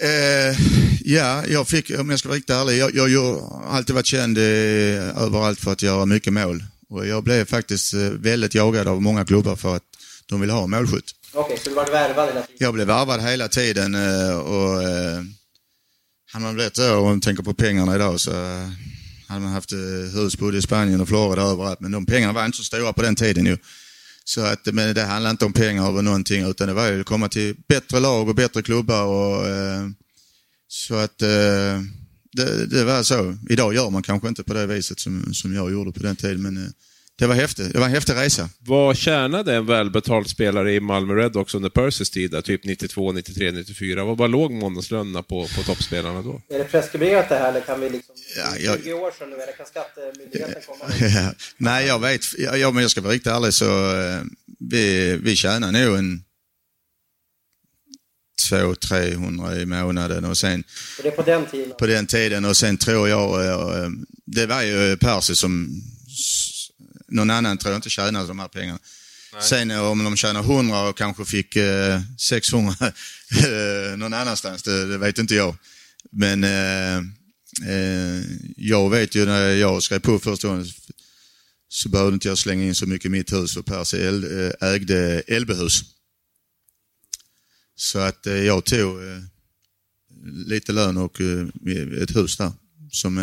Eh, 0.00 0.56
ja, 1.04 1.44
jag 1.46 1.68
fick, 1.68 1.90
om 2.00 2.10
jag 2.10 2.18
ska 2.18 2.28
vara 2.28 2.36
riktigt 2.36 2.56
ärlig, 2.56 2.78
jag, 2.78 2.94
jag, 2.94 3.08
jag 3.08 3.34
har 3.40 3.76
alltid 3.76 3.94
varit 3.94 4.06
känd 4.06 4.38
eh, 4.38 4.44
överallt 5.22 5.60
för 5.60 5.72
att 5.72 5.82
göra 5.82 6.06
mycket 6.06 6.32
mål. 6.32 6.64
Och 6.90 7.06
jag 7.06 7.24
blev 7.24 7.44
faktiskt 7.44 7.94
eh, 7.94 8.00
väldigt 8.00 8.54
jagad 8.54 8.88
av 8.88 9.02
många 9.02 9.24
klubbar 9.24 9.56
för 9.56 9.76
att 9.76 9.82
de 10.26 10.40
ville 10.40 10.52
ha 10.52 10.66
målskytt. 10.66 11.10
Okej, 11.34 11.58
så 11.62 11.68
du 11.68 11.74
var 11.74 11.86
värvad 11.86 12.28
hela 12.28 12.40
tiden? 12.42 12.56
Jag 12.58 12.74
blev 12.74 12.86
värvad 12.86 13.20
hela 13.20 13.48
tiden 13.48 13.94
eh, 13.94 14.38
och 14.38 14.82
eh, 14.82 15.22
hade 16.32 16.44
man 16.44 16.54
blivit 16.54 16.76
så, 16.76 16.98
om 16.98 17.04
man 17.04 17.20
tänker 17.20 17.42
på 17.42 17.54
pengarna 17.54 17.94
idag, 17.94 18.20
så 18.20 18.30
eh, 18.30 18.68
hade 19.28 19.40
man 19.40 19.52
haft 19.52 19.72
eh, 19.72 19.78
hus 20.14 20.38
både 20.38 20.58
i 20.58 20.62
Spanien 20.62 21.00
och 21.00 21.08
Florida 21.08 21.42
överallt. 21.42 21.80
Men 21.80 21.90
de 21.90 22.06
pengarna 22.06 22.32
var 22.32 22.46
inte 22.46 22.58
så 22.58 22.64
stora 22.64 22.92
på 22.92 23.02
den 23.02 23.14
tiden 23.14 23.46
ju. 23.46 23.56
Så 24.24 24.40
att, 24.40 24.66
men 24.66 24.94
det 24.94 25.02
handlade 25.02 25.30
inte 25.30 25.44
om 25.44 25.52
pengar 25.52 25.88
över 25.88 26.02
någonting 26.02 26.50
utan 26.50 26.68
det 26.68 26.74
var 26.74 26.86
ju 26.86 27.00
att 27.00 27.06
komma 27.06 27.28
till 27.28 27.56
bättre 27.68 28.00
lag 28.00 28.28
och 28.28 28.34
bättre 28.34 28.62
klubbar. 28.62 29.04
Och, 29.04 29.46
eh, 29.46 29.88
så 30.68 30.94
att 30.94 31.22
eh, 31.22 31.82
det, 32.32 32.66
det 32.66 32.84
var 32.84 33.02
så. 33.02 33.36
Idag 33.50 33.74
gör 33.74 33.90
man 33.90 34.02
kanske 34.02 34.28
inte 34.28 34.44
på 34.44 34.54
det 34.54 34.66
viset 34.66 35.00
som, 35.00 35.34
som 35.34 35.54
jag 35.54 35.72
gjorde 35.72 35.92
på 35.92 36.02
den 36.02 36.16
tiden 36.16 36.42
men 36.42 36.56
eh, 36.56 36.70
det 37.18 37.26
var 37.26 37.34
häftigt. 37.34 37.72
Det 37.72 37.78
var 37.78 37.86
en 37.86 37.92
häftig 37.92 38.14
resa. 38.14 38.48
Vad 38.58 38.96
tjänade 38.96 39.54
en 39.54 39.66
välbetald 39.66 40.30
spelare 40.30 40.74
i 40.74 40.80
Malmö 40.80 41.14
Redhawks 41.14 41.54
under 41.54 41.68
Percys 41.70 42.10
tid, 42.10 42.30
där, 42.30 42.40
typ 42.42 42.64
92, 42.64 43.12
93, 43.12 43.50
94? 43.52 44.04
Vad 44.04 44.16
var 44.18 44.28
låg 44.28 44.52
månadslönerna 44.52 45.22
på, 45.22 45.48
på 45.56 45.62
toppspelarna 45.62 46.22
då? 46.22 46.42
Är 46.48 46.58
det 46.58 46.64
preskriberat 46.64 47.28
det 47.28 47.34
här 47.34 47.48
eller 47.50 47.60
kan 47.60 47.80
vi 47.80 47.90
liksom... 47.90 48.14
Ja, 48.36 48.50
det 48.54 48.60
är 48.60 48.64
jag- 48.64 48.78
20 48.84 48.92
år 48.92 49.10
sedan 49.18 49.30
nu, 49.30 49.36
eller 49.36 49.52
kan 49.52 49.66
skattemyndigheten 49.66 50.62
komma? 50.66 50.92
Ja, 51.22 51.32
Nej, 51.56 51.86
jag 51.86 51.98
vet, 51.98 52.20
ja, 52.38 52.56
ja, 52.56 52.70
men 52.70 52.82
jag 52.82 52.90
ska 52.90 53.00
vara 53.00 53.12
riktigt 53.12 53.32
ärlig 53.32 53.54
så 53.54 53.96
eh, 54.00 54.20
vi, 54.70 55.16
vi 55.22 55.36
tjänar 55.36 55.72
nog 55.72 55.98
en 55.98 56.22
200-300 58.50 59.60
i 59.62 59.66
månaden 59.66 60.24
och 60.24 60.38
sen 60.38 60.64
Och 60.98 61.02
det 61.02 61.08
är 61.08 61.12
på 61.16 61.22
den 61.22 61.46
tiden? 61.46 61.72
på 61.78 61.86
den 61.86 62.06
tiden 62.06 62.44
och 62.44 62.56
sen 62.56 62.76
tror 62.76 63.08
jag, 63.08 63.46
eh, 63.46 63.88
det 64.26 64.46
var 64.46 64.62
ju 64.62 64.96
Percy 64.96 65.34
som, 65.34 65.82
någon 67.08 67.30
annan 67.30 67.58
tror 67.58 67.72
jag 67.72 67.78
inte 67.78 67.90
tjänade 67.90 68.26
de 68.28 68.38
här 68.38 68.48
pengarna. 68.48 68.78
Sen 69.40 69.70
eh, 69.70 69.90
om 69.90 70.04
de 70.04 70.16
tjänar 70.16 70.40
100 70.40 70.88
och 70.88 70.98
kanske 70.98 71.24
fick 71.24 71.56
eh, 71.56 72.00
600 72.18 72.74
eh, 72.82 73.96
någon 73.96 74.14
annanstans, 74.14 74.62
det, 74.62 74.86
det 74.86 74.98
vet 74.98 75.18
inte 75.18 75.34
jag. 75.34 75.56
Men 76.10 76.44
eh, 76.44 76.96
eh, 77.68 78.22
jag 78.56 78.90
vet 78.90 79.14
ju 79.14 79.26
när 79.26 79.48
jag 79.48 79.82
skrev 79.82 79.98
på 79.98 80.18
första 80.18 80.48
gången 80.48 80.66
så 81.68 81.88
behövde 81.88 82.14
inte 82.14 82.28
jag 82.28 82.38
slänga 82.38 82.64
in 82.64 82.74
så 82.74 82.86
mycket 82.86 83.06
i 83.06 83.08
mitt 83.08 83.32
hus 83.32 83.54
för 83.54 83.62
äl- 83.62 84.52
eh, 84.62 84.68
ägde 84.68 85.22
LB-hus. 85.28 85.82
Så 87.76 87.98
att 87.98 88.26
jag 88.26 88.64
tog 88.64 88.98
lite 90.46 90.72
lön 90.72 90.96
och 90.96 91.20
ett 92.02 92.16
hus 92.16 92.36
där 92.36 92.52
som 92.92 93.18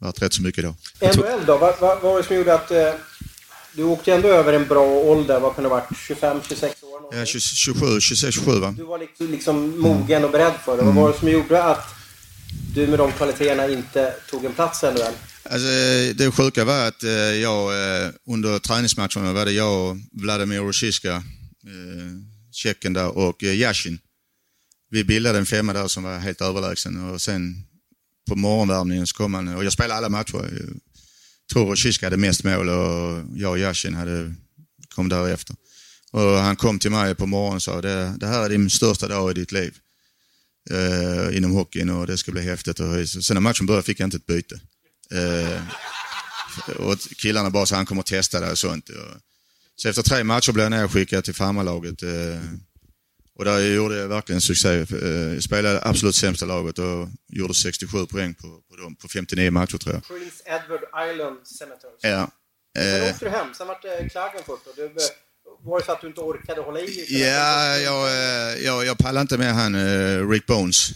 värt 0.00 0.22
rätt 0.22 0.32
så 0.32 0.42
mycket 0.42 0.64
då. 0.64 0.76
NHL 1.00 1.46
då? 1.46 1.58
Vad, 1.58 1.80
vad, 1.80 2.02
var 2.02 2.18
det 2.18 2.24
som 2.24 2.36
gjorde 2.36 2.54
att... 2.54 2.70
Eh, 2.70 2.92
du 3.78 3.84
åkte 3.84 4.14
ändå 4.14 4.28
över 4.28 4.52
en 4.52 4.66
bra 4.66 4.86
ålder. 4.86 5.40
Vad 5.40 5.54
kunde 5.54 5.70
det 5.70 5.74
ha 5.74 5.80
varit? 5.80 5.98
25, 5.98 6.40
26 6.48 6.82
år? 6.82 6.88
någonting? 6.90 7.18
Ja, 7.18 7.26
20 7.26 7.40
27, 7.40 8.00
26, 8.00 8.34
27 8.34 8.60
va? 8.60 8.74
Du 8.76 8.82
var 8.82 8.98
liksom, 8.98 9.30
liksom 9.30 9.80
mogen 9.80 10.24
och 10.24 10.30
beredd 10.30 10.52
för 10.64 10.76
det. 10.76 10.82
Vad 10.82 10.94
var 10.94 11.12
det 11.12 11.18
som 11.18 11.28
gjorde 11.28 11.64
att 11.64 11.94
du 12.74 12.86
med 12.86 12.98
de 12.98 13.12
kvaliteterna 13.12 13.68
inte 13.68 14.14
tog 14.30 14.44
en 14.44 14.52
plats 14.52 14.84
i 14.84 14.86
NHL? 14.86 15.14
Alltså, 15.42 15.68
det 16.14 16.32
sjuka 16.34 16.64
var 16.64 16.88
att 16.88 17.02
eh, 17.02 17.10
jag 17.10 17.62
eh, 17.72 18.10
under 18.26 18.58
träningsmatcherna 18.58 19.32
var 19.32 19.44
det 19.44 19.52
jag 19.52 19.90
och 19.90 19.96
Vladimir 20.12 20.60
Rosiska, 20.60 21.12
eh, 21.12 21.22
tjecken 22.52 22.92
där 22.92 23.18
och 23.18 23.44
eh, 23.44 23.54
Yashin. 23.54 23.98
Vi 24.90 25.04
bildade 25.04 25.38
en 25.38 25.46
femma 25.46 25.72
där 25.72 25.88
som 25.88 26.02
var 26.02 26.18
helt 26.18 26.40
överlägsen 26.40 27.10
och 27.10 27.20
sen 27.20 27.67
på 28.28 28.36
morgonvärmningen 28.36 29.06
så 29.06 29.16
kom 29.16 29.34
han, 29.34 29.48
och 29.48 29.64
jag 29.64 29.72
spelade 29.72 29.98
alla 29.98 30.08
matcher. 30.08 30.34
Jag 30.34 30.80
tror 31.52 31.76
Kiska 31.76 32.06
hade 32.06 32.16
mest 32.16 32.44
mål 32.44 32.68
och 32.68 33.24
jag 33.34 33.50
och 33.50 33.58
Yashin 33.58 33.94
hade, 33.94 34.34
kom 34.94 35.08
därefter. 35.08 35.56
Och 36.10 36.30
han 36.30 36.56
kom 36.56 36.78
till 36.78 36.90
mig 36.90 37.14
på 37.14 37.26
morgonen 37.26 37.56
och 37.56 37.62
sa 37.62 37.80
det, 37.80 38.14
det 38.20 38.26
här 38.26 38.44
är 38.44 38.48
din 38.48 38.70
största 38.70 39.08
dag 39.08 39.30
i 39.30 39.34
ditt 39.34 39.52
liv 39.52 39.74
eh, 40.70 41.36
inom 41.36 41.52
hockeyn 41.52 41.90
och 41.90 42.06
det 42.06 42.18
ska 42.18 42.32
bli 42.32 42.42
häftigt. 42.42 42.80
Och 42.80 43.08
sen 43.08 43.34
när 43.34 43.40
matchen 43.40 43.66
började 43.66 43.86
fick 43.86 44.00
jag 44.00 44.06
inte 44.06 44.16
ett 44.16 44.26
byte. 44.26 44.60
Eh, 45.10 45.62
och 46.76 46.98
killarna 47.00 47.50
bara 47.50 47.66
sa, 47.66 47.76
han 47.76 47.86
kommer 47.86 48.00
att 48.00 48.06
testa 48.06 48.40
det 48.40 48.50
och 48.50 48.58
sånt. 48.58 48.88
Och, 48.88 49.20
så 49.76 49.88
efter 49.88 50.02
tre 50.02 50.24
matcher 50.24 50.52
blev 50.52 50.64
jag 50.64 50.70
nedskickad 50.70 51.24
till 51.24 51.34
farmarlaget. 51.34 52.02
Eh, 52.02 52.42
och 53.38 53.44
där 53.44 53.58
gjorde 53.60 53.96
jag 53.96 54.08
verkligen 54.08 54.40
succé. 54.40 54.68
Eh, 54.68 55.08
jag 55.08 55.42
spelade 55.42 55.80
absolut 55.82 56.14
sämsta 56.14 56.46
laget 56.46 56.78
och 56.78 57.08
gjorde 57.28 57.54
67 57.54 58.06
poäng 58.06 58.34
på, 58.34 58.48
på 58.70 58.76
dem 58.76 58.96
på 58.96 59.08
59 59.08 59.50
matcher 59.50 59.78
tror 59.78 59.94
jag. 59.94 60.06
Prince 60.06 60.42
Edward 60.46 61.10
Island 61.10 61.46
Senators. 61.46 62.00
Ja. 62.00 62.30
Sen 62.78 63.04
Eh, 63.04 63.10
åkte 63.10 63.24
du 63.24 63.30
hem. 63.30 63.54
Sen 63.54 63.66
vart 63.66 63.82
det 63.82 64.08
Klagenfurt. 64.10 64.66
Och 64.66 64.72
du, 64.76 64.84
eh, 64.84 64.90
var 65.62 65.78
det 65.78 65.84
så 65.86 65.92
att 65.92 66.00
du 66.00 66.06
inte 66.06 66.20
orkade 66.20 66.60
hålla 66.60 66.80
i? 66.80 67.06
Ja, 67.20 67.76
jag, 67.76 68.06
eh, 68.08 68.64
jag, 68.64 68.84
jag 68.86 68.98
pallar 68.98 69.20
inte 69.20 69.38
med 69.38 69.54
han 69.54 69.74
eh, 69.74 70.28
Rick 70.28 70.46
Bones. 70.46 70.90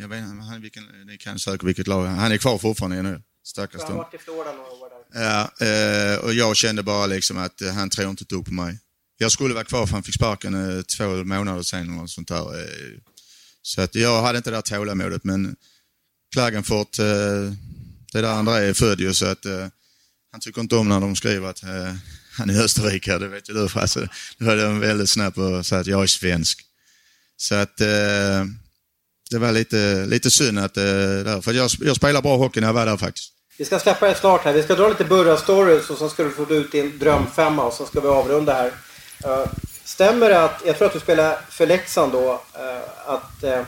Jag 0.00 0.08
vet 0.08 0.20
han, 0.20 0.60
vilken, 0.62 0.84
ni 1.06 1.18
kan 1.18 1.38
säkert 1.38 1.62
vilket 1.62 1.86
lag. 1.86 2.06
Han 2.06 2.32
är 2.32 2.36
kvar 2.38 2.58
fortfarande 2.58 3.02
nu. 3.02 3.22
Stackars 3.44 3.82
Han 3.82 3.90
har 3.92 3.98
varit 3.98 4.14
i 4.14 4.18
Florida 4.18 4.52
några 4.52 4.70
år 4.70 4.88
där. 4.90 5.22
Ja, 5.22 5.50
eh, 5.66 6.24
och 6.24 6.32
jag 6.32 6.56
kände 6.56 6.82
bara 6.82 7.06
liksom 7.06 7.38
att 7.38 7.60
eh, 7.62 7.72
han 7.72 7.90
tror 7.90 8.10
inte 8.10 8.22
ett 8.22 8.28
dugg 8.28 8.44
på 8.44 8.52
mig. 8.52 8.78
Jag 9.22 9.32
skulle 9.32 9.54
vara 9.54 9.64
kvar 9.64 9.86
för 9.86 9.92
han 9.92 10.02
fick 10.02 10.14
sparken 10.14 10.54
eh, 10.54 10.82
två 10.82 11.24
månader 11.24 11.62
sen 11.62 11.80
eller 11.80 11.92
något 11.92 12.10
sånt 12.10 12.28
där. 12.28 12.60
Eh, 12.60 12.98
så 13.62 13.80
att 13.80 13.94
jag 13.94 14.22
hade 14.22 14.38
inte 14.38 14.50
det 14.50 14.56
där 14.56 14.62
tålamodet 14.62 15.24
men 15.24 15.56
Klagenfurt, 16.32 16.98
eh, 16.98 17.04
det 18.12 18.18
är 18.18 18.22
där 18.22 18.32
André 18.32 18.54
är 18.54 18.74
född 18.74 19.00
ju 19.00 19.14
så 19.14 19.26
att 19.26 19.46
eh, 19.46 19.66
han 20.32 20.40
tycker 20.40 20.60
inte 20.60 20.76
om 20.76 20.88
när 20.88 21.00
de 21.00 21.16
skriver 21.16 21.48
att 21.48 21.62
eh, 21.62 21.94
han 22.38 22.50
är 22.50 22.62
österrikare, 22.64 23.18
det 23.18 23.28
vet 23.28 23.50
ju 23.50 23.54
du 23.54 23.68
Frasse. 23.68 24.00
Alltså, 24.00 24.14
då 24.38 24.46
var 24.46 24.56
de 24.56 24.80
väldigt 24.80 25.10
snabbt 25.10 25.38
och 25.38 25.66
sa 25.66 25.76
att 25.76 25.86
jag 25.86 26.02
är 26.02 26.06
svensk. 26.06 26.60
Så 27.36 27.54
att 27.54 27.80
eh, 27.80 28.44
det 29.30 29.38
var 29.38 29.52
lite, 29.52 30.06
lite 30.06 30.30
synd 30.30 30.58
att, 30.58 30.76
eh, 30.76 30.84
där, 30.84 31.40
för 31.40 31.52
jag, 31.52 31.70
jag 31.80 31.96
spelar 31.96 32.22
bra 32.22 32.36
hockey 32.36 32.60
när 32.60 32.68
jag 32.68 32.74
var 32.74 32.86
där 32.86 32.96
faktiskt. 32.96 33.32
Vi 33.58 33.64
ska 33.64 33.78
släppa 33.78 34.10
er 34.10 34.14
snart 34.14 34.44
här. 34.44 34.52
Vi 34.52 34.62
ska 34.62 34.74
dra 34.74 34.88
lite 34.88 35.04
Burra-stories 35.04 35.90
och 35.90 35.98
sen 35.98 36.10
ska 36.10 36.24
du 36.24 36.30
få 36.30 36.54
ut 36.54 36.72
din 36.72 36.98
drömfemma 36.98 37.64
och 37.64 37.72
sen 37.72 37.86
ska 37.86 38.00
vi 38.00 38.08
avrunda 38.08 38.54
här. 38.54 38.72
Eh, 39.24 39.46
stämmer 39.84 40.28
det 40.28 40.44
att, 40.44 40.62
jag 40.66 40.76
tror 40.78 40.86
att 40.88 40.94
du 40.94 41.00
spelade 41.00 41.38
för 41.50 41.66
Leksand 41.66 42.12
då, 42.12 42.32
eh, 42.54 43.12
att 43.14 43.42
eh, 43.42 43.60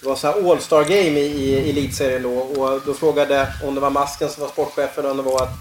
det 0.00 0.08
var 0.08 0.16
så 0.16 0.26
här 0.26 0.50
All-Star 0.50 0.82
Game 0.82 1.20
i, 1.20 1.26
i 1.26 1.70
elitserien 1.70 2.22
då 2.22 2.38
och 2.38 2.80
då 2.86 2.94
frågade 2.94 3.54
om 3.64 3.74
det 3.74 3.80
var 3.80 3.90
Masken 3.90 4.30
som 4.30 4.40
var 4.40 4.48
sportchefen 4.48 5.04
och 5.04 5.10
om 5.10 5.16
det 5.16 5.22
var 5.22 5.42
att 5.42 5.54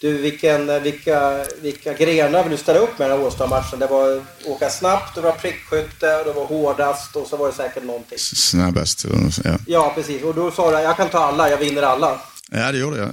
du, 0.00 0.12
vilken, 0.18 0.82
vilka, 0.82 1.44
vilka 1.60 1.92
grenar 1.92 2.42
vill 2.42 2.52
du 2.52 2.58
ställa 2.58 2.78
upp 2.78 2.98
med 2.98 3.10
den 3.10 3.18
här 3.18 3.26
All-Star-matchen? 3.26 3.78
Det 3.78 3.86
var 3.86 4.22
åka 4.44 4.70
snabbt, 4.70 5.14
det 5.14 5.20
var 5.20 5.32
prickskytte, 5.32 6.24
det 6.24 6.32
var 6.32 6.46
hårdast 6.46 7.16
och 7.16 7.26
så 7.26 7.36
var 7.36 7.46
det 7.46 7.54
säkert 7.54 7.84
någonting. 7.84 8.18
Snabbast. 8.18 9.06
Ja. 9.44 9.58
Ja, 9.66 9.92
precis. 9.94 10.22
Och 10.22 10.34
då 10.34 10.50
sa 10.50 10.70
du, 10.70 10.82
jag 10.82 10.96
kan 10.96 11.08
ta 11.08 11.18
alla, 11.18 11.50
jag 11.50 11.58
vinner 11.58 11.82
alla. 11.82 12.20
ja, 12.50 12.72
det 12.72 12.78
gjorde 12.78 12.98
jag. 12.98 13.12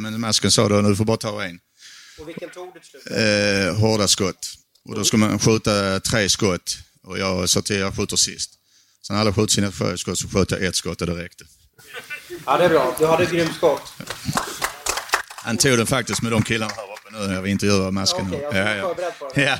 Men 0.00 0.20
masken 0.20 0.50
sa 0.50 0.68
då, 0.68 0.80
du 0.82 0.96
får 0.96 1.04
bara 1.04 1.16
ta 1.16 1.44
en. 1.44 1.58
Och 2.20 2.28
vilken 2.28 2.50
tog 2.50 2.74
du 2.74 2.80
till 2.80 2.90
slut? 2.90 3.02
Eh, 3.10 3.80
hårda 3.80 4.08
skott. 4.08 4.54
Och 4.88 4.94
då 4.94 5.04
ska 5.04 5.16
man 5.16 5.38
skjuta 5.38 6.00
tre 6.00 6.28
skott. 6.28 6.78
Och 7.06 7.18
jag 7.18 7.48
sa 7.48 7.60
till 7.62 7.78
jag 7.78 7.96
skjuter 7.96 8.16
sist. 8.16 8.50
Sen 9.06 9.16
alla 9.16 9.32
skjutit 9.32 9.50
sina 9.50 9.72
sju 9.72 9.96
skott 9.96 10.18
så 10.18 10.28
sköt 10.28 10.50
jag 10.50 10.64
ett 10.64 10.76
skott 10.76 11.00
och 11.00 11.06
det 11.06 11.24
räckte. 11.24 11.44
Ja, 12.46 12.58
det 12.58 12.64
är 12.64 12.68
bra. 12.68 12.96
Du 12.98 13.06
hade 13.06 13.22
ett 13.22 13.30
grymt 13.30 13.54
skott. 13.56 13.92
Han 15.36 15.56
tog 15.56 15.78
den 15.78 15.86
faktiskt 15.86 16.22
med 16.22 16.32
de 16.32 16.42
killarna 16.42 16.72
här 16.76 16.84
uppe 16.84 17.18
nu 17.18 17.26
när 17.26 17.34
jag 17.34 17.46
intervjuar 17.48 17.90
masken. 17.90 18.32
Ja, 18.32 18.48
okej, 18.48 18.76
jag 18.76 18.82
var 18.82 18.94
på 18.94 19.30
det. 19.34 19.42
Ja. 19.42 19.58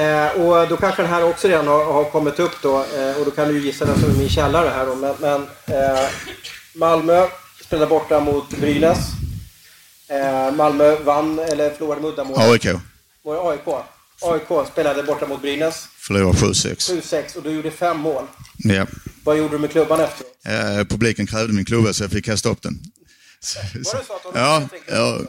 Eh, 0.00 0.30
och 0.40 0.68
då 0.68 0.76
kanske 0.76 1.02
den 1.02 1.10
här 1.10 1.24
också 1.24 1.48
redan 1.48 1.66
har, 1.66 1.84
har 1.92 2.04
kommit 2.04 2.38
upp 2.38 2.62
då. 2.62 2.84
Eh, 2.84 3.16
och 3.18 3.24
då 3.24 3.30
kan 3.30 3.48
du 3.48 3.54
ju 3.54 3.66
gissa 3.66 3.84
den 3.84 4.00
som 4.00 4.10
är 4.10 4.14
min 4.14 4.28
källare 4.28 4.68
här 4.68 4.86
då. 4.86 4.94
Men, 4.94 5.14
men 5.20 5.42
eh, 5.66 6.08
Malmö 6.74 7.28
spelade 7.64 7.86
borta 7.86 8.20
mot 8.20 8.48
Brynäs. 8.50 8.98
Eh, 10.08 10.52
Malmö 10.52 10.96
vann, 10.96 11.38
eller 11.38 11.70
förlorade 11.70 12.00
med 12.00 12.10
uddamål. 12.10 12.38
AIK 12.38 12.66
Var 13.22 13.34
det 13.34 13.40
AIK? 13.40 13.84
AIK 14.20 14.68
spelade 14.72 15.02
borta 15.02 15.26
mot 15.26 15.42
Brynäs. 15.42 15.88
förlorade 15.98 16.38
7-6. 16.38 16.74
7-6 17.02 17.36
och 17.36 17.42
du 17.42 17.50
gjorde 17.50 17.70
fem 17.70 17.96
mål. 18.00 18.24
Ja. 18.58 18.86
Vad 19.24 19.38
gjorde 19.38 19.54
du 19.54 19.58
med 19.58 19.70
klubban 19.70 20.00
efteråt? 20.00 20.32
Eh, 20.46 20.84
publiken 20.84 21.26
krävde 21.26 21.52
min 21.54 21.64
klubba 21.64 21.92
så 21.92 22.04
jag 22.04 22.10
fick 22.10 22.24
kasta 22.24 22.48
upp 22.48 22.62
den. 22.62 22.78
Så, 23.40 23.58
Var 23.58 23.80
det 23.80 23.84
så 23.84 24.12
att 24.14 24.22
de 24.22 24.32
ja, 24.40 24.68
ja, 24.88 25.20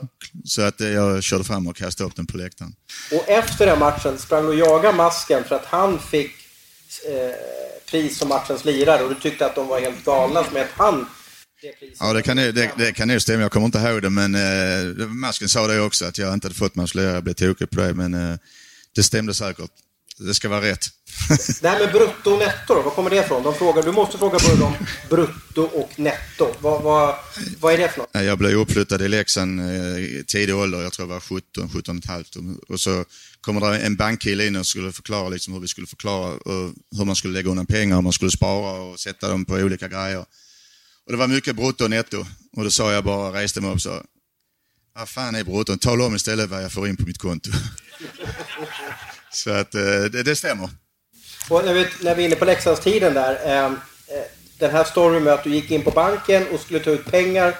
så 0.45 0.61
att 0.61 0.81
eh, 0.81 0.89
jag 0.89 1.23
körde 1.23 1.43
fram 1.43 1.67
och 1.67 1.75
kastade 1.75 2.07
upp 2.09 2.15
den 2.15 2.27
på 2.27 2.37
läktaren. 2.37 2.73
Och 3.11 3.29
efter 3.29 3.65
den 3.65 3.79
matchen 3.79 4.17
sprang 4.17 4.41
du 4.43 4.47
och 4.47 4.55
jagade 4.55 4.97
masken 4.97 5.43
för 5.43 5.55
att 5.55 5.65
han 5.65 5.99
fick 5.99 6.31
eh, 7.09 7.31
pris 7.91 8.17
som 8.17 8.29
matchens 8.29 8.65
lirare 8.65 9.03
och 9.03 9.09
du 9.09 9.15
tyckte 9.15 9.45
att 9.45 9.55
de 9.55 9.67
var 9.67 9.79
helt 9.81 10.05
galna 10.05 10.43
som 10.43 10.57
att 10.57 10.67
han 10.75 11.05
det. 11.61 11.73
Ja, 11.99 12.13
det 12.13 12.21
kan, 12.21 12.37
ju- 12.37 12.51
det, 12.51 12.71
det 12.77 12.91
kan 12.91 13.09
ju 13.09 13.19
stämma. 13.19 13.41
Jag 13.41 13.51
kommer 13.51 13.65
inte 13.65 13.77
ihåg 13.79 14.01
det, 14.01 14.09
men 14.09 14.35
eh, 14.35 15.07
masken 15.07 15.49
sa 15.49 15.67
det 15.67 15.81
också, 15.81 16.05
att 16.05 16.17
jag 16.17 16.33
inte 16.33 16.45
hade 16.47 16.55
fått 16.55 16.75
matchlirare. 16.75 17.13
Jag 17.13 17.23
blev 17.23 17.33
tokig 17.33 17.69
på 17.69 17.79
det, 17.81 17.93
men 17.93 18.13
eh, 18.13 18.37
det 18.97 19.03
stämde 19.03 19.33
säkert. 19.33 19.71
Det 20.17 20.33
ska 20.33 20.49
vara 20.49 20.61
rätt. 20.61 20.85
Det 21.61 21.69
här 21.69 21.79
med 21.79 21.91
brutto 21.91 22.31
och 22.31 22.39
netto 22.39 22.75
då, 22.75 22.81
var 22.81 22.91
kommer 22.91 23.09
det 23.09 23.15
ifrån? 23.15 23.43
De 23.43 23.55
frågar, 23.55 23.83
du 23.83 23.91
måste 23.91 24.17
fråga 24.17 24.37
Burre 24.39 24.63
om 24.63 24.73
brutto 25.09 25.61
och 25.61 25.99
netto. 25.99 26.55
Vad, 26.59 26.83
vad, 26.83 27.15
vad 27.59 27.73
är 27.73 27.77
det 27.77 27.89
för 27.89 27.99
något? 27.99 28.09
jag 28.13 28.37
blev 28.37 28.51
uppflyttad 28.51 29.01
i 29.01 29.07
Leksand 29.07 29.59
eh, 29.59 29.97
i 29.97 30.23
tidig 30.27 30.55
ålder, 30.55 30.81
jag 30.81 30.93
tror 30.93 31.07
jag 31.07 31.13
var 31.13 31.19
17, 31.19 31.69
17 31.69 31.97
och 31.97 32.03
ett 32.03 32.09
halvt. 32.09 32.35
Och 32.69 32.79
så 32.79 33.05
kommer 33.41 33.71
det 33.71 33.79
en 33.79 33.95
bankkille 33.95 34.47
in 34.47 34.55
och 34.55 34.65
skulle 34.65 34.91
förklara 34.91 35.29
liksom 35.29 35.53
hur 35.53 35.59
vi 35.59 35.67
skulle 35.67 35.87
förklara 35.87 36.29
hur 36.97 37.05
man 37.05 37.15
skulle 37.15 37.33
lägga 37.33 37.49
undan 37.49 37.65
pengar, 37.65 37.95
hur 37.95 38.03
man 38.03 38.13
skulle 38.13 38.31
spara 38.31 38.81
och 38.81 38.99
sätta 38.99 39.29
dem 39.29 39.45
på 39.45 39.53
olika 39.53 39.87
grejer. 39.87 40.25
Och 41.05 41.11
det 41.11 41.17
var 41.17 41.27
mycket 41.27 41.55
brutto 41.55 41.83
och 41.83 41.89
netto. 41.89 42.25
Och 42.57 42.63
då 42.63 42.69
sa 42.69 42.93
jag 42.93 43.03
bara, 43.03 43.41
reste 43.41 43.61
mig 43.61 43.69
upp 43.69 43.75
och 43.75 43.81
sa, 43.81 44.03
vad 44.95 45.09
fan 45.09 45.35
är 45.35 45.43
brutto? 45.43 45.77
Tala 45.77 46.05
om 46.05 46.15
istället 46.15 46.49
vad 46.49 46.63
jag 46.63 46.71
får 46.71 46.87
in 46.87 46.97
på 46.97 47.03
mitt 47.03 47.17
konto. 47.17 47.51
så 49.31 49.51
att 49.51 49.75
eh, 49.75 49.81
det, 49.81 50.23
det 50.23 50.35
stämmer. 50.35 50.69
Och 51.49 51.65
när 51.65 51.73
vi, 51.73 51.87
när 52.01 52.15
vi 52.15 52.23
är 52.23 52.27
inne 52.27 52.35
på 52.35 52.45
Leksandstiden 52.45 53.13
där. 53.13 53.45
Eh, 53.45 53.65
eh, 53.65 54.25
den 54.59 54.71
här 54.71 54.83
storyn 54.83 55.23
med 55.23 55.33
att 55.33 55.43
du 55.43 55.49
gick 55.49 55.71
in 55.71 55.83
på 55.83 55.91
banken 55.91 56.47
och 56.47 56.59
skulle 56.59 56.79
ta 56.79 56.89
ut 56.89 57.05
pengar 57.05 57.55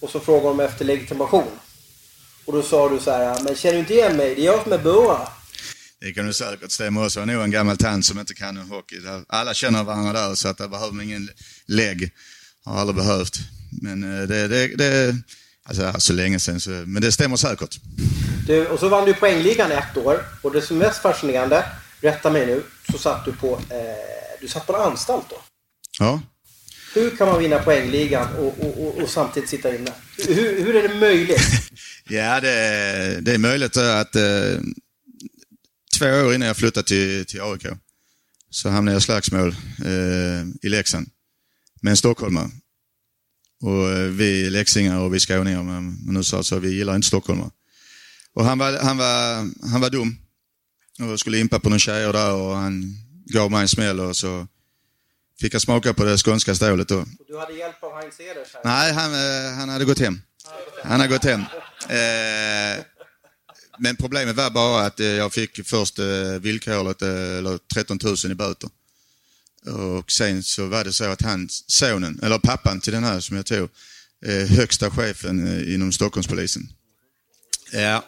och 0.00 0.10
så 0.10 0.20
frågade 0.20 0.48
de 0.48 0.60
efter 0.60 0.84
legitimation. 0.84 1.58
Och 2.44 2.52
då 2.52 2.62
sa 2.62 2.88
du 2.88 2.98
så 2.98 3.10
här, 3.10 3.42
men 3.42 3.56
känner 3.56 3.74
du 3.74 3.80
inte 3.80 3.94
igen 3.94 4.16
mig? 4.16 4.34
Det 4.34 4.42
är 4.42 4.44
jag 4.44 4.62
som 4.62 4.72
är 4.72 4.78
Burra. 4.78 5.28
Det 6.00 6.12
kan 6.12 6.26
du 6.26 6.32
säkert 6.32 6.70
stämma 6.70 7.04
också. 7.04 7.20
Jag 7.20 7.28
är 7.28 7.32
nog 7.32 7.44
en 7.44 7.50
gammal 7.50 7.76
tant 7.76 8.04
som 8.04 8.18
inte 8.18 8.34
kan 8.34 8.56
hockey. 8.56 8.96
Där 8.96 9.24
Alla 9.28 9.54
känner 9.54 9.84
varandra 9.84 10.12
där 10.12 10.34
så 10.34 10.48
att 10.48 10.58
det 10.58 10.68
behöver 10.68 11.02
ingen 11.02 11.28
lägg. 11.66 12.10
Har 12.64 12.80
aldrig 12.80 12.96
behövt. 12.96 13.34
Men 13.82 14.20
eh, 14.20 14.28
det, 14.28 14.48
det, 14.48 14.76
det 14.76 15.16
alltså 15.70 15.82
det 15.82 15.88
är 15.88 15.98
så 15.98 16.12
länge 16.12 16.38
sedan 16.38 16.60
så, 16.60 16.70
men 16.70 17.02
det 17.02 17.12
stämmer 17.12 17.36
säkert. 17.36 17.80
Du, 18.46 18.66
och 18.66 18.80
så 18.80 18.88
vann 18.88 19.04
du 19.04 19.14
poängligan 19.14 19.72
ett 19.72 19.96
år. 19.96 20.24
Och 20.42 20.52
det 20.52 20.62
som 20.62 20.76
är 20.76 20.86
mest 20.86 21.02
fascinerande, 21.02 21.64
rätta 22.00 22.30
mig 22.30 22.46
nu, 22.46 22.62
så 22.92 22.98
satt 22.98 23.24
du 23.24 23.32
på, 23.32 23.54
eh, 23.54 24.40
du 24.40 24.48
satt 24.48 24.66
på 24.66 24.76
en 24.76 24.82
anstalt 24.82 25.26
då. 25.30 25.36
Ja. 25.98 26.22
Hur 26.94 27.16
kan 27.16 27.28
man 27.28 27.38
vinna 27.38 27.58
poängligan 27.58 28.34
och, 28.34 28.58
och, 28.58 28.86
och, 28.86 29.02
och 29.02 29.10
samtidigt 29.10 29.48
sitta 29.48 29.74
inne? 29.74 29.92
Hur, 30.28 30.64
hur 30.64 30.76
är 30.76 30.88
det 30.88 30.94
möjligt? 30.94 31.40
Ja, 32.12 32.40
det, 32.40 33.18
det 33.20 33.34
är 33.34 33.38
möjligt 33.38 33.76
att 33.76 34.16
eh, 34.16 34.22
två 35.98 36.06
år 36.06 36.34
innan 36.34 36.48
jag 36.48 36.56
flyttade 36.56 36.86
till, 36.86 37.26
till 37.26 37.40
AIK 37.42 37.66
så 38.50 38.68
hamnade 38.68 38.94
jag 38.94 39.00
i 39.00 39.04
slagsmål 39.04 39.48
eh, 39.84 40.42
i 40.62 40.68
Leksand 40.68 41.10
med 41.82 41.90
en 41.90 41.96
stockholmare. 41.96 42.50
Och 43.62 43.90
eh, 43.90 44.08
vi 44.08 44.50
leksingar 44.50 44.98
och 45.00 45.14
vi 45.14 45.20
skåningar, 45.20 45.62
men, 45.62 45.98
nu 46.06 46.24
sa 46.24 46.42
så 46.42 46.58
vi 46.58 46.74
gillar 46.74 46.94
inte 46.96 47.08
stockholmare. 47.08 47.50
Och 48.34 48.44
han 48.44 48.58
var, 48.58 48.78
han 48.78 48.96
var, 48.96 49.36
han 49.70 49.80
var 49.80 49.90
dum 49.90 50.16
och 51.00 51.20
skulle 51.20 51.38
impa 51.38 51.60
på 51.60 51.68
några 51.68 51.78
tjejer 51.78 52.12
där 52.12 52.34
och 52.34 52.56
han 52.56 52.94
gav 53.26 53.50
mig 53.50 53.62
en 53.62 53.68
smäll 53.68 54.00
och 54.00 54.16
så 54.16 54.46
fick 55.40 55.54
jag 55.54 55.62
smaka 55.62 55.94
på 55.94 56.04
det 56.04 56.18
skånska 56.18 56.54
stålet 56.54 56.88
då. 56.88 57.04
Du 57.28 57.38
hade 57.38 57.52
hjälp 57.52 57.82
av 57.82 58.00
Heinz 58.00 58.20
Eders 58.20 58.54
här. 58.54 58.60
Nej, 58.64 58.92
han, 58.92 59.12
eh, 59.14 59.58
han 59.58 59.68
hade 59.68 59.84
gått 59.84 59.98
hem. 59.98 60.20
Han 60.84 61.00
har 61.00 61.06
gått 61.06 61.24
hem. 61.24 61.42
Eh, 61.80 62.84
men 63.78 63.96
problemet 63.96 64.36
var 64.36 64.50
bara 64.50 64.86
att 64.86 64.98
jag 64.98 65.32
fick 65.32 65.66
först 65.68 65.98
villkorligt 66.40 67.02
eh, 67.02 67.38
eller 67.38 67.58
13 67.74 67.98
000 68.04 68.16
i 68.32 68.34
böter. 68.34 68.70
Och 69.66 70.12
sen 70.12 70.42
så 70.42 70.66
var 70.66 70.84
det 70.84 70.92
så 70.92 71.04
att 71.04 71.22
han, 71.22 71.48
sonen, 71.50 72.20
eller 72.22 72.38
pappan 72.38 72.80
till 72.80 72.92
den 72.92 73.04
här 73.04 73.20
som 73.20 73.36
jag 73.36 73.46
tog, 73.46 73.68
eh, 74.26 74.46
högsta 74.48 74.90
chefen 74.90 75.46
eh, 75.46 75.74
inom 75.74 75.92
Stockholmspolisen. 75.92 76.72
Ja, 77.72 78.04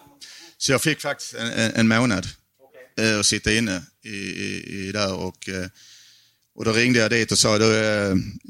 så 0.58 0.72
jag 0.72 0.82
fick 0.82 1.00
faktiskt 1.00 1.34
en, 1.34 1.72
en, 1.74 1.88
månad 1.88 2.28
eh, 2.98 3.18
att 3.18 3.26
sitta 3.26 3.52
inne 3.52 3.82
i, 4.04 4.16
i, 4.16 4.88
i 4.88 4.92
där 4.92 5.14
och 5.14 5.48
och 6.54 6.64
då 6.64 6.72
ringde 6.72 6.98
jag 6.98 7.10
dit 7.10 7.32
och 7.32 7.38
sa, 7.38 7.58
du, 7.58 7.64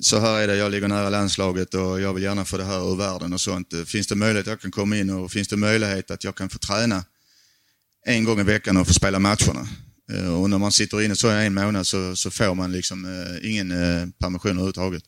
så 0.01 0.21
här 0.21 0.41
är 0.41 0.47
det, 0.47 0.57
jag 0.57 0.71
ligger 0.71 0.89
nära 0.89 1.11
landslaget 1.11 1.75
och 1.75 2.01
jag 2.01 2.15
vill 2.15 2.23
gärna 2.23 2.45
få 2.45 2.57
det 2.57 2.65
här 2.65 2.93
ur 2.93 2.97
världen 2.97 3.33
och 3.33 3.41
sånt. 3.41 3.75
Finns 3.87 4.07
det 4.07 4.15
möjlighet 4.15 4.47
att 4.47 4.51
jag 4.51 4.61
kan 4.61 4.71
komma 4.71 4.97
in 4.97 5.11
och 5.11 5.33
finns 5.33 5.49
det 5.49 5.57
möjlighet 5.57 6.11
att 6.11 6.25
jag 6.25 6.35
kan 6.35 6.49
få 6.49 6.59
träna 6.59 7.05
en 8.07 8.25
gång 8.25 8.41
i 8.41 8.43
veckan 8.43 8.77
och 8.77 8.87
få 8.87 8.93
spela 8.93 9.19
matcherna? 9.19 9.69
Eh, 10.13 10.35
Och 10.43 10.51
när 10.51 10.59
man 10.59 10.73
sitter 10.73 11.03
inne 11.03 11.17
så 11.17 11.29
en 11.29 11.55
månad 11.55 11.87
så, 11.87 12.17
så 12.17 12.31
får 12.31 12.55
man 12.55 12.73
liksom 12.73 13.05
eh, 13.05 13.51
ingen 13.51 13.71
eh, 13.71 14.07
permission 14.19 14.51
överhuvudtaget. 14.51 15.03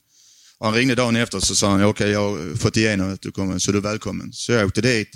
Och 0.59 0.67
han 0.67 0.75
ringde 0.75 0.95
dagen 0.95 1.17
efter 1.17 1.41
så 1.41 1.57
sa 1.57 1.71
han, 1.71 1.85
okej 1.85 2.11
jag 2.11 2.21
har 2.31 2.57
fått 2.57 2.77
igenom 2.77 3.15
att 3.15 3.21
du 3.23 3.33
kommer, 3.33 3.59
så 3.59 3.73
du 3.73 3.79
är 3.79 3.83
välkommen. 3.83 4.33
Så 4.33 4.53
jag 4.53 4.67
åkte 4.67 4.81
dit, 4.81 5.11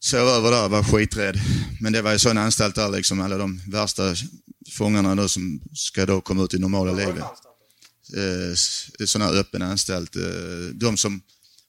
sov 0.00 0.28
över 0.28 0.50
där, 0.50 0.68
var 0.68 0.82
skiträdd. 0.84 1.40
Men 1.80 1.92
det 1.92 2.02
var 2.02 2.12
ju 2.12 2.18
sån 2.18 2.38
anstalt 2.38 2.74
där 2.74 2.88
liksom, 2.88 3.20
alla 3.20 3.36
de 3.38 3.60
värsta 3.68 4.14
fångarna 4.70 5.14
då 5.14 5.28
som 5.28 5.60
ska 5.74 6.06
då 6.06 6.20
komma 6.20 6.44
ut 6.44 6.54
i 6.54 6.58
normala 6.58 6.92
livet. 6.92 7.24
Sån 9.06 9.22
här 9.22 9.32
öppen 9.34 9.62
anstalt. 9.62 10.16
De 10.74 10.96
som 10.96 11.22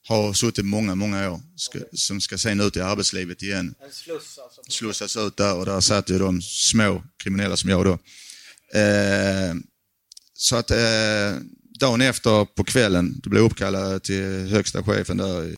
har 0.08 0.32
suttit 0.32 0.64
många, 0.64 0.94
många 0.94 1.30
år, 1.30 1.40
ska, 1.56 1.78
som 1.92 2.20
ska 2.20 2.38
sen 2.38 2.60
ut 2.60 2.76
i 2.76 2.80
arbetslivet 2.80 3.42
igen 3.42 3.74
En 3.84 3.92
sluss 3.92 4.38
alltså 4.44 4.53
slussas 4.68 5.16
ut 5.16 5.36
där 5.36 5.54
och 5.56 5.66
där 5.66 5.80
satt 5.80 6.10
ju 6.10 6.18
de 6.18 6.42
små 6.42 7.02
kriminella 7.22 7.56
som 7.56 7.70
jag 7.70 7.84
då. 7.84 7.92
Eh, 8.78 9.54
så 10.34 10.56
att 10.56 10.70
eh, 10.70 11.38
dagen 11.80 12.00
efter 12.00 12.44
på 12.44 12.64
kvällen, 12.64 13.20
då 13.22 13.30
blev 13.30 13.42
jag 13.42 13.50
uppkallad 13.50 14.02
till 14.02 14.48
högsta 14.48 14.82
chefen 14.82 15.16
där 15.16 15.54